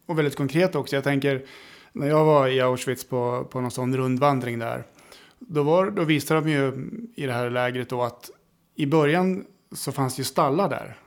Och 0.06 0.18
väldigt 0.18 0.36
konkret 0.36 0.74
också, 0.74 0.96
jag 0.96 1.04
tänker 1.04 1.46
när 1.92 2.06
jag 2.08 2.24
var 2.24 2.48
i 2.48 2.60
Auschwitz 2.60 3.04
på, 3.04 3.48
på 3.50 3.60
någon 3.60 3.70
sån 3.70 3.96
rundvandring 3.96 4.58
där. 4.58 4.86
Då, 5.38 5.62
var, 5.62 5.90
då 5.90 6.04
visade 6.04 6.40
de 6.40 6.50
ju 6.50 6.90
i 7.14 7.26
det 7.26 7.32
här 7.32 7.50
lägret 7.50 7.88
då 7.88 8.02
att 8.02 8.30
i 8.74 8.86
början 8.86 9.44
så 9.72 9.92
fanns 9.92 10.16
det 10.16 10.20
ju 10.20 10.24
stallar 10.24 10.68
där. 10.68 10.98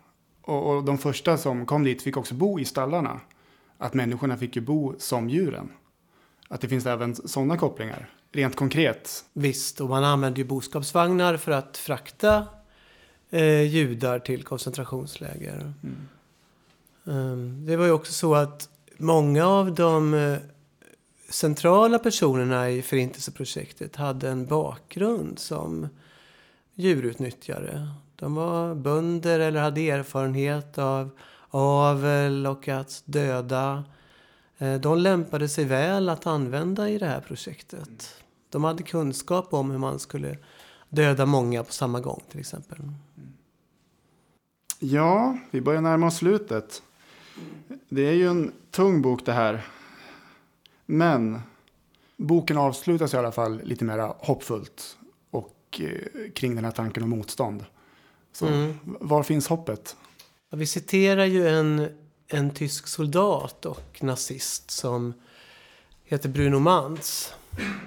Och, 0.42 0.76
och, 0.76 0.84
de 0.84 0.98
första 0.98 1.38
som 1.38 1.66
kom 1.66 1.84
dit 1.84 2.02
fick 2.02 2.18
också 2.18 2.36
bo 2.36 2.60
i 2.60 2.66
stallarna. 2.66 3.22
Att 3.78 3.94
människorna 3.94 4.38
fick 4.38 4.56
ju 4.56 4.62
bo 4.62 4.96
som 4.98 5.30
djuren. 5.30 5.70
Att 6.48 6.62
det 6.62 6.68
finns 6.68 6.86
även 6.86 7.16
sådana 7.16 7.58
kopplingar, 7.58 8.10
rent 8.32 8.56
konkret. 8.56 9.26
Visst, 9.34 9.82
och 9.82 9.90
man 9.90 10.04
använde 10.04 10.42
ju 10.42 10.48
boskapsvagnar 10.48 11.38
för 11.38 11.52
att 11.52 11.78
frakta 11.78 12.48
eh, 13.30 13.62
judar 13.62 14.20
till 14.20 14.44
koncentrationsläger. 14.44 15.74
Mm. 15.84 16.08
Um, 17.04 17.66
det 17.66 17.76
var 17.76 17.86
ju 17.86 17.92
också 17.92 18.14
så 18.14 18.36
att 18.36 18.70
många 18.98 19.46
av 19.46 19.76
de 19.76 20.14
eh, 20.14 20.38
centrala 21.30 22.00
personerna 22.00 22.70
i 22.70 22.82
Förintelseprojektet 22.82 23.96
hade 23.96 24.30
en 24.30 24.46
bakgrund 24.46 25.40
som 25.40 25.88
djurutnyttjare. 26.76 27.88
De 28.16 28.36
var 28.36 28.76
bönder 28.76 29.40
eller 29.40 29.62
hade 29.62 29.90
erfarenhet 29.90 30.78
av 30.78 31.10
avel 31.50 32.48
och 32.48 32.68
att 32.68 33.04
döda. 33.06 33.84
Eh, 34.58 34.76
de 34.76 34.98
lämpade 34.98 35.50
sig 35.50 35.66
väl 35.66 36.10
att 36.10 36.28
använda 36.28 36.90
i 36.90 36.98
det 36.98 37.06
här 37.06 37.22
projektet. 37.22 38.24
De 38.50 38.64
hade 38.64 38.84
kunskap 38.84 39.54
om 39.54 39.72
hur 39.72 39.78
man 39.78 40.00
skulle 40.00 40.38
döda 40.90 41.26
många 41.26 41.64
på 41.64 41.72
samma 41.72 42.00
gång 42.00 42.22
till 42.30 42.40
exempel. 42.40 42.78
Ja, 44.80 45.38
vi 45.52 45.62
börjar 45.62 45.82
närma 45.82 46.08
oss 46.08 46.18
slutet. 46.18 46.84
Det 47.90 48.02
är 48.02 48.14
ju 48.14 48.28
en 48.28 48.52
tung 48.72 49.02
bok 49.02 49.26
det 49.26 49.34
här. 49.34 49.66
Men 50.86 51.42
boken 52.18 52.58
avslutas 52.58 53.14
i 53.14 53.18
alla 53.18 53.32
fall 53.32 53.62
lite 53.64 53.86
mer 53.86 54.14
hoppfullt 54.18 54.98
och 55.74 55.82
eh, 55.82 56.32
kring 56.32 56.56
den 56.56 56.66
här 56.66 56.72
tanken 56.72 57.04
om 57.04 57.10
motstånd. 57.10 57.66
Så 58.34 58.48
mm. 58.48 58.80
var 58.84 59.24
finns 59.24 59.48
hoppet? 59.48 59.96
Ja, 60.50 60.58
vi 60.58 60.66
citerar 60.66 61.26
ju 61.26 61.48
en, 61.48 61.88
en 62.28 62.54
tysk 62.54 62.88
soldat 62.88 63.66
och 63.66 64.04
nazist 64.04 64.72
som 64.72 65.14
heter 66.04 66.30
Bruno 66.30 66.60
Mantz. 66.60 67.34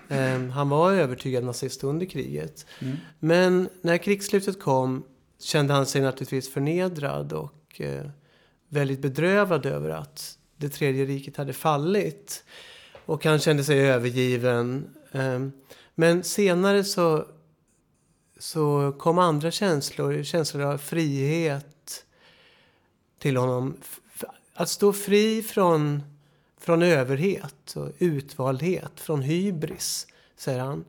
Um, 0.08 0.50
han 0.50 0.68
var 0.68 0.92
övertygad 0.92 1.44
nazist 1.44 1.84
under 1.84 2.06
kriget. 2.06 2.66
Mm. 2.78 2.96
Men 3.18 3.68
när 3.80 3.98
krigsslutet 3.98 4.60
kom 4.60 5.04
kände 5.40 5.74
han 5.74 5.86
sig 5.86 6.02
naturligtvis 6.02 6.52
förnedrad 6.52 7.32
och 7.32 7.80
uh, 7.80 8.10
väldigt 8.68 9.00
bedrövad 9.00 9.66
över 9.66 9.90
att 9.90 10.38
det 10.56 10.68
tredje 10.68 11.04
riket 11.04 11.36
hade 11.36 11.52
fallit. 11.52 12.44
Och 13.06 13.24
han 13.24 13.38
kände 13.38 13.64
sig 13.64 13.80
övergiven. 13.80 14.88
Um, 15.12 15.52
men 15.94 16.24
senare 16.24 16.84
så 16.84 17.26
så 18.38 18.94
kom 18.98 19.18
andra 19.18 19.50
känslor, 19.50 20.22
känslor 20.22 20.62
av 20.62 20.78
frihet 20.78 22.04
till 23.18 23.36
honom. 23.36 23.76
Att 24.54 24.68
stå 24.68 24.92
fri 24.92 25.42
från, 25.42 26.02
från 26.60 26.82
överhet 26.82 27.76
och 27.76 27.92
utvaldhet, 27.98 29.00
från 29.00 29.22
hybris, 29.22 30.06
säger 30.36 30.60
han. 30.60 30.84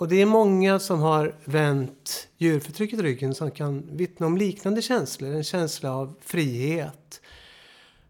Och 0.00 0.08
det 0.08 0.22
är 0.22 0.26
många 0.26 0.78
som 0.78 1.00
har 1.00 1.34
vänt 1.44 2.28
djurförtrycket 2.36 3.00
ryggen 3.00 3.34
som 3.34 3.50
kan 3.50 3.96
vittna 3.96 4.26
om 4.26 4.36
liknande 4.36 4.82
känslor. 4.82 5.34
En 5.34 5.44
känsla 5.44 5.94
av 5.94 6.14
frihet. 6.20 7.20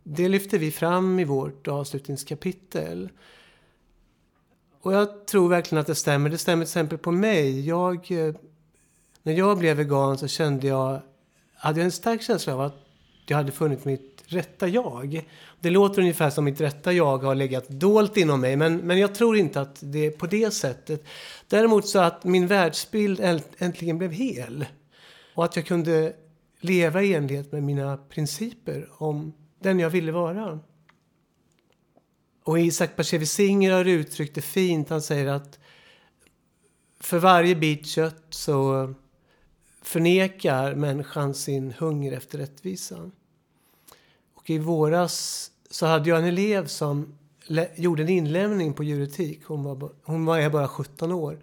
Det 0.03 0.29
lyfter 0.29 0.59
vi 0.59 0.71
fram 0.71 1.19
i 1.19 1.25
vårt 1.25 1.69
avslutningskapitel. 1.69 3.09
Och 4.81 4.93
jag 4.93 5.27
tror 5.27 5.49
verkligen 5.49 5.81
att 5.81 5.87
det 5.87 5.95
stämmer. 5.95 6.31
Det 6.31 6.39
stämmer 6.39 6.65
till 6.65 6.71
exempel 6.71 6.99
på 6.99 7.13
mig. 7.13 7.67
Jag 7.69 8.11
eh, 8.11 8.35
när 9.23 9.33
jag 9.33 9.59
blev 9.59 9.77
vegan 9.77 10.18
så 10.18 10.29
kände 10.29 10.66
jag, 10.66 11.01
hade 11.55 11.81
jag 11.81 11.85
en 11.85 11.93
stark 11.93 12.23
känsla 12.23 12.55
av 12.55 12.61
att 12.61 12.87
jag 13.27 13.37
hade 13.37 13.53
funnit 13.53 13.85
mitt 13.85 14.25
rätta 14.27 14.68
jag. 14.68 15.29
Det 15.61 15.71
låter 15.71 16.01
ungefär 16.01 16.31
som 16.31 16.45
mitt 16.45 16.61
rätta 16.61 16.93
jag 16.93 17.18
har 17.18 17.35
legat 17.35 17.68
dolt 17.68 18.16
inom 18.16 18.41
mig, 18.41 18.57
men, 18.57 18.77
men 18.77 18.99
jag 18.99 19.14
tror 19.14 19.37
inte 19.37 19.61
att 19.61 19.79
det 19.81 20.07
är 20.07 20.11
på 20.11 20.27
det 20.27 20.51
sättet. 20.51 21.05
Däremot 21.49 21.89
så 21.89 21.99
att 21.99 22.25
min 22.25 22.47
världsbild 22.47 23.21
äntligen 23.59 23.99
blev 23.99 24.12
hel. 24.12 24.66
Och 25.35 25.45
att 25.45 25.57
jag 25.57 25.66
kunde 25.66 26.12
leva 26.61 27.03
i 27.03 27.14
enlighet 27.14 27.53
med 27.53 27.62
mina 27.62 27.97
principer 27.97 28.89
om 28.99 29.33
den 29.61 29.79
jag 29.79 29.91
ville 29.91 30.12
vara. 30.12 30.59
Och 32.45 32.59
Isak 32.61 32.97
Bashevis-Singer 32.97 33.73
har 33.73 33.85
uttryckt 33.85 34.35
det 34.35 34.41
fint. 34.41 34.91
Han 34.91 35.03
säger 35.03 35.27
att 35.27 35.59
för 37.01 37.18
varje 37.18 37.57
bit 37.57 37.87
kött 37.87 38.25
så 38.31 38.95
förnekar 39.81 40.74
människan 40.74 41.35
sin 41.35 41.72
hunger 41.72 42.12
efter 42.12 42.39
rättvisa. 42.39 43.11
Och 44.35 44.51
i 44.51 44.59
våras 44.59 45.51
så 45.70 45.87
hade 45.87 46.09
jag 46.09 46.18
en 46.18 46.24
elev 46.24 46.66
som 46.66 47.18
gjorde 47.76 48.03
en 48.03 48.09
inlämning 48.09 48.72
på 48.72 48.85
djuretik. 48.85 49.45
Hon 49.45 49.62
var, 49.62 49.93
hon 50.03 50.24
var 50.24 50.51
bara 50.51 50.68
17 50.68 51.12
år. 51.12 51.41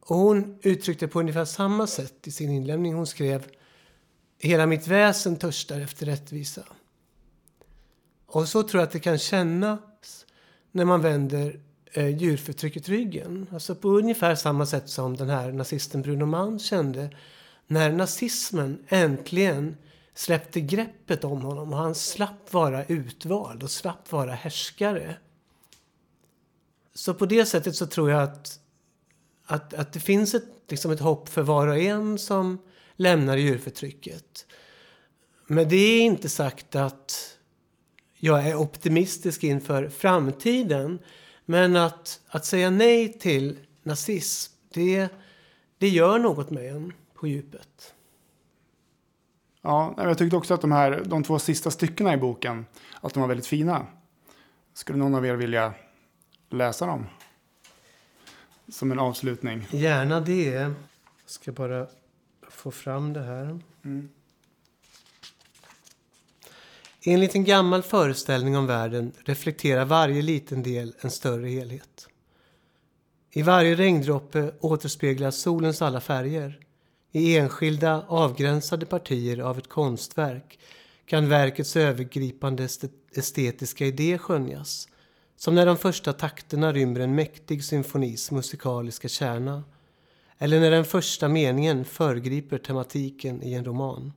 Och 0.00 0.16
hon 0.16 0.58
uttryckte 0.62 1.08
på 1.08 1.20
ungefär 1.20 1.44
samma 1.44 1.86
sätt 1.86 2.26
i 2.26 2.30
sin 2.30 2.50
inlämning. 2.50 2.94
Hon 2.94 3.06
skrev 3.06 3.46
Hela 4.38 4.66
mitt 4.66 4.86
väsen 4.86 5.36
törstar 5.36 5.80
efter 5.80 6.06
rättvisa. 6.06 6.62
Och 8.26 8.48
så 8.48 8.62
tror 8.62 8.80
jag 8.80 8.86
att 8.86 8.92
det 8.92 9.00
kan 9.00 9.18
kännas 9.18 10.26
när 10.72 10.84
man 10.84 11.00
vänder 11.00 11.60
eh, 11.94 12.16
djurförtrycket 12.16 12.88
ryggen. 12.88 13.46
Alltså 13.52 13.74
på 13.74 13.88
ungefär 13.88 14.34
samma 14.34 14.66
sätt 14.66 14.88
som 14.88 15.16
den 15.16 15.28
här 15.28 15.52
nazisten 15.52 16.02
Bruno 16.02 16.26
Mann 16.26 16.58
kände 16.58 17.10
när 17.66 17.92
nazismen 17.92 18.78
äntligen 18.88 19.76
släppte 20.14 20.60
greppet 20.60 21.24
om 21.24 21.42
honom 21.42 21.72
och 21.72 21.78
han 21.78 21.94
slapp 21.94 22.52
vara 22.52 22.84
utvald 22.84 23.62
och 23.62 23.70
slapp 23.70 24.12
vara 24.12 24.32
härskare. 24.32 25.16
Så 26.94 27.14
på 27.14 27.26
det 27.26 27.46
sättet 27.46 27.76
så 27.76 27.86
tror 27.86 28.10
jag 28.10 28.22
att, 28.22 28.60
att, 29.46 29.74
att 29.74 29.92
det 29.92 30.00
finns 30.00 30.34
ett, 30.34 30.44
liksom 30.68 30.90
ett 30.90 31.00
hopp 31.00 31.28
för 31.28 31.42
var 31.42 31.66
och 31.66 31.78
en 31.78 32.18
som 32.18 32.58
lämnar 32.96 33.36
djurförtrycket. 33.36 34.46
Men 35.46 35.68
det 35.68 35.76
är 35.76 36.02
inte 36.02 36.28
sagt 36.28 36.74
att 36.74 37.36
jag 38.18 38.48
är 38.48 38.56
optimistisk 38.56 39.44
inför 39.44 39.88
framtiden. 39.88 40.98
Men 41.44 41.76
att, 41.76 42.20
att 42.28 42.44
säga 42.44 42.70
nej 42.70 43.12
till 43.12 43.58
nazism, 43.82 44.52
det, 44.68 45.08
det 45.78 45.88
gör 45.88 46.18
något 46.18 46.50
med 46.50 46.76
en 46.76 46.92
på 47.14 47.26
djupet. 47.26 47.94
Ja, 49.62 49.94
jag 49.96 50.18
tyckte 50.18 50.36
också 50.36 50.54
att 50.54 50.60
de 50.60 50.72
här 50.72 51.02
de 51.04 51.22
två 51.22 51.38
sista 51.38 51.70
styckena 51.70 52.14
i 52.14 52.16
boken, 52.16 52.66
att 53.00 53.14
de 53.14 53.20
var 53.20 53.28
väldigt 53.28 53.46
fina. 53.46 53.86
Skulle 54.74 54.98
någon 54.98 55.14
av 55.14 55.26
er 55.26 55.34
vilja 55.34 55.74
läsa 56.50 56.86
dem? 56.86 57.06
Som 58.68 58.92
en 58.92 58.98
avslutning. 58.98 59.66
Gärna 59.70 60.20
det. 60.20 60.44
Jag 60.44 60.74
ska 61.26 61.52
bara 61.52 61.86
få 62.48 62.70
fram 62.70 63.12
det 63.12 63.22
här. 63.22 63.60
Enligt 67.06 67.34
en 67.34 67.44
gammal 67.44 67.82
föreställning 67.82 68.56
om 68.56 68.66
världen 68.66 69.12
reflekterar 69.24 69.84
varje 69.84 70.22
liten 70.22 70.62
del 70.62 70.94
en 71.00 71.10
större 71.10 71.48
helhet. 71.48 72.08
I 73.32 73.42
varje 73.42 73.74
regndroppe 73.74 74.54
återspeglas 74.60 75.36
solens 75.36 75.82
alla 75.82 76.00
färger. 76.00 76.58
I 77.12 77.36
enskilda 77.36 78.04
avgränsade 78.08 78.86
partier 78.86 79.38
av 79.38 79.58
ett 79.58 79.68
konstverk 79.68 80.58
kan 81.06 81.28
verkets 81.28 81.76
övergripande 81.76 82.68
estetiska 83.14 83.86
idé 83.86 84.18
skönjas. 84.18 84.88
Som 85.36 85.54
när 85.54 85.66
de 85.66 85.76
första 85.76 86.12
takterna 86.12 86.72
rymmer 86.72 87.00
en 87.00 87.14
mäktig 87.14 87.64
symfonis 87.64 88.30
musikaliska 88.30 89.08
kärna. 89.08 89.64
Eller 90.38 90.60
när 90.60 90.70
den 90.70 90.84
första 90.84 91.28
meningen 91.28 91.84
föregriper 91.84 92.58
tematiken 92.58 93.42
i 93.42 93.54
en 93.54 93.64
roman. 93.64 94.12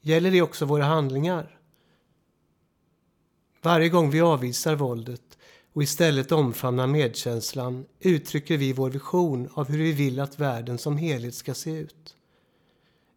Gäller 0.00 0.30
det 0.30 0.42
också 0.42 0.64
våra 0.64 0.84
handlingar? 0.84 1.58
Varje 3.62 3.88
gång 3.88 4.10
vi 4.10 4.20
avvisar 4.20 4.74
våldet 4.74 5.38
och 5.72 5.82
istället 5.82 6.32
omfamnar 6.32 6.86
medkänslan 6.86 7.86
uttrycker 8.00 8.56
vi 8.56 8.72
vår 8.72 8.90
vision 8.90 9.48
av 9.54 9.68
hur 9.68 9.78
vi 9.78 9.92
vill 9.92 10.20
att 10.20 10.38
världen 10.38 10.78
som 10.78 10.96
helhet 10.96 11.34
ska 11.34 11.54
se 11.54 11.70
ut. 11.70 12.16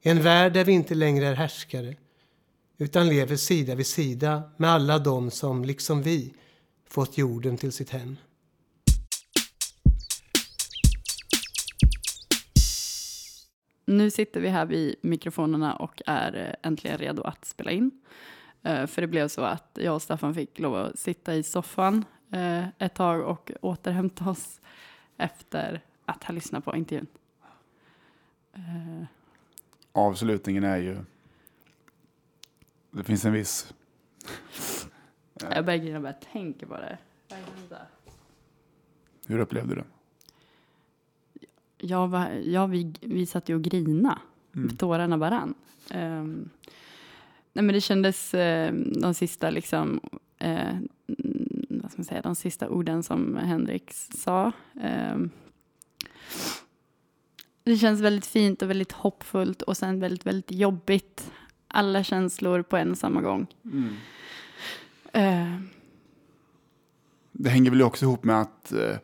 En 0.02 0.22
värld 0.22 0.54
där 0.54 0.66
vi 0.66 0.72
inte 0.72 0.96
längre 0.96 1.28
är 1.28 1.34
härskare 1.34 1.96
utan 2.78 3.10
lever 3.10 3.36
sida 3.36 3.76
vid 3.76 3.88
sida 3.88 4.44
med 4.58 4.70
alla 4.70 5.00
de 5.00 5.32
som, 5.32 5.66
liksom 5.66 6.02
vi, 6.02 6.34
fått 6.90 7.18
jorden 7.18 7.58
till 7.58 7.72
sitt 7.72 7.90
hem. 7.90 8.18
Nu 13.86 14.12
sitter 14.12 14.40
vi 14.42 14.50
här 14.50 14.66
vid 14.66 14.96
mikrofonerna 15.02 15.76
och 15.76 16.02
är 16.06 16.36
eh, 16.36 16.68
äntligen 16.70 16.98
redo 16.98 17.22
att 17.22 17.46
spela 17.46 17.72
in. 17.72 17.92
Eh, 18.64 18.86
För 18.88 19.02
det 19.02 19.08
blev 19.08 19.28
så 19.28 19.42
att 19.42 19.78
jag 19.82 19.96
och 19.96 20.02
Staffan 20.02 20.34
fick 20.36 20.60
lov 20.60 20.76
att 20.76 21.00
sitta 21.00 21.36
i 21.36 21.44
soffan 21.44 22.06
eh, 22.32 22.66
ett 22.78 22.94
tag 22.94 23.22
och 23.22 23.52
återhämta 23.62 24.30
oss 24.30 24.62
efter 25.18 25.82
att 26.06 26.24
ha 26.24 26.34
lyssnat 26.34 26.66
på 26.66 26.76
intervjun. 26.76 27.08
Avslutningen 29.92 30.64
är 30.64 30.78
ju... 30.78 30.98
Det 32.92 33.04
finns 33.04 33.26
en 33.26 33.34
viss... 33.34 33.74
Jag 35.50 35.66
börjar 35.66 35.80
grina 35.80 36.00
bara 36.00 36.08
jag 36.22 36.32
tänker 36.32 36.66
på 36.66 36.78
det. 36.78 36.98
Hur 39.28 39.40
upplevde 39.40 39.76
du 39.76 39.82
den? 39.82 39.90
Jag 41.86 42.08
var, 42.08 42.30
ja, 42.46 42.66
vi, 42.66 42.94
vi 43.02 43.26
satt 43.26 43.50
ju 43.50 43.56
och 43.56 43.62
grina. 43.62 44.20
Tårarna 44.78 45.18
bara 45.18 45.32
rann. 45.32 45.54
Ehm, 45.90 46.50
nej, 47.54 47.64
men 47.66 47.76
det 47.76 47.82
kändes 47.82 48.34
eh, 48.34 48.74
de 48.74 49.14
sista 49.14 49.50
liksom, 49.50 50.00
mm, 50.40 50.88
vad 51.70 51.92
ska 51.92 52.00
man 52.00 52.06
säga, 52.06 52.22
de 52.22 52.36
sista 52.36 52.70
orden 52.70 53.04
som 53.04 53.38
Henrik 53.38 53.92
sa. 53.94 54.52
Ehm, 54.82 55.30
det 57.64 57.78
känns 57.78 58.02
väldigt 58.02 58.26
fint 58.26 58.62
och 58.62 58.70
väldigt 58.70 58.92
hoppfullt 58.92 59.62
och 59.62 59.78
sen 59.78 60.00
väldigt, 60.00 60.26
väldigt 60.26 60.52
jobbigt. 60.52 61.32
Alla 61.68 62.04
känslor 62.04 62.62
på 62.62 62.78
en 62.78 62.92
och 62.92 62.98
samma 62.98 63.22
gång. 63.22 63.48
Ehm, 65.14 65.70
Det 67.32 67.50
hänger 67.50 67.72
väl 67.72 67.82
också 67.82 68.06
ihop 68.06 68.24
med 68.24 68.42
att 68.42 68.72
eh, 68.72 68.96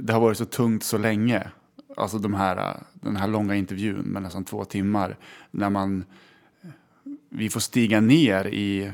det 0.00 0.12
har 0.12 0.20
varit 0.20 0.38
så 0.38 0.44
tungt 0.44 0.84
så 0.84 0.98
länge. 0.98 1.50
Alltså 1.96 2.18
de 2.18 2.34
här, 2.34 2.56
eh, 2.56 2.82
den 2.92 3.16
här 3.16 3.28
långa 3.28 3.54
intervjun 3.54 4.04
med 4.04 4.22
nästan 4.22 4.44
två 4.44 4.64
timmar. 4.64 5.16
När 5.50 5.70
man, 5.70 6.04
eh, 6.62 6.68
vi 7.28 7.50
får 7.50 7.60
stiga 7.60 8.00
ner 8.00 8.46
i 8.46 8.92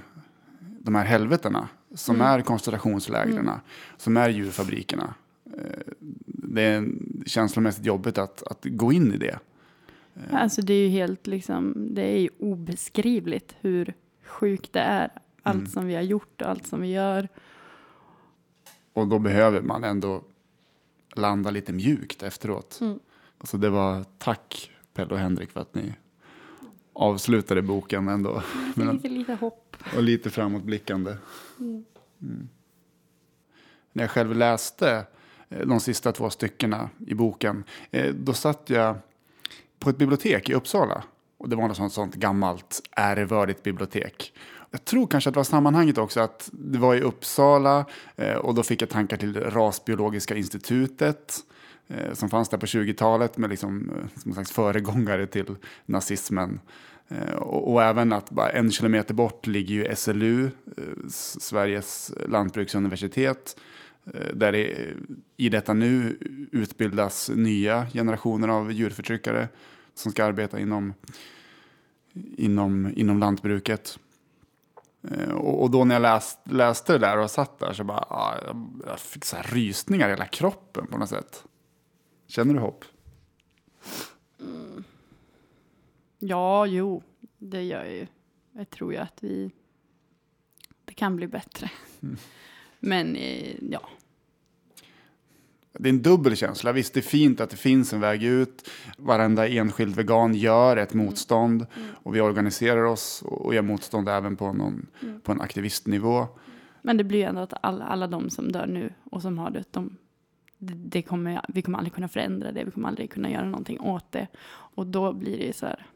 de 0.61 0.95
här 0.95 1.05
helvetena. 1.05 1.69
Som 1.95 2.21
är 2.21 2.41
koncentrationslägren, 2.41 3.51
som 3.97 4.17
är 4.17 4.29
djurfabrikerna. 4.29 5.15
Eh, 5.47 5.93
Det 6.25 6.63
är 6.63 6.89
känslomässigt 7.27 7.85
jobbigt 7.87 8.19
att, 8.19 8.43
att 8.43 8.65
gå 8.65 8.93
in 8.93 9.13
i 9.15 9.17
det. 9.17 9.39
Alltså 10.33 10.63
det 10.63 10.75
är 10.75 10.83
ju 10.83 10.89
helt 10.89 11.27
liksom, 11.27 11.89
det 11.95 12.03
är 12.03 12.19
ju 12.19 12.29
obeskrivligt 12.39 13.57
hur 13.61 13.95
sjukt 14.25 14.73
det 14.73 14.81
är. 14.81 15.11
Allt 15.43 15.71
som 15.71 15.87
vi 15.87 15.95
har 15.95 16.03
gjort 16.03 16.43
och 16.43 16.49
allt 16.49 16.67
som 16.67 16.81
vi 16.81 16.89
gör. 16.93 17.29
Och 18.93 19.09
då 19.09 19.19
behöver 19.19 19.63
man 19.63 19.85
ändå 19.85 20.23
landa 21.17 21.51
lite 21.51 21.73
mjukt 21.73 22.23
efteråt. 22.23 22.79
Mm. 22.81 22.99
Så 23.45 23.57
det 23.57 23.71
var 23.71 24.05
tack 24.19 24.71
Pelle 24.95 25.15
och 25.15 25.19
Henrik 25.19 25.51
för 25.51 25.61
att 25.61 25.75
ni 25.75 25.95
avslutade 26.93 27.63
boken 27.63 28.09
ändå. 28.09 28.43
Men, 28.75 28.97
lite, 28.97 29.09
lite 29.09 29.35
hopp. 29.35 29.77
och 29.97 30.03
lite 30.03 30.31
framåtblickande. 30.31 31.17
Mm. 31.59 31.85
När 33.93 34.05
jag 34.05 34.11
själv 34.11 34.35
läste 34.35 35.07
eh, 35.49 35.67
de 35.67 35.81
sista 35.81 36.13
två 36.13 36.31
styckena 36.31 36.91
i 37.07 37.15
boken, 37.15 37.65
eh, 37.91 38.15
då 38.15 38.33
satt 38.33 38.71
jag 38.71 38.97
på 39.79 39.91
ett 39.91 39.99
bibliotek 39.99 40.49
i 40.49 40.55
Uppsala. 40.55 41.05
Och 41.39 41.49
det 41.49 41.57
var 41.57 41.69
något 41.69 41.77
sånt, 41.77 41.93
sånt 41.93 42.15
gammalt 42.15 42.83
ärevördigt 42.91 43.63
bibliotek. 43.63 44.33
Jag 44.71 44.85
tror 44.85 45.07
kanske 45.07 45.31
att 45.31 45.35
det 45.35 45.39
var 45.39 45.45
sammanhanget 45.45 45.99
också 45.99 46.21
att 46.21 46.51
det 46.53 46.79
var 46.79 46.95
i 46.95 47.01
Uppsala 47.01 47.85
eh, 48.17 48.35
och 48.35 48.55
då 48.55 48.63
fick 48.63 48.83
jag 48.83 48.89
tankar 48.89 49.17
till 49.17 49.41
Rasbiologiska 49.41 50.37
institutet 50.37 51.35
eh, 51.89 52.13
som 52.15 52.31
fanns 52.31 52.49
där 52.49 52.59
på 52.59 52.67
20-talet 52.67 53.37
med 53.39 53.51
liksom, 53.51 53.91
eh, 53.91 54.21
som 54.21 54.31
en 54.31 54.35
slags 54.35 54.53
föregångare 54.53 55.27
till 55.27 55.57
nazismen. 55.87 56.61
Eh, 57.09 57.35
och, 57.35 57.73
och 57.73 57.83
även 57.83 58.13
att 58.13 58.31
bara 58.31 58.51
en 58.51 58.71
kilometer 58.71 59.15
bort 59.15 59.47
ligger 59.47 59.75
ju 59.75 59.97
SLU, 59.97 60.45
eh, 60.77 61.09
Sveriges 61.41 62.13
lantbruksuniversitet. 62.29 63.57
eh, 64.15 64.35
Där 64.35 64.53
det 64.53 64.95
i 65.37 65.49
detta 65.49 65.73
nu 65.73 66.17
utbildas 66.53 67.31
nya 67.35 67.87
generationer 67.93 68.49
av 68.49 68.73
djurförtryckare 68.73 69.49
som 69.95 70.13
ska 70.13 70.25
arbeta 70.25 70.61
inom, 70.61 70.95
inom, 72.37 72.93
inom 72.97 73.19
lantbruket. 73.19 73.99
Eh, 75.03 75.31
Och, 75.35 75.71
då 75.71 75.85
när 75.85 75.95
jag 75.95 76.03
läst, 76.03 76.39
läste 76.45 76.93
det 76.93 76.99
där 76.99 77.19
och 77.19 77.31
satt 77.31 77.59
där 77.59 77.73
så 77.73 77.85
bara, 77.85 77.99
ah, 78.09 78.35
jag- 78.87 78.99
fick 79.01 79.25
så 79.25 79.37
här 79.37 79.43
rysningar 79.43 80.07
i 80.09 80.11
hela 80.11 80.27
kroppen 80.27 80.87
på 80.87 80.99
något 80.99 81.09
sätt. 81.09 81.45
Känner 82.27 82.55
du 82.55 82.61
hopp? 82.61 82.85
Ja, 86.19 86.67
jo, 86.67 87.03
det 87.39 87.63
gör 87.63 87.85
jag 87.85 87.93
ju. 87.95 88.07
Jag 88.53 88.71
tror 88.71 88.93
ju 88.93 88.99
att 88.99 89.23
vi... 89.25 89.51
Det 90.85 90.95
kan 90.95 91.17
bli 91.17 91.27
bättre. 91.27 91.71
Men 92.81 93.17
eh, 93.17 93.55
ja, 93.71 93.89
Det 95.73 95.89
är 95.89 95.93
en 95.93 96.03
dubbel 96.03 96.37
känsla. 96.37 96.73
Visst, 96.73 96.95
det 96.95 97.01
är 97.01 97.03
fint 97.03 97.41
att 97.41 97.51
det 97.51 97.57
finns 97.57 97.93
en 97.93 98.01
väg 98.01 98.23
ut. 98.23 98.71
Varenda 98.99 99.49
enskild 99.49 99.97
vegan 99.97 100.35
gör 100.35 100.77
ett 100.77 100.95
motstånd. 100.95 101.67
Och 102.03 102.17
vi 102.17 102.21
organiserar 102.21 102.85
oss 102.85 103.23
och 103.27 103.55
gör 103.55 103.63
motstånd 103.63 104.09
även 104.09 104.37
på, 104.37 104.53
någon, 104.53 104.87
på 105.23 105.33
en 105.33 105.41
aktivistnivå. 105.41 106.27
men 106.83 106.97
det 106.97 107.05
blir 107.05 107.19
ju 107.19 107.25
ändå 107.25 107.41
att 107.41 107.53
alla, 107.63 107.85
alla 107.85 108.07
de 108.07 108.31
som 108.31 108.53
dör 108.53 108.67
nu 108.67 108.93
och 109.11 109.23
som 109.23 109.39
har 109.39 109.51
det, 109.51 109.65
de, 109.71 109.97
det, 110.59 111.03
kommer, 111.03 111.45
vi 111.49 111.63
kommer 111.63 111.79
aldrig 111.79 111.95
kunna 111.95 112.09
förändra 112.09 112.53
det. 112.53 112.65
Vi 112.65 112.71
kommer 112.71 112.89
aldrig 112.89 113.11
kunna 113.11 113.31
göra 113.31 113.45
någonting 113.45 113.81
åt 113.81 114.13
det. 114.13 114.27
Och 114.75 114.87
då 114.87 115.13
blir 115.13 115.39
det 115.39 115.45
ju 115.45 115.53
så 115.53 115.67
här, 115.67 115.87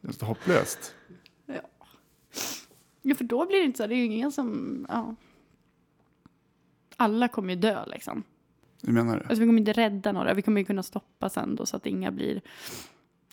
Det 0.00 0.22
är 0.22 0.26
hopplöst. 0.26 0.94
ja 3.02 3.14
för 3.14 3.24
då 3.24 3.46
blir 3.46 3.58
det 3.58 3.64
inte 3.64 3.76
så 3.76 3.82
här, 3.82 3.88
det 3.88 3.94
är 3.94 3.96
ju 3.96 4.04
ingen 4.04 4.32
som, 4.32 4.86
ja. 4.88 5.14
Alla 7.00 7.28
kommer 7.28 7.54
ju 7.54 7.60
dö 7.60 7.84
liksom. 7.86 8.22
Hur 8.82 8.92
menar 8.92 9.14
du? 9.14 9.20
Alltså 9.20 9.40
vi 9.40 9.46
kommer 9.46 9.58
inte 9.58 9.72
rädda 9.72 10.12
några, 10.12 10.34
vi 10.34 10.42
kommer 10.42 10.60
ju 10.60 10.64
kunna 10.64 10.82
stoppa 10.82 11.28
sen 11.28 11.56
då 11.56 11.66
så 11.66 11.76
att 11.76 11.86
inga 11.86 12.10
blir, 12.10 12.40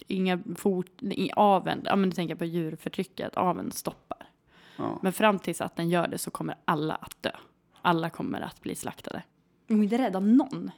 inga 0.08 0.40
fort, 0.56 1.02
i 1.02 1.32
aven, 1.36 1.82
ja 1.86 1.96
men 1.96 2.10
du 2.10 2.16
tänker 2.16 2.36
på 2.36 2.46
djurförtrycket, 2.46 3.38
aven 3.38 3.72
stoppar. 3.72 4.30
Ja. 4.78 5.00
Men 5.04 5.14
fram 5.14 5.40
tills 5.40 5.62
att 5.62 5.76
den 5.76 5.90
gör 5.90 6.08
det 6.08 6.18
så 6.18 6.32
kommer 6.32 6.56
alla 6.66 6.96
att 6.96 7.24
dö. 7.24 7.32
Alla 7.82 8.10
kommer 8.10 8.42
att 8.42 8.62
bli 8.62 8.76
slaktade. 8.76 9.24
Vi 9.68 9.74
kommer 9.74 9.84
inte 9.84 9.98
rädda 9.98 10.20
någon. 10.20 10.72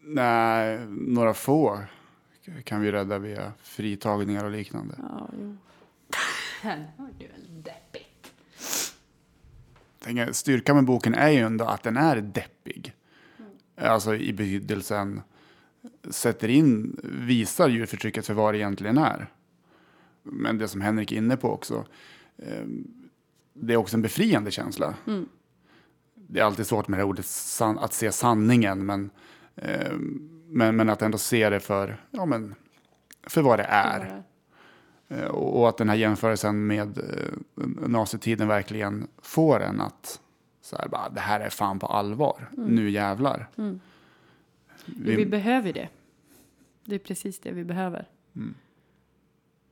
Nej, 0.00 0.86
några 0.88 1.34
få 1.34 1.80
kan 2.64 2.80
vi 2.80 2.92
rädda 2.92 3.18
via 3.18 3.52
fritagningar 3.62 4.44
och 4.44 4.50
liknande. 4.50 4.94
Ja, 4.98 5.28
jo. 5.40 5.56
Den 6.62 6.84
var 6.96 7.08
ju 7.18 7.28
väl 7.28 7.62
deppigt. 7.62 8.05
Tänker, 10.06 10.32
Styrkan 10.32 10.76
med 10.76 10.84
boken 10.84 11.14
är 11.14 11.28
ju 11.28 11.38
ändå 11.38 11.64
att 11.64 11.82
den 11.82 11.96
är 11.96 12.20
deppig. 12.20 12.94
Alltså 13.76 14.14
i 14.14 14.32
betydelsen 14.32 15.22
sätter 16.10 16.48
in, 16.48 17.00
visar 17.02 17.68
djurförtrycket 17.68 18.26
för 18.26 18.34
vad 18.34 18.54
det 18.54 18.58
egentligen 18.58 18.98
är. 18.98 19.26
Men 20.22 20.58
det 20.58 20.68
som 20.68 20.80
Henrik 20.80 21.12
är 21.12 21.16
inne 21.16 21.36
på 21.36 21.50
också, 21.50 21.86
eh, 22.36 22.64
det 23.54 23.72
är 23.72 23.76
också 23.76 23.96
en 23.96 24.02
befriande 24.02 24.50
känsla. 24.50 24.94
Det 26.14 26.40
är 26.40 26.44
alltid 26.44 26.66
svårt 26.66 26.88
med 26.88 26.98
det 26.98 27.02
här 27.02 27.08
ordet 27.08 27.26
att 27.58 27.92
se 27.92 28.12
sanningen, 28.12 28.86
men, 28.86 29.10
eh, 29.54 29.92
men, 30.46 30.76
men 30.76 30.88
att 30.88 31.02
ändå 31.02 31.18
se 31.18 31.50
det 31.50 31.60
för, 31.60 32.04
ja, 32.10 32.26
men, 32.26 32.54
för 33.22 33.42
vad 33.42 33.58
det 33.58 33.66
är. 33.68 34.00
Eh, 34.00 34.20
Och 35.30 35.60
och 35.60 35.68
att 35.68 35.76
den 35.78 35.88
här 35.88 35.96
jämförelsen 35.96 36.66
med 36.66 36.98
eh, 36.98 37.66
nazitiden 37.88 38.48
verkligen 38.48 39.06
får 39.22 39.60
en 39.60 39.80
att 39.80 40.20
så 40.60 40.76
här, 40.76 40.88
bara, 40.88 41.08
det 41.08 41.20
här 41.20 41.40
är 41.40 41.48
fan 41.50 41.78
på 41.78 41.86
allvar. 41.86 42.50
Nu 42.56 42.90
jävlar. 42.90 43.48
Jo, 43.56 43.78
vi 44.94 45.26
behöver 45.26 45.72
det. 45.72 45.88
Det 46.84 46.94
är 46.94 46.98
precis 46.98 47.38
det 47.40 47.52
vi 47.52 47.64
behöver. 47.64 48.08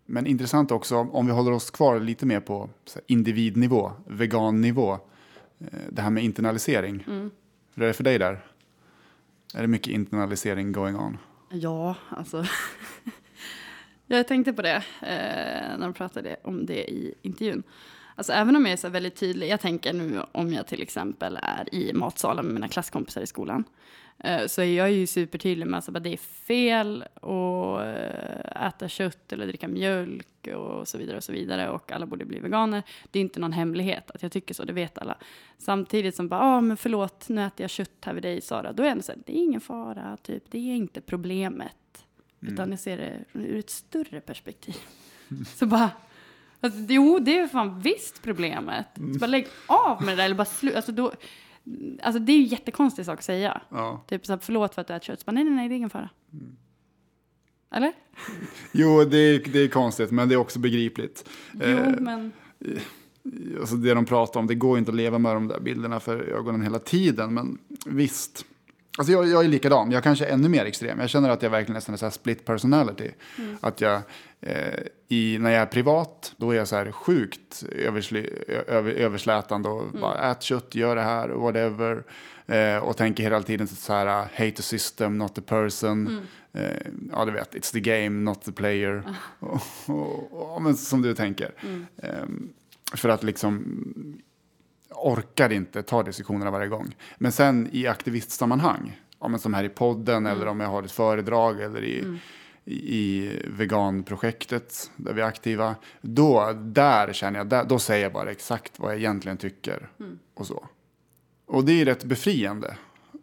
Men 0.06 0.26
intressant 0.26 0.70
också 0.70 0.96
om 0.96 1.26
vi 1.26 1.32
håller 1.32 1.52
oss 1.52 1.70
kvar 1.70 2.00
lite 2.00 2.26
mer 2.26 2.40
på 2.40 2.70
så 2.84 2.98
här, 2.98 3.04
individnivå, 3.06 3.92
vegannivå. 4.06 4.92
eh, 5.58 5.68
Det 5.88 6.02
här 6.02 6.10
med 6.10 6.24
internalisering. 6.24 7.04
Hur 7.74 7.82
är 7.84 7.86
det 7.86 7.92
för 7.94 8.04
dig 8.04 8.18
där? 8.18 8.44
Är 9.54 9.60
det 9.62 9.68
mycket 9.68 9.92
internalisering 9.92 10.72
going 10.72 10.96
on? 10.96 11.18
Ja, 11.50 11.94
alltså. 12.08 12.44
jag 14.16 14.28
tänkte 14.28 14.52
på 14.52 14.62
det 14.62 14.82
eh, 15.00 15.78
när 15.78 15.80
de 15.80 15.94
pratade 15.94 16.36
om 16.42 16.66
det 16.66 16.90
i 16.90 17.14
intervjun. 17.22 17.62
Alltså 18.16 18.32
även 18.32 18.56
om 18.56 18.64
jag 18.66 18.72
är 18.72 18.76
så 18.76 18.88
väldigt 18.88 19.16
tydlig, 19.16 19.48
jag 19.48 19.60
tänker 19.60 19.92
nu 19.92 20.20
om 20.32 20.52
jag 20.52 20.66
till 20.66 20.82
exempel 20.82 21.38
är 21.42 21.74
i 21.74 21.92
matsalen 21.92 22.44
med 22.44 22.54
mina 22.54 22.68
klasskompisar 22.68 23.20
i 23.20 23.26
skolan. 23.26 23.64
Eh, 24.18 24.46
så 24.46 24.62
är 24.62 24.76
jag 24.76 24.92
ju 24.92 25.06
supertydlig 25.06 25.66
med 25.66 25.78
att 25.78 26.02
det 26.02 26.12
är 26.12 26.16
fel 26.16 27.04
att 27.14 27.80
eh, 27.80 28.66
äta 28.66 28.88
kött 28.88 29.32
eller 29.32 29.46
dricka 29.46 29.68
mjölk 29.68 30.48
och 30.54 30.88
så 30.88 30.98
vidare 30.98 31.16
och 31.16 31.24
så 31.24 31.32
vidare. 31.32 31.70
Och 31.70 31.92
alla 31.92 32.06
borde 32.06 32.24
bli 32.24 32.38
veganer. 32.38 32.82
Det 33.10 33.18
är 33.18 33.20
inte 33.20 33.40
någon 33.40 33.52
hemlighet 33.52 34.10
att 34.10 34.22
jag 34.22 34.32
tycker 34.32 34.54
så, 34.54 34.64
det 34.64 34.72
vet 34.72 34.98
alla. 34.98 35.18
Samtidigt 35.58 36.14
som 36.14 36.28
bara, 36.28 36.40
ja 36.40 36.56
ah, 36.56 36.60
men 36.60 36.76
förlåt, 36.76 37.28
nu 37.28 37.44
äter 37.44 37.64
jag 37.64 37.70
kött 37.70 38.04
här 38.04 38.14
vid 38.14 38.22
dig 38.22 38.40
Sara. 38.40 38.72
Då 38.72 38.82
är 38.82 38.86
jag 38.86 38.92
ändå 38.92 39.02
så 39.02 39.12
här, 39.12 39.20
det 39.26 39.32
är 39.32 39.42
ingen 39.42 39.60
fara, 39.60 40.16
typ, 40.22 40.44
det 40.50 40.58
är 40.58 40.76
inte 40.76 41.00
problemet. 41.00 42.06
Utan 42.52 42.70
jag 42.70 42.80
ser 42.80 42.96
det 42.96 43.24
ur 43.32 43.58
ett 43.58 43.70
större 43.70 44.20
perspektiv. 44.20 44.76
Så 45.46 45.66
bara, 45.66 45.90
alltså, 46.60 46.78
jo 46.88 47.18
det 47.18 47.38
är 47.38 47.46
fan 47.48 47.80
visst 47.80 48.22
problemet. 48.22 48.86
Så 49.12 49.18
bara 49.18 49.26
lägg 49.26 49.46
av 49.66 50.02
med 50.04 50.12
det 50.12 50.16
där 50.16 50.24
eller 50.24 50.36
bara 50.36 50.44
sluta. 50.44 50.76
Alltså, 50.76 50.92
då, 50.92 51.12
alltså 52.02 52.18
det 52.20 52.32
är 52.32 52.36
ju 52.36 52.44
jättekonstig 52.46 53.04
sak 53.06 53.18
att 53.18 53.24
säga. 53.24 53.60
Ja. 53.68 54.04
Typ 54.08 54.26
så 54.26 54.32
här, 54.32 54.40
förlåt 54.42 54.74
för 54.74 54.80
att 54.80 54.88
du 54.88 54.94
äter 54.94 55.04
kött. 55.06 55.20
Så 55.20 55.24
bara, 55.24 55.32
nej, 55.32 55.44
nej, 55.44 55.54
nej, 55.54 55.68
det 55.68 55.74
är 55.74 55.76
ingen 55.76 55.90
fara. 55.90 56.10
Eller? 57.74 57.92
Jo, 58.72 59.04
det 59.04 59.16
är, 59.18 59.52
det 59.52 59.58
är 59.58 59.68
konstigt, 59.68 60.10
men 60.10 60.28
det 60.28 60.34
är 60.34 60.36
också 60.36 60.58
begripligt. 60.58 61.28
Jo, 61.52 61.60
Eh, 61.62 61.94
men... 62.00 62.32
alltså 63.60 63.76
det 63.76 63.94
de 63.94 64.04
pratar 64.04 64.40
om, 64.40 64.46
det 64.46 64.54
går 64.54 64.78
inte 64.78 64.90
att 64.90 64.96
leva 64.96 65.18
med 65.18 65.36
de 65.36 65.48
där 65.48 65.60
bilderna 65.60 66.00
för 66.00 66.20
ögonen 66.22 66.62
hela 66.62 66.78
tiden. 66.78 67.34
Men 67.34 67.58
visst. 67.86 68.46
Alltså 68.98 69.12
jag, 69.12 69.28
jag 69.28 69.44
är 69.44 69.48
likadan, 69.48 69.90
jag 69.90 70.02
kanske 70.02 70.24
är 70.24 70.32
ännu 70.32 70.48
mer 70.48 70.64
extrem. 70.64 71.00
Jag 71.00 71.10
känner 71.10 71.30
att 71.30 71.42
jag 71.42 71.50
verkligen 71.50 71.74
nästan 71.74 71.92
är 71.92 71.96
så 71.96 72.04
här 72.04 72.10
split 72.10 72.44
personality. 72.44 73.10
Att 73.60 73.80
jag, 73.80 74.02
eh, 74.40 74.80
i, 75.08 75.38
när 75.38 75.50
jag 75.50 75.62
är 75.62 75.66
privat, 75.66 76.34
då 76.36 76.50
är 76.50 76.56
jag 76.56 76.68
så 76.68 76.76
här 76.76 76.92
sjukt 76.92 77.64
översli, 77.72 78.30
över, 78.66 78.92
överslätande 78.92 79.68
och 79.68 79.92
bara 80.00 80.30
ät 80.30 80.42
kött, 80.42 80.74
gör 80.74 80.96
det 80.96 81.02
här, 81.02 81.28
whatever. 81.28 82.02
Eh, 82.46 82.78
och 82.78 82.96
tänker 82.96 83.22
hela 83.22 83.42
tiden 83.42 83.68
så 83.68 83.92
här, 83.92 84.06
hate 84.06 84.50
the 84.50 84.62
system, 84.62 85.18
not 85.18 85.34
the 85.34 85.42
person. 85.42 86.26
Eh, 86.52 86.70
ja, 87.12 87.24
du 87.24 87.32
vet, 87.32 87.54
it's 87.54 87.72
the 87.72 87.80
game, 87.80 88.08
not 88.08 88.42
the 88.42 88.52
player. 88.52 89.02
Och, 89.38 89.62
och, 89.86 90.54
och, 90.54 90.62
men 90.62 90.76
som 90.76 91.02
du 91.02 91.14
tänker. 91.14 91.50
Ehm, 92.02 92.52
för 92.94 93.08
att 93.08 93.22
liksom 93.22 93.64
orkar 94.94 95.52
inte 95.52 95.82
ta 95.82 96.02
diskussionerna 96.02 96.50
varje 96.50 96.68
gång. 96.68 96.96
Men 97.18 97.32
sen 97.32 97.68
i 97.72 97.86
aktivistsammanhang, 97.86 99.00
ja, 99.20 99.28
men 99.28 99.40
som 99.40 99.54
här 99.54 99.64
i 99.64 99.68
podden 99.68 100.26
eller 100.26 100.46
om 100.46 100.60
jag 100.60 100.68
har 100.68 100.82
ett 100.82 100.92
föredrag 100.92 101.60
eller 101.60 101.84
i, 101.84 102.18
i, 102.64 102.74
i 102.74 103.30
veganprojektet 103.46 104.90
där 104.96 105.12
vi 105.12 105.20
är 105.20 105.26
aktiva. 105.26 105.74
Då, 106.00 106.52
där 106.52 107.12
känner 107.12 107.38
jag, 107.38 107.46
där, 107.46 107.64
då 107.64 107.78
säger 107.78 108.02
jag 108.02 108.12
bara 108.12 108.30
exakt 108.30 108.78
vad 108.78 108.92
jag 108.92 108.98
egentligen 108.98 109.36
tycker. 109.36 109.88
Och 110.34 110.46
så. 110.46 110.68
Och 111.46 111.64
det 111.64 111.80
är 111.80 111.84
rätt 111.84 112.04
befriande. 112.04 112.76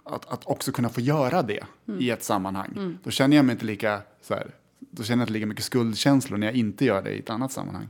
Att, 0.04 0.26
att 0.26 0.46
också 0.46 0.72
kunna 0.72 0.90
få 0.90 1.02
göra 1.02 1.42
det 1.42 1.64
i 2.00 2.10
ett 2.10 2.24
sammanhang. 2.24 2.98
Då 3.04 3.12
känner 3.12 3.36
jag 3.36 3.46
mig 3.46 3.54
inte 3.54 3.66
lika, 3.66 4.02
så 4.22 4.34
här, 4.34 4.52
då 4.80 5.04
känner 5.04 5.22
jag 5.22 5.24
inte 5.24 5.34
lika 5.34 5.46
mycket 5.46 5.66
skuldkänslor 5.66 6.38
när 6.38 6.48
jag 6.48 6.56
inte 6.56 6.86
gör 6.86 7.02
det 7.02 7.12
i 7.12 7.20
ett 7.20 7.30
annat 7.30 7.52
sammanhang. 7.52 7.90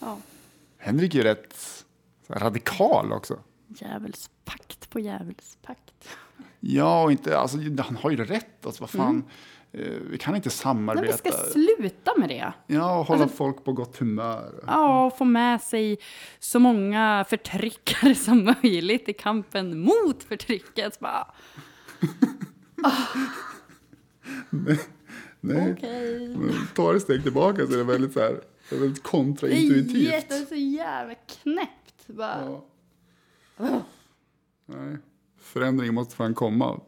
Ja, 0.00 0.18
Henrik 0.78 1.14
är 1.14 1.18
ju 1.18 1.24
rätt 1.24 1.73
radikal 2.28 3.12
också. 3.12 3.38
djävulspakt 3.68 4.90
på 4.90 5.00
djävulspakt. 5.00 6.08
Ja, 6.60 7.02
och 7.02 7.12
inte, 7.12 7.38
alltså, 7.38 7.58
han 7.78 7.96
har 7.96 8.10
ju 8.10 8.16
rätt. 8.24 8.66
Alltså, 8.66 8.82
vad 8.82 8.90
fan, 8.90 9.24
eh, 9.72 9.80
vi 10.10 10.18
kan 10.18 10.36
inte 10.36 10.48
Nej, 10.48 10.52
samarbeta. 10.52 11.06
vi 11.24 11.30
ska 11.30 11.30
sluta 11.52 12.12
med 12.18 12.28
det. 12.28 12.52
ja, 12.66 12.98
och 12.98 13.06
hålla 13.06 13.28
folk 13.28 13.64
på 13.64 13.72
gott 13.72 13.96
humör. 13.96 14.64
Ja, 14.66 15.06
och 15.06 15.18
få 15.18 15.24
med 15.24 15.60
sig 15.60 15.98
så 16.38 16.58
många 16.58 17.24
förtryckare 17.28 18.14
som 18.14 18.54
möjligt 18.62 19.08
i 19.08 19.12
kampen 19.12 19.80
mot 19.80 20.22
förtrycket. 20.28 21.00
Bara, 21.00 21.26
Nej, 25.40 25.72
okej. 25.72 26.28
men 26.36 26.66
tar 26.74 26.94
ett 26.94 27.02
steg 27.02 27.22
tillbaka 27.22 27.66
så 27.66 27.72
är 27.72 27.76
det 27.76 27.84
väldigt, 27.84 28.12
så 28.12 28.20
här, 28.20 28.40
det 28.70 28.76
är 28.76 28.80
väldigt 28.80 29.02
Det 29.04 29.08
är 29.08 29.10
kontraintuitivt. 29.10 30.48
så 30.48 30.54
jävla 30.54 31.14
knäppt. 31.14 31.83
Bara, 32.06 32.62
Ja. 33.56 33.82
Nej. 34.66 34.96
Förändring 35.36 35.94
måste 35.94 36.16
fan 36.16 36.34
komma 36.34 36.80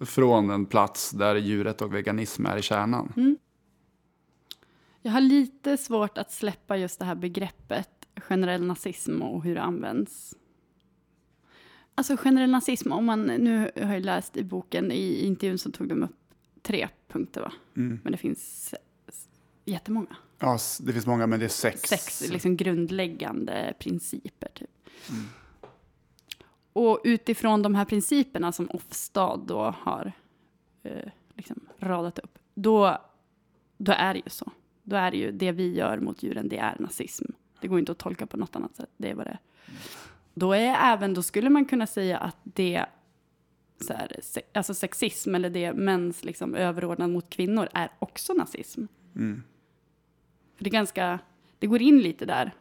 från 0.00 0.50
en 0.50 0.66
plats 0.66 1.10
där 1.10 1.36
djuret 1.36 1.82
och 1.82 1.94
veganism 1.94 2.46
är 2.46 2.56
i 2.56 2.62
kärnan. 2.62 3.12
Mm. 3.16 3.36
Jag 5.02 5.12
har 5.12 5.20
lite 5.20 5.76
svårt 5.76 6.18
att 6.18 6.32
släppa 6.32 6.76
just 6.76 6.98
det 6.98 7.04
här 7.04 7.14
begreppet 7.14 8.06
generell 8.16 8.62
nazism 8.62 9.22
och 9.22 9.44
hur 9.44 9.54
det 9.54 9.62
används. 9.62 10.34
Alltså 11.94 12.16
generell 12.16 12.50
nazism, 12.50 12.92
om 12.92 13.04
man, 13.04 13.22
nu 13.22 13.70
har 13.76 13.94
jag 13.94 14.04
läst 14.04 14.36
i 14.36 14.44
boken, 14.44 14.92
i 14.92 15.26
intervjun 15.26 15.58
så 15.58 15.70
tog 15.70 15.88
de 15.88 16.02
upp 16.02 16.16
tre 16.62 16.88
punkter 17.08 17.40
va? 17.40 17.52
Mm. 17.76 18.00
Men 18.02 18.12
det 18.12 18.18
finns 18.18 18.74
jättemånga. 19.64 20.16
Ja, 20.38 20.58
det 20.80 20.92
finns 20.92 21.06
många, 21.06 21.26
men 21.26 21.40
det 21.40 21.46
är 21.46 21.48
sex. 21.48 21.80
Sex 21.80 22.28
liksom 22.30 22.56
grundläggande 22.56 23.74
principer 23.78 24.48
typ. 24.54 24.70
Och 26.72 27.00
utifrån 27.04 27.62
de 27.62 27.74
här 27.74 27.84
principerna 27.84 28.52
som 28.52 28.70
Ofstad 28.70 29.36
då 29.36 29.74
har 29.78 30.12
eh, 30.82 31.10
liksom 31.34 31.60
radat 31.78 32.18
upp, 32.18 32.38
då, 32.54 32.98
då 33.78 33.92
är 33.92 34.14
det 34.14 34.20
ju 34.24 34.30
så. 34.30 34.52
Då 34.82 34.96
är 34.96 35.10
det 35.10 35.16
ju 35.16 35.32
det 35.32 35.52
vi 35.52 35.74
gör 35.74 35.98
mot 35.98 36.22
djuren, 36.22 36.48
det 36.48 36.58
är 36.58 36.76
nazism. 36.78 37.24
Det 37.60 37.68
går 37.68 37.78
inte 37.78 37.92
att 37.92 37.98
tolka 37.98 38.26
på 38.26 38.36
något 38.36 38.56
annat 38.56 38.76
sätt, 38.76 38.90
det 38.96 39.10
är 39.10 39.14
vad 39.14 39.26
det 39.26 39.30
är. 39.30 39.38
Då 40.34 40.52
är 40.52 40.76
även, 40.92 41.14
då 41.14 41.22
skulle 41.22 41.50
man 41.50 41.64
kunna 41.64 41.86
säga 41.86 42.18
att 42.18 42.36
det 42.42 42.86
så 43.80 43.92
här, 43.92 44.20
se, 44.22 44.42
alltså 44.52 44.74
sexism 44.74 45.34
eller 45.34 45.50
det 45.50 45.72
mäns 45.72 46.24
liksom 46.24 46.54
överordnad 46.54 47.10
mot 47.10 47.30
kvinnor 47.30 47.68
är 47.74 47.90
också 47.98 48.32
nazism. 48.32 48.84
För 50.56 50.64
det 50.64 50.70
är 50.70 50.72
ganska, 50.72 51.18
det 51.58 51.66
går 51.66 51.82
in 51.82 51.98
lite 51.98 52.26
där. 52.26 52.54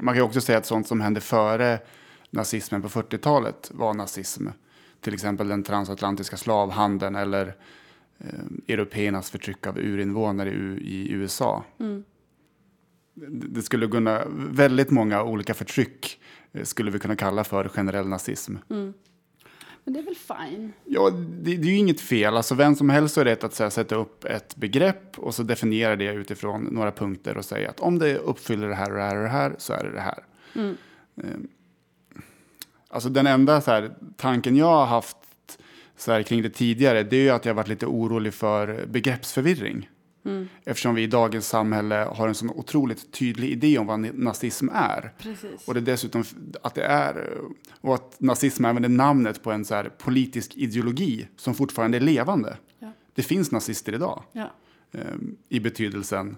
Man 0.00 0.14
kan 0.14 0.16
ju 0.16 0.22
också 0.22 0.40
säga 0.40 0.58
att 0.58 0.66
sånt 0.66 0.86
som 0.86 1.00
hände 1.00 1.20
före 1.20 1.78
nazismen 2.30 2.82
på 2.82 2.88
40-talet 2.88 3.70
var 3.74 3.94
nazism. 3.94 4.46
Till 5.00 5.14
exempel 5.14 5.48
den 5.48 5.62
transatlantiska 5.62 6.36
slavhandeln 6.36 7.14
eller 7.14 7.54
eh, 8.18 8.28
européernas 8.68 9.30
förtryck 9.30 9.66
av 9.66 9.78
urinvånare 9.78 10.50
i, 10.50 10.78
i 10.80 11.12
USA. 11.12 11.64
Det, 13.14 13.48
det 13.48 13.62
skulle 13.62 13.88
kunna, 13.88 14.24
väldigt 14.50 14.90
många 14.90 15.22
olika 15.22 15.54
förtryck 15.54 16.20
eh, 16.52 16.64
skulle 16.64 16.90
vi 16.90 16.98
kunna 16.98 17.16
kalla 17.16 17.44
för 17.44 17.68
generell 17.68 18.08
nazism. 18.08 18.56
Men 19.88 19.92
det 19.92 20.00
är 20.00 20.04
väl 20.04 20.14
fine. 20.48 20.72
Ja, 20.84 21.10
det, 21.10 21.56
det 21.56 21.68
är 21.68 21.72
ju 21.72 21.76
inget 21.76 22.00
fel. 22.00 22.36
Alltså, 22.36 22.54
vem 22.54 22.76
som 22.76 22.90
helst 22.90 23.16
har 23.16 23.24
rätt 23.24 23.44
att 23.44 23.54
så 23.54 23.62
här, 23.62 23.70
sätta 23.70 23.94
upp 23.94 24.24
ett 24.24 24.56
begrepp 24.56 25.18
och 25.18 25.34
så 25.34 25.42
definiera 25.42 25.96
det 25.96 26.12
utifrån 26.12 26.62
några 26.64 26.92
punkter 26.92 27.36
och 27.36 27.44
säga 27.44 27.70
att 27.70 27.80
om 27.80 27.98
det 27.98 28.18
uppfyller 28.18 28.68
det 28.68 28.74
här 28.74 28.90
och 28.90 28.96
det 28.96 29.02
här 29.02 29.16
och 29.16 29.22
det 29.22 29.28
här 29.28 29.54
så 29.58 29.72
är 29.72 29.84
det 29.84 29.90
det 29.90 30.00
här. 30.00 30.24
Eh, 30.54 31.24
Alltså 32.88 33.08
den 33.08 33.26
enda 33.26 33.60
så 33.60 33.70
här, 33.70 33.94
tanken 34.16 34.56
jag 34.56 34.66
har 34.66 34.86
haft 34.86 35.16
så 35.96 36.12
här 36.12 36.22
kring 36.22 36.42
det 36.42 36.50
tidigare, 36.50 37.02
det 37.02 37.16
är 37.16 37.22
ju 37.22 37.30
att 37.30 37.44
jag 37.44 37.54
varit 37.54 37.68
lite 37.68 37.86
orolig 37.86 38.34
för 38.34 38.86
begreppsförvirring. 38.86 39.88
Eftersom 40.64 40.94
vi 40.94 41.02
i 41.02 41.06
dagens 41.06 41.48
samhälle 41.48 41.94
har 41.94 42.28
en 42.28 42.34
sån 42.34 42.50
otroligt 42.50 43.12
tydlig 43.12 43.50
idé 43.50 43.78
om 43.78 43.86
vad 43.86 44.00
nazism 44.14 44.68
är. 44.72 45.12
Precis. 45.18 45.68
Och 45.68 45.74
det 45.74 45.80
är 45.80 45.84
dessutom 45.84 46.24
att 46.62 46.74
det 46.74 46.82
är, 46.84 47.38
och 47.80 47.94
att 47.94 48.20
nazism 48.20 48.64
även 48.64 48.84
är 48.84 48.88
namnet 48.88 49.42
på 49.42 49.52
en 49.52 49.64
så 49.64 49.74
här 49.74 49.88
politisk 49.98 50.56
ideologi 50.56 51.28
som 51.36 51.54
fortfarande 51.54 51.98
är 51.98 52.00
levande. 52.00 52.56
Ja. 52.78 52.92
Det 53.14 53.22
finns 53.22 53.50
nazister 53.52 53.92
idag 53.94 54.22
Ja. 54.32 54.50
eh, 54.92 55.00
i 55.48 55.60
betydelsen 55.60 56.36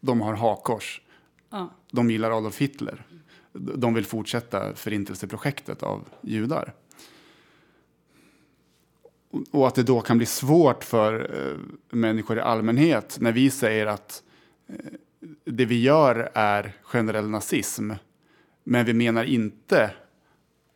de 0.00 0.20
har 0.20 0.34
hakkors, 0.34 1.00
Ja. 1.50 1.70
de 1.92 2.10
gillar 2.10 2.30
Adolf 2.38 2.58
Hitler, 2.58 3.04
de 3.52 3.94
vill 3.94 4.04
fortsätta 4.06 4.74
förintelseprojektet 4.74 5.82
av 5.82 6.08
judar. 6.20 6.74
Och- 9.50 9.66
att 9.66 9.74
det 9.74 9.82
då 9.82 10.00
kan 10.00 10.16
bli 10.16 10.26
svårt 10.26 10.84
för 10.84 11.36
eh, 11.50 11.58
människor 11.96 12.38
i 12.38 12.40
allmänhet 12.40 13.16
när 13.20 13.32
vi 13.32 13.50
säger 13.50 13.86
att 13.86 14.22
eh, 14.68 14.74
det 15.44 15.64
vi 15.64 15.82
gör 15.82 16.30
är 16.34 16.72
generell 16.82 17.28
nazism. 17.28 17.90
Men 18.64 18.84
vi 18.86 18.92
menar 18.94 19.24
inte 19.24 19.90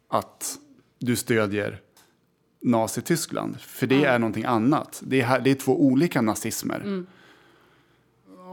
att 0.09 0.59
du 0.99 1.17
stödjer 1.17 1.81
Nazityskland. 2.61 3.61
För 3.61 3.87
det 3.87 4.05
är 4.05 4.19
någonting 4.19 4.45
annat. 4.45 5.03
Det 5.07 5.21
är, 5.21 5.41
det 5.41 5.51
är 5.51 5.55
två 5.55 5.85
olika 5.87 6.21
nazismer. 6.21 7.05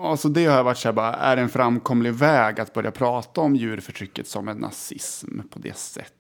Alltså 0.04 0.30
det 0.30 0.46
har 0.46 0.64
varit 0.64 0.78
så 0.78 0.88
här 0.88 0.94
bara, 0.94 1.14
är 1.14 1.36
det 1.36 1.42
en 1.42 1.50
framkomlig 1.50 2.14
väg 2.14 2.60
att 2.60 2.74
börja 2.74 2.92
prata 2.92 3.42
om 3.42 3.56
djurförtrycket 3.56 4.28
som 4.28 4.48
en 4.48 4.58
nazism 4.58 5.40
på 5.50 5.60
det 5.60 5.78
sättet. 5.78 6.14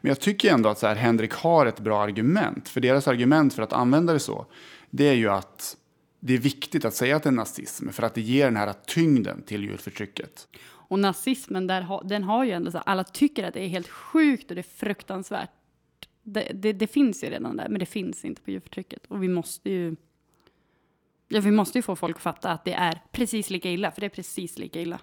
Men 0.00 0.08
jag 0.08 0.20
tycker 0.20 0.52
ändå 0.52 0.68
att 0.68 0.78
så 0.78 0.86
här, 0.86 0.94
Henrik 0.94 1.32
har 1.32 1.66
ett 1.66 1.80
bra 1.80 2.02
argument. 2.02 2.68
För 2.68 2.80
deras 2.80 3.08
argument 3.08 3.54
för 3.54 3.62
att 3.62 3.72
använda 3.72 4.12
det 4.12 4.20
så, 4.20 4.46
det 4.90 5.08
är 5.08 5.14
ju 5.14 5.28
att 5.28 5.76
det 6.20 6.34
är 6.34 6.38
viktigt 6.38 6.84
att 6.84 6.94
säga 6.94 7.16
att 7.16 7.22
det 7.22 7.28
är 7.28 7.32
nazism 7.32 7.88
för 7.88 8.02
att 8.02 8.14
det 8.14 8.20
ger 8.20 8.44
den 8.44 8.56
här 8.56 8.74
tyngden 8.86 9.42
till 9.42 9.64
djurförtrycket. 9.64 10.48
Och 10.62 10.98
nazismen, 10.98 11.66
där 11.66 12.00
den 12.08 12.22
har 12.22 12.44
ju 12.44 12.50
ändå 12.50 12.70
så 12.70 12.78
alla 12.78 13.04
tycker 13.04 13.44
att 13.44 13.54
det 13.54 13.64
är 13.64 13.68
helt 13.68 13.88
sjukt 13.88 14.50
och 14.50 14.54
det 14.54 14.60
är 14.60 14.76
fruktansvärt. 14.76 15.50
Det, 16.22 16.52
det, 16.54 16.72
det 16.72 16.86
finns 16.86 17.24
ju 17.24 17.30
redan 17.30 17.56
där, 17.56 17.68
men 17.68 17.78
det 17.78 17.86
finns 17.86 18.24
inte 18.24 18.42
på 18.42 18.50
djurförtrycket. 18.50 19.06
Och 19.06 19.22
vi 19.22 19.28
måste 19.28 19.70
ju... 19.70 19.96
Ja, 21.28 21.40
vi 21.40 21.50
måste 21.50 21.78
ju 21.78 21.82
få 21.82 21.96
folk 21.96 22.16
att 22.16 22.22
fatta 22.22 22.50
att 22.50 22.64
det 22.64 22.72
är 22.72 23.02
precis 23.12 23.50
lika 23.50 23.70
illa, 23.70 23.90
för 23.90 24.00
det 24.00 24.06
är 24.06 24.10
precis 24.10 24.58
lika 24.58 24.80
illa. 24.80 25.00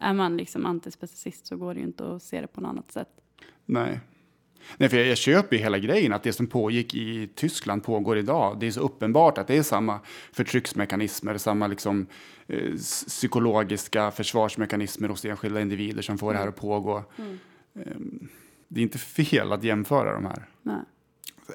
Är 0.00 0.12
man 0.12 0.36
liksom 0.36 0.66
antispecifist 0.66 1.46
så 1.46 1.56
går 1.56 1.74
det 1.74 1.80
ju 1.80 1.86
inte 1.86 2.14
att 2.14 2.22
se 2.22 2.40
det 2.40 2.46
på 2.46 2.60
något 2.60 2.68
annat 2.68 2.92
sätt. 2.92 3.08
Nej. 3.66 4.00
Nej, 4.76 4.88
för 4.88 4.96
jag, 4.96 5.06
jag 5.06 5.18
köper 5.18 5.56
ju 5.56 5.62
hela 5.62 5.78
grejen 5.78 6.12
att 6.12 6.22
det 6.22 6.32
som 6.32 6.46
pågick 6.46 6.94
i 6.94 7.28
Tyskland 7.34 7.84
pågår 7.84 8.18
idag. 8.18 8.56
Det 8.60 8.66
är 8.66 8.70
så 8.70 8.80
uppenbart 8.80 9.38
att 9.38 9.46
det 9.46 9.56
är 9.56 9.62
samma 9.62 10.00
förtrycksmekanismer, 10.32 11.38
samma 11.38 11.66
liksom, 11.66 12.06
eh, 12.46 12.74
psykologiska 13.08 14.10
försvarsmekanismer 14.10 15.08
hos 15.08 15.24
enskilda 15.24 15.60
individer 15.60 16.02
som 16.02 16.18
får 16.18 16.32
det 16.32 16.38
här 16.38 16.48
att 16.48 16.56
pågå. 16.56 17.04
Ehm, 17.74 18.28
det 18.68 18.80
är 18.80 18.82
inte 18.82 18.98
fel 18.98 19.52
att 19.52 19.64
jämföra 19.64 20.12
de 20.14 20.24
här. 20.24 20.46
Nej. 20.62 20.76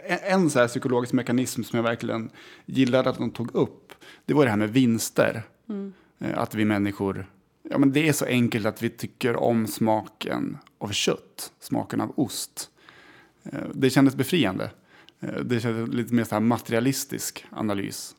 En, 0.04 0.42
en 0.42 0.50
så 0.50 0.60
här 0.60 0.68
psykologisk 0.68 1.14
mekanism 1.14 1.64
som 1.64 1.78
jag 1.78 1.84
verkligen 1.84 2.30
gillade 2.66 3.10
att 3.10 3.18
de 3.18 3.32
tog 3.32 3.56
upp, 3.56 3.94
det 4.26 4.34
var 4.34 4.44
det 4.44 4.50
här 4.50 4.58
med 4.58 4.70
vinster. 4.74 5.44
Eh, 6.20 6.38
Att 6.40 6.56
vi 6.56 6.66
människor, 6.66 7.26
ja 7.64 7.78
men 7.78 7.92
det 7.92 8.08
är 8.08 8.14
så 8.14 8.26
enkelt 8.26 8.66
att 8.66 8.82
vi 8.84 8.90
tycker 8.90 9.36
om 9.36 9.68
smaken 9.68 10.58
av 10.78 10.90
kött, 10.92 11.52
smaken 11.60 12.02
av 12.02 12.14
ost. 12.20 12.72
Eh, 13.44 13.60
Det 13.74 13.90
kändes 13.90 14.16
befriande. 14.16 14.72
Eh, 15.20 15.34
Det 15.44 15.60
kändes 15.60 15.96
lite 15.96 16.14
mer 16.14 16.24
så 16.24 16.36
här 16.36 16.40
materialistisk 16.42 17.46
analys. 17.52 18.16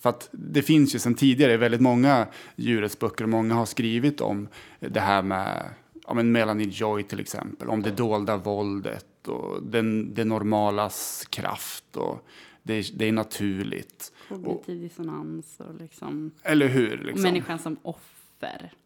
För 0.00 0.10
att 0.10 0.28
det 0.32 0.62
finns 0.62 0.94
ju 0.94 0.98
sedan 0.98 1.14
tidigare 1.14 1.56
väldigt 1.56 1.80
många 1.80 2.26
djurrättsböcker 2.56 3.24
och 3.24 3.30
många 3.30 3.54
har 3.54 3.66
skrivit 3.66 4.20
om 4.20 4.48
det 4.80 5.00
här 5.00 5.22
med 5.22 5.70
ja, 6.06 6.14
men 6.14 6.32
Melanie 6.32 6.68
Joy 6.72 7.02
till 7.02 7.20
exempel, 7.20 7.68
om 7.68 7.82
det 7.82 7.90
dolda 7.90 8.36
våldet 8.36 9.28
och 9.28 9.62
den, 9.62 10.14
det 10.14 10.24
normalas 10.24 11.26
kraft 11.30 11.96
och 11.96 12.26
det, 12.62 12.98
det 12.98 13.08
är 13.08 13.12
naturligt. 13.12 14.12
Kognitiv 14.28 14.80
dissonans 14.80 15.60
och 15.60 15.74
liksom... 15.80 16.30
Eller 16.42 16.68
hur? 16.68 16.98
Och 17.00 17.04
Liksom. 17.06 17.22
människan 17.22 17.58
som 17.58 17.76
offer. 17.82 18.16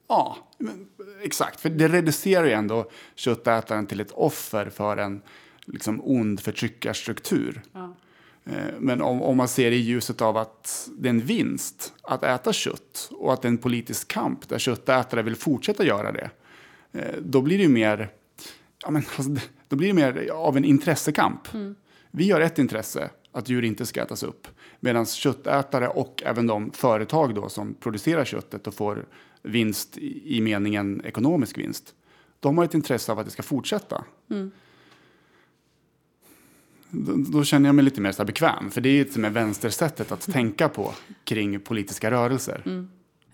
Ja, 0.08 0.36
men, 0.58 0.88
exakt. 1.22 1.60
För 1.60 1.70
det 1.70 1.88
reducerar 1.88 2.44
ju 2.44 2.52
ändå 2.52 2.90
köttätaren 3.14 3.86
till 3.86 4.00
ett 4.00 4.12
offer 4.12 4.70
för 4.70 4.96
en 4.96 5.22
liksom, 5.64 6.00
ond 6.04 6.40
förtryckarstruktur. 6.40 7.62
Ja. 7.72 7.94
Eh, 8.44 8.74
Men 8.78 9.02
om, 9.02 9.22
om 9.22 9.36
man 9.36 9.48
ser 9.48 9.70
det 9.70 9.76
i 9.76 9.80
ljuset 9.80 10.20
av 10.20 10.36
att 10.36 10.88
det 10.98 11.08
är 11.08 11.10
en 11.10 11.20
vinst 11.20 11.92
att 12.02 12.22
äta 12.22 12.52
kött 12.52 13.10
och 13.10 13.32
att 13.32 13.42
det 13.42 13.48
är 13.48 13.50
en 13.50 13.58
politisk 13.58 14.08
kamp 14.08 14.48
där 14.48 14.58
köttätare 14.58 15.22
vill 15.22 15.36
fortsätta 15.36 15.84
göra 15.84 16.12
det, 16.12 16.30
eh, 16.92 17.14
då 17.22 17.42
blir 17.42 17.58
det 17.58 17.68
mer, 17.68 18.10
ja, 18.82 18.90
men, 18.90 19.02
alltså, 19.16 19.46
då 19.68 19.76
blir 19.76 19.88
det 19.88 19.94
mer 19.94 20.30
av 20.30 20.56
en 20.56 20.64
intressekamp. 20.64 21.48
Vi 22.10 22.30
har 22.30 22.40
ett 22.40 22.58
intresse, 22.58 23.10
att 23.32 23.48
djur 23.48 23.64
inte 23.64 23.86
ska 23.86 24.02
ätas 24.02 24.22
upp, 24.22 24.48
medan 24.80 25.06
köttätare 25.06 25.88
och 25.88 26.22
även 26.26 26.46
de 26.46 26.72
företag 26.72 27.34
då 27.34 27.48
som 27.48 27.74
producerar 27.74 28.24
köttet 28.24 28.66
och 28.66 28.74
får 28.74 29.06
vinst 29.42 29.98
i, 29.98 30.40
meningen 30.40 31.04
ekonomisk 31.04 31.58
vinst, 31.58 31.94
de 32.40 32.58
har 32.58 32.64
ett 32.64 32.74
intresse 32.74 33.12
av 33.12 33.18
att 33.18 33.24
det 33.24 33.30
ska 33.30 33.42
fortsätta. 33.42 34.04
Då, 36.90 37.12
då 37.16 37.44
känner 37.44 37.68
jag 37.68 37.74
mig 37.74 37.84
lite 37.84 38.00
mer 38.00 38.12
så 38.12 38.24
bekväm, 38.24 38.70
för 38.70 38.80
det 38.80 38.88
är 38.88 38.92
ju 38.92 39.04
som 39.10 39.24
är 39.24 39.30
vänstersättet 39.30 40.12
att 40.12 40.32
tänka 40.32 40.68
på 40.68 40.92
kring 41.24 41.60
politiska 41.60 42.10
rörelser. 42.10 42.62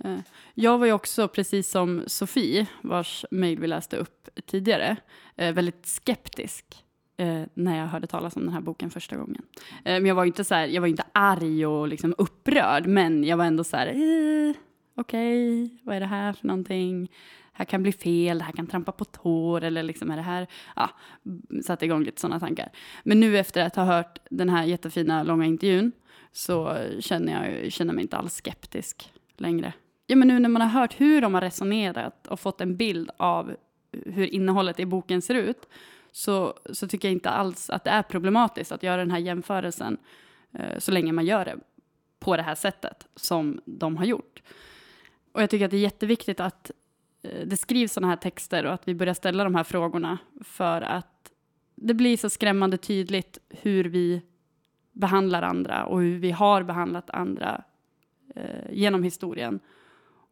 Eh, 0.04 0.18
Jag 0.54 0.78
var 0.78 0.86
ju 0.86 0.92
också, 0.92 1.28
precis 1.28 1.70
som 1.70 2.02
Sofie, 2.06 2.66
vars 2.82 3.24
mejl 3.30 3.58
vi 3.60 3.66
läste 3.66 3.96
upp 3.96 4.28
tidigare, 4.46 4.96
eh, 5.36 5.54
väldigt 5.54 5.86
skeptisk 5.86 6.64
eh, 7.16 7.42
när 7.54 7.78
jag 7.78 7.86
hörde 7.86 8.06
talas 8.06 8.36
om 8.36 8.42
den 8.44 8.52
här 8.52 8.60
boken 8.60 8.90
första 8.90 9.16
gången. 9.16 9.42
Men 9.84 10.06
jag 10.06 10.14
var 10.14 10.24
inte, 10.24 10.44
så 10.44 10.54
här, 10.54 10.66
jag 10.66 10.80
var 10.80 10.88
inte 10.88 11.04
arg 11.12 11.66
och 11.66 11.88
liksom 11.88 12.14
upprörd, 12.18 12.86
men 12.86 13.24
jag 13.24 13.36
var 13.36 13.44
ändå 13.44 13.64
så 13.64 13.76
här, 13.76 13.86
eh, 13.86 14.54
okej, 14.96 15.70
vad 15.82 15.96
är 15.96 16.00
det 16.00 16.06
här 16.06 16.32
för 16.32 16.46
någonting? 16.46 17.10
Här 17.52 17.64
kan 17.64 17.82
bli 17.82 17.92
fel, 17.92 18.38
det 18.38 18.44
här 18.44 18.52
kan 18.52 18.66
trampa 18.66 18.92
på 18.92 19.04
tår 19.04 19.64
eller 19.64 19.82
liksom 19.82 20.10
är 20.10 20.16
det 20.16 20.22
här, 20.22 20.46
ja, 20.76 20.90
satte 21.64 21.84
igång 21.84 22.04
lite 22.04 22.20
sådana 22.20 22.40
tankar. 22.40 22.70
Men 23.04 23.20
nu 23.20 23.38
efter 23.38 23.66
att 23.66 23.76
ha 23.76 23.84
hört 23.84 24.18
den 24.30 24.48
här 24.48 24.64
jättefina 24.64 25.22
långa 25.22 25.44
intervjun 25.44 25.92
så 26.32 26.76
känner 27.00 27.62
jag 27.62 27.72
känner 27.72 27.94
mig 27.94 28.02
inte 28.02 28.16
alls 28.16 28.34
skeptisk 28.34 29.12
längre. 29.36 29.72
Ja, 30.06 30.16
men 30.16 30.28
nu 30.28 30.38
när 30.38 30.48
man 30.48 30.62
har 30.62 30.80
hört 30.80 31.00
hur 31.00 31.20
de 31.20 31.34
har 31.34 31.40
resonerat 31.40 32.26
och 32.26 32.40
fått 32.40 32.60
en 32.60 32.76
bild 32.76 33.10
av 33.16 33.56
hur 33.92 34.34
innehållet 34.34 34.80
i 34.80 34.86
boken 34.86 35.22
ser 35.22 35.34
ut 35.34 35.68
så, 36.12 36.54
så 36.72 36.88
tycker 36.88 37.08
jag 37.08 37.12
inte 37.12 37.30
alls 37.30 37.70
att 37.70 37.84
det 37.84 37.90
är 37.90 38.02
problematiskt 38.02 38.72
att 38.72 38.82
göra 38.82 38.96
den 38.96 39.10
här 39.10 39.18
jämförelsen 39.18 39.96
eh, 40.52 40.78
så 40.78 40.92
länge 40.92 41.12
man 41.12 41.26
gör 41.26 41.44
det 41.44 41.56
på 42.18 42.36
det 42.36 42.42
här 42.42 42.54
sättet 42.54 43.06
som 43.16 43.60
de 43.64 43.96
har 43.96 44.04
gjort. 44.04 44.42
Och 45.36 45.42
jag 45.42 45.50
tycker 45.50 45.64
att 45.64 45.70
det 45.70 45.76
är 45.76 45.80
jätteviktigt 45.80 46.40
att 46.40 46.70
eh, 47.22 47.46
det 47.46 47.56
skrivs 47.56 47.92
sådana 47.92 48.08
här 48.08 48.16
texter 48.16 48.66
och 48.66 48.72
att 48.72 48.88
vi 48.88 48.94
börjar 48.94 49.14
ställa 49.14 49.44
de 49.44 49.54
här 49.54 49.64
frågorna 49.64 50.18
för 50.44 50.82
att 50.82 51.30
det 51.74 51.94
blir 51.94 52.16
så 52.16 52.30
skrämmande 52.30 52.76
tydligt 52.76 53.38
hur 53.48 53.84
vi 53.84 54.22
behandlar 54.92 55.42
andra 55.42 55.86
och 55.86 56.00
hur 56.00 56.18
vi 56.18 56.30
har 56.30 56.62
behandlat 56.62 57.10
andra 57.10 57.64
eh, 58.34 58.70
genom 58.70 59.02
historien. 59.02 59.60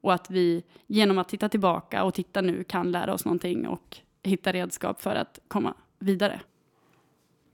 Och 0.00 0.14
att 0.14 0.30
vi 0.30 0.62
genom 0.86 1.18
att 1.18 1.28
titta 1.28 1.48
tillbaka 1.48 2.05
och 2.05 2.14
titta 2.14 2.40
nu 2.40 2.64
kan 2.64 2.92
lära 2.92 3.14
oss 3.14 3.24
någonting 3.24 3.66
och 3.68 3.96
hitta 4.22 4.52
redskap 4.52 5.00
för 5.00 5.14
att 5.14 5.38
komma 5.48 5.74
vidare. 5.98 6.40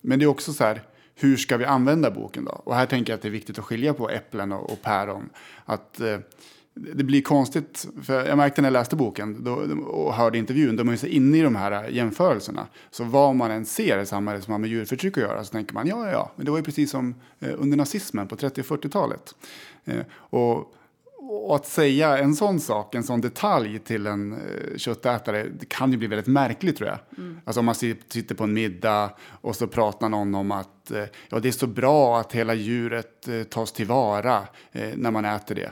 Men 0.00 0.18
det 0.18 0.24
är 0.24 0.26
också 0.26 0.52
så 0.52 0.64
här, 0.64 0.82
hur 1.14 1.36
ska 1.36 1.56
vi 1.56 1.64
använda 1.64 2.10
boken 2.10 2.44
då? 2.44 2.52
Och 2.52 2.74
här 2.74 2.86
tänker 2.86 3.12
jag 3.12 3.16
att 3.16 3.22
det 3.22 3.28
är 3.28 3.32
viktigt 3.32 3.58
att 3.58 3.64
skilja 3.64 3.94
på 3.94 4.10
äpplen 4.10 4.52
och, 4.52 4.72
och 4.72 4.82
päron. 4.82 5.30
Att 5.64 6.00
eh, 6.00 6.18
det 6.74 7.04
blir 7.04 7.22
konstigt, 7.22 7.88
för 8.02 8.26
jag 8.26 8.36
märkte 8.38 8.62
när 8.62 8.66
jag 8.66 8.72
läste 8.72 8.96
boken 8.96 9.44
då, 9.44 9.52
och 9.86 10.14
hörde 10.14 10.38
intervjun, 10.38 10.76
då 10.76 10.92
är 10.92 10.96
så 10.96 11.06
inne 11.06 11.38
i 11.38 11.42
de 11.42 11.56
här 11.56 11.88
jämförelserna. 11.88 12.66
Så 12.90 13.04
vad 13.04 13.36
man 13.36 13.50
än 13.50 13.64
ser 13.64 13.98
i 13.98 14.06
samhället 14.06 14.44
som 14.44 14.52
har 14.52 14.58
med 14.58 14.70
djurförtryck 14.70 15.16
att 15.16 15.22
göra 15.22 15.44
så 15.44 15.52
tänker 15.52 15.74
man 15.74 15.86
ja, 15.86 16.06
ja, 16.06 16.12
ja, 16.12 16.32
men 16.36 16.44
det 16.44 16.50
var 16.50 16.58
ju 16.58 16.64
precis 16.64 16.90
som 16.90 17.14
eh, 17.38 17.50
under 17.58 17.76
nazismen 17.76 18.28
på 18.28 18.36
30 18.36 18.60
och 18.60 18.66
40-talet. 18.66 19.34
Eh, 19.84 20.00
och, 20.12 20.74
och 21.48 21.56
att 21.56 21.66
säga 21.66 22.18
en 22.18 22.34
sån 22.34 22.60
sak, 22.60 22.94
en 22.94 23.02
sån 23.02 23.20
detalj 23.20 23.78
till 23.78 24.06
en 24.06 24.32
eh, 24.32 24.76
köttätare, 24.76 25.46
det 25.58 25.68
kan 25.68 25.92
ju 25.92 25.98
bli 25.98 26.06
väldigt 26.06 26.26
märkligt 26.26 26.76
tror 26.76 26.88
jag. 26.88 26.98
Alltså 27.44 27.60
om 27.60 27.66
man 27.66 27.74
sit- 27.74 28.12
sitter 28.12 28.34
på 28.34 28.44
en 28.44 28.52
middag 28.52 29.10
och 29.28 29.56
så 29.56 29.66
pratar 29.66 30.08
någon 30.08 30.34
om 30.34 30.52
att 30.52 30.92
ja, 31.28 31.38
det 31.40 31.48
är 31.48 31.52
så 31.52 31.66
bra 31.66 32.20
att 32.20 32.32
hela 32.32 32.54
djuret 32.54 33.28
tas 33.50 33.72
tillvara 33.72 34.42
när 34.94 35.10
man 35.10 35.24
äter 35.24 35.54
det. 35.54 35.70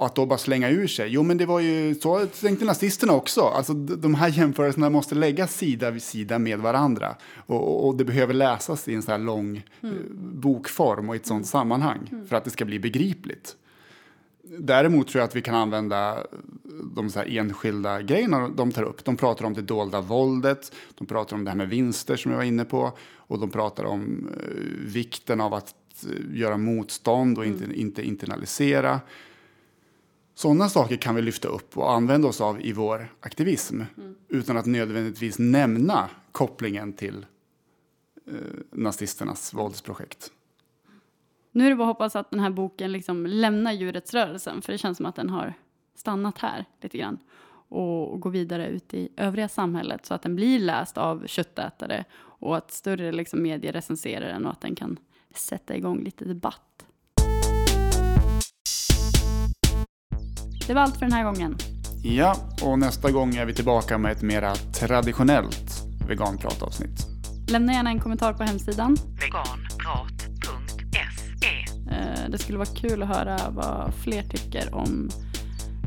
Eh, 0.00 0.06
att 0.06 0.14
då 0.14 0.26
bara 0.26 0.38
slänga 0.38 0.70
ur 0.70 0.86
sig, 0.86 1.08
jo 1.08 1.22
men 1.22 1.36
det 1.36 1.46
var 1.46 1.60
ju 1.60 1.94
så 1.94 2.26
tänkte 2.26 2.64
nazisterna 2.64 3.12
också. 3.12 3.40
Alltså 3.40 3.74
de 3.74 4.14
här 4.14 4.28
jämförelserna 4.28 4.90
måste 4.90 5.14
läggas 5.14 5.56
sida 5.56 5.90
vid 5.90 6.02
sida 6.02 6.38
med 6.38 6.58
varandra. 6.58 7.16
Och, 7.46 7.88
och, 7.88 7.96
det 7.96 8.04
behöver 8.04 8.34
läsas 8.34 8.88
i 8.88 8.94
en 8.94 9.02
så 9.02 9.10
här 9.10 9.18
lång 9.18 9.56
eh, 9.80 9.90
bokform 10.18 11.08
och 11.08 11.14
i 11.14 11.18
ett 11.18 11.26
sånt 11.26 11.46
sammanhang 11.46 12.24
för 12.28 12.36
att 12.36 12.44
det 12.44 12.50
ska 12.50 12.64
bli 12.64 12.78
begripligt. 12.78 13.56
Däremot 14.58 15.08
tror 15.08 15.20
jag 15.20 15.28
att 15.28 15.36
vi 15.36 15.42
kan 15.42 15.54
använda 15.54 16.26
de 16.94 17.10
så 17.10 17.18
här 17.18 17.38
enskilda 17.38 18.02
grejerna 18.02 18.48
de 18.48 18.72
tar 18.72 18.82
upp. 18.82 19.04
De 19.04 19.16
pratar 19.16 19.44
om 19.44 19.54
det 19.54 19.62
dolda 19.62 20.00
våldet, 20.00 20.72
de 20.94 21.06
pratar 21.06 21.36
om 21.36 21.44
det 21.44 21.50
här 21.50 21.56
med 21.56 21.68
vinster 21.68 22.16
som 22.16 22.30
jag 22.30 22.38
var 22.38 22.44
inne 22.44 22.64
på 22.64 22.92
och 23.16 23.38
de 23.38 23.50
pratar 23.50 23.84
om 23.84 24.28
eh, 24.36 24.86
vikten 24.86 25.40
av 25.40 25.54
att 25.54 25.74
eh, 26.04 26.38
göra 26.38 26.56
motstånd 26.56 27.38
och 27.38 27.46
inte, 27.46 27.80
inte 27.80 28.02
internalisera. 28.02 29.00
Sådana 30.40 30.68
saker 30.68 30.96
kan 30.96 31.14
vi 31.14 31.22
lyfta 31.22 31.48
upp 31.48 31.76
och 31.76 31.92
använda 31.92 32.28
oss 32.28 32.40
av 32.40 32.60
i 32.60 32.72
vår 32.72 33.08
aktivism 33.20 33.82
utan 34.28 34.56
att 34.56 34.66
nödvändigtvis 34.66 35.38
nämna 35.38 36.08
kopplingen 36.32 36.92
till 36.92 37.26
eh, 38.26 38.34
nazisternas 38.70 39.54
våldsprojekt. 39.54 40.32
Nu 41.52 41.66
är 41.66 41.70
det 41.70 41.76
bara 41.76 41.84
att 41.84 41.96
hoppas 41.96 42.16
att 42.16 42.30
den 42.30 42.40
här 42.40 42.50
boken 42.50 42.92
liksom 42.92 43.26
lämnar 43.26 43.72
djurrättsrörelsen, 43.72 44.62
för 44.62 44.72
det 44.72 44.78
känns 44.78 44.96
som 44.96 45.06
att 45.06 45.16
den 45.16 45.30
har 45.30 45.54
stannat 45.94 46.38
här 46.38 46.64
lite 46.80 46.98
grann 46.98 47.18
och 47.68 48.20
går 48.20 48.30
vidare 48.30 48.68
ut 48.68 48.94
i 48.94 49.08
övriga 49.16 49.48
samhället 49.48 50.06
så 50.06 50.14
att 50.14 50.22
den 50.22 50.36
blir 50.36 50.58
läst 50.58 50.98
av 50.98 51.26
köttätare 51.26 52.04
och 52.20 52.56
att 52.56 52.70
större 52.70 53.12
liksom, 53.12 53.42
medier 53.42 53.72
recenserar 53.72 54.28
den 54.28 54.46
och 54.46 54.52
att 54.52 54.60
den 54.60 54.74
kan 54.74 54.98
sätta 55.34 55.76
igång 55.76 56.04
lite 56.04 56.24
debatt. 56.24 56.86
Det 60.70 60.74
var 60.74 60.82
allt 60.82 60.94
för 60.96 61.00
den 61.06 61.12
här 61.12 61.24
gången. 61.24 61.56
Ja, 62.02 62.36
och 62.62 62.78
nästa 62.78 63.10
gång 63.10 63.34
är 63.36 63.44
vi 63.46 63.54
tillbaka 63.54 63.98
med 63.98 64.12
ett 64.12 64.22
mera 64.22 64.54
traditionellt 64.54 65.82
veganpratavsnitt. 66.08 67.06
Lämna 67.48 67.72
gärna 67.72 67.90
en 67.90 68.00
kommentar 68.00 68.32
på 68.32 68.42
hemsidan. 68.44 68.96
veganprat.se 69.20 71.00
Eh, 71.96 72.30
Det 72.30 72.38
skulle 72.38 72.58
vara 72.58 72.68
kul 72.68 73.02
att 73.02 73.08
höra 73.08 73.38
vad 73.50 73.94
fler 73.94 74.22
tycker 74.22 74.74
om 74.74 75.10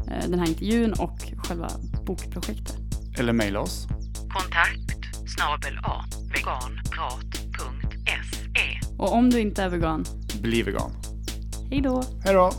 eh, 0.07 0.29
den 0.29 0.39
här 0.39 0.47
intervjun 0.47 0.93
och 0.93 1.19
själva 1.37 1.69
bokprojektet. 2.05 2.75
Eller 3.19 3.33
mejla 3.33 3.59
oss. 3.59 3.87
Kontakt 4.29 4.97
snabel 5.35 5.77
a 5.83 6.05
veganprat.se 6.33 8.79
Och 8.97 9.13
om 9.15 9.29
du 9.29 9.39
inte 9.39 9.63
är 9.63 9.69
vegan, 9.69 10.05
Bli 10.41 10.63
vegan. 10.63 10.91
hej 11.69 11.81
då! 11.81 12.03
Hej 12.23 12.33
då! 12.33 12.51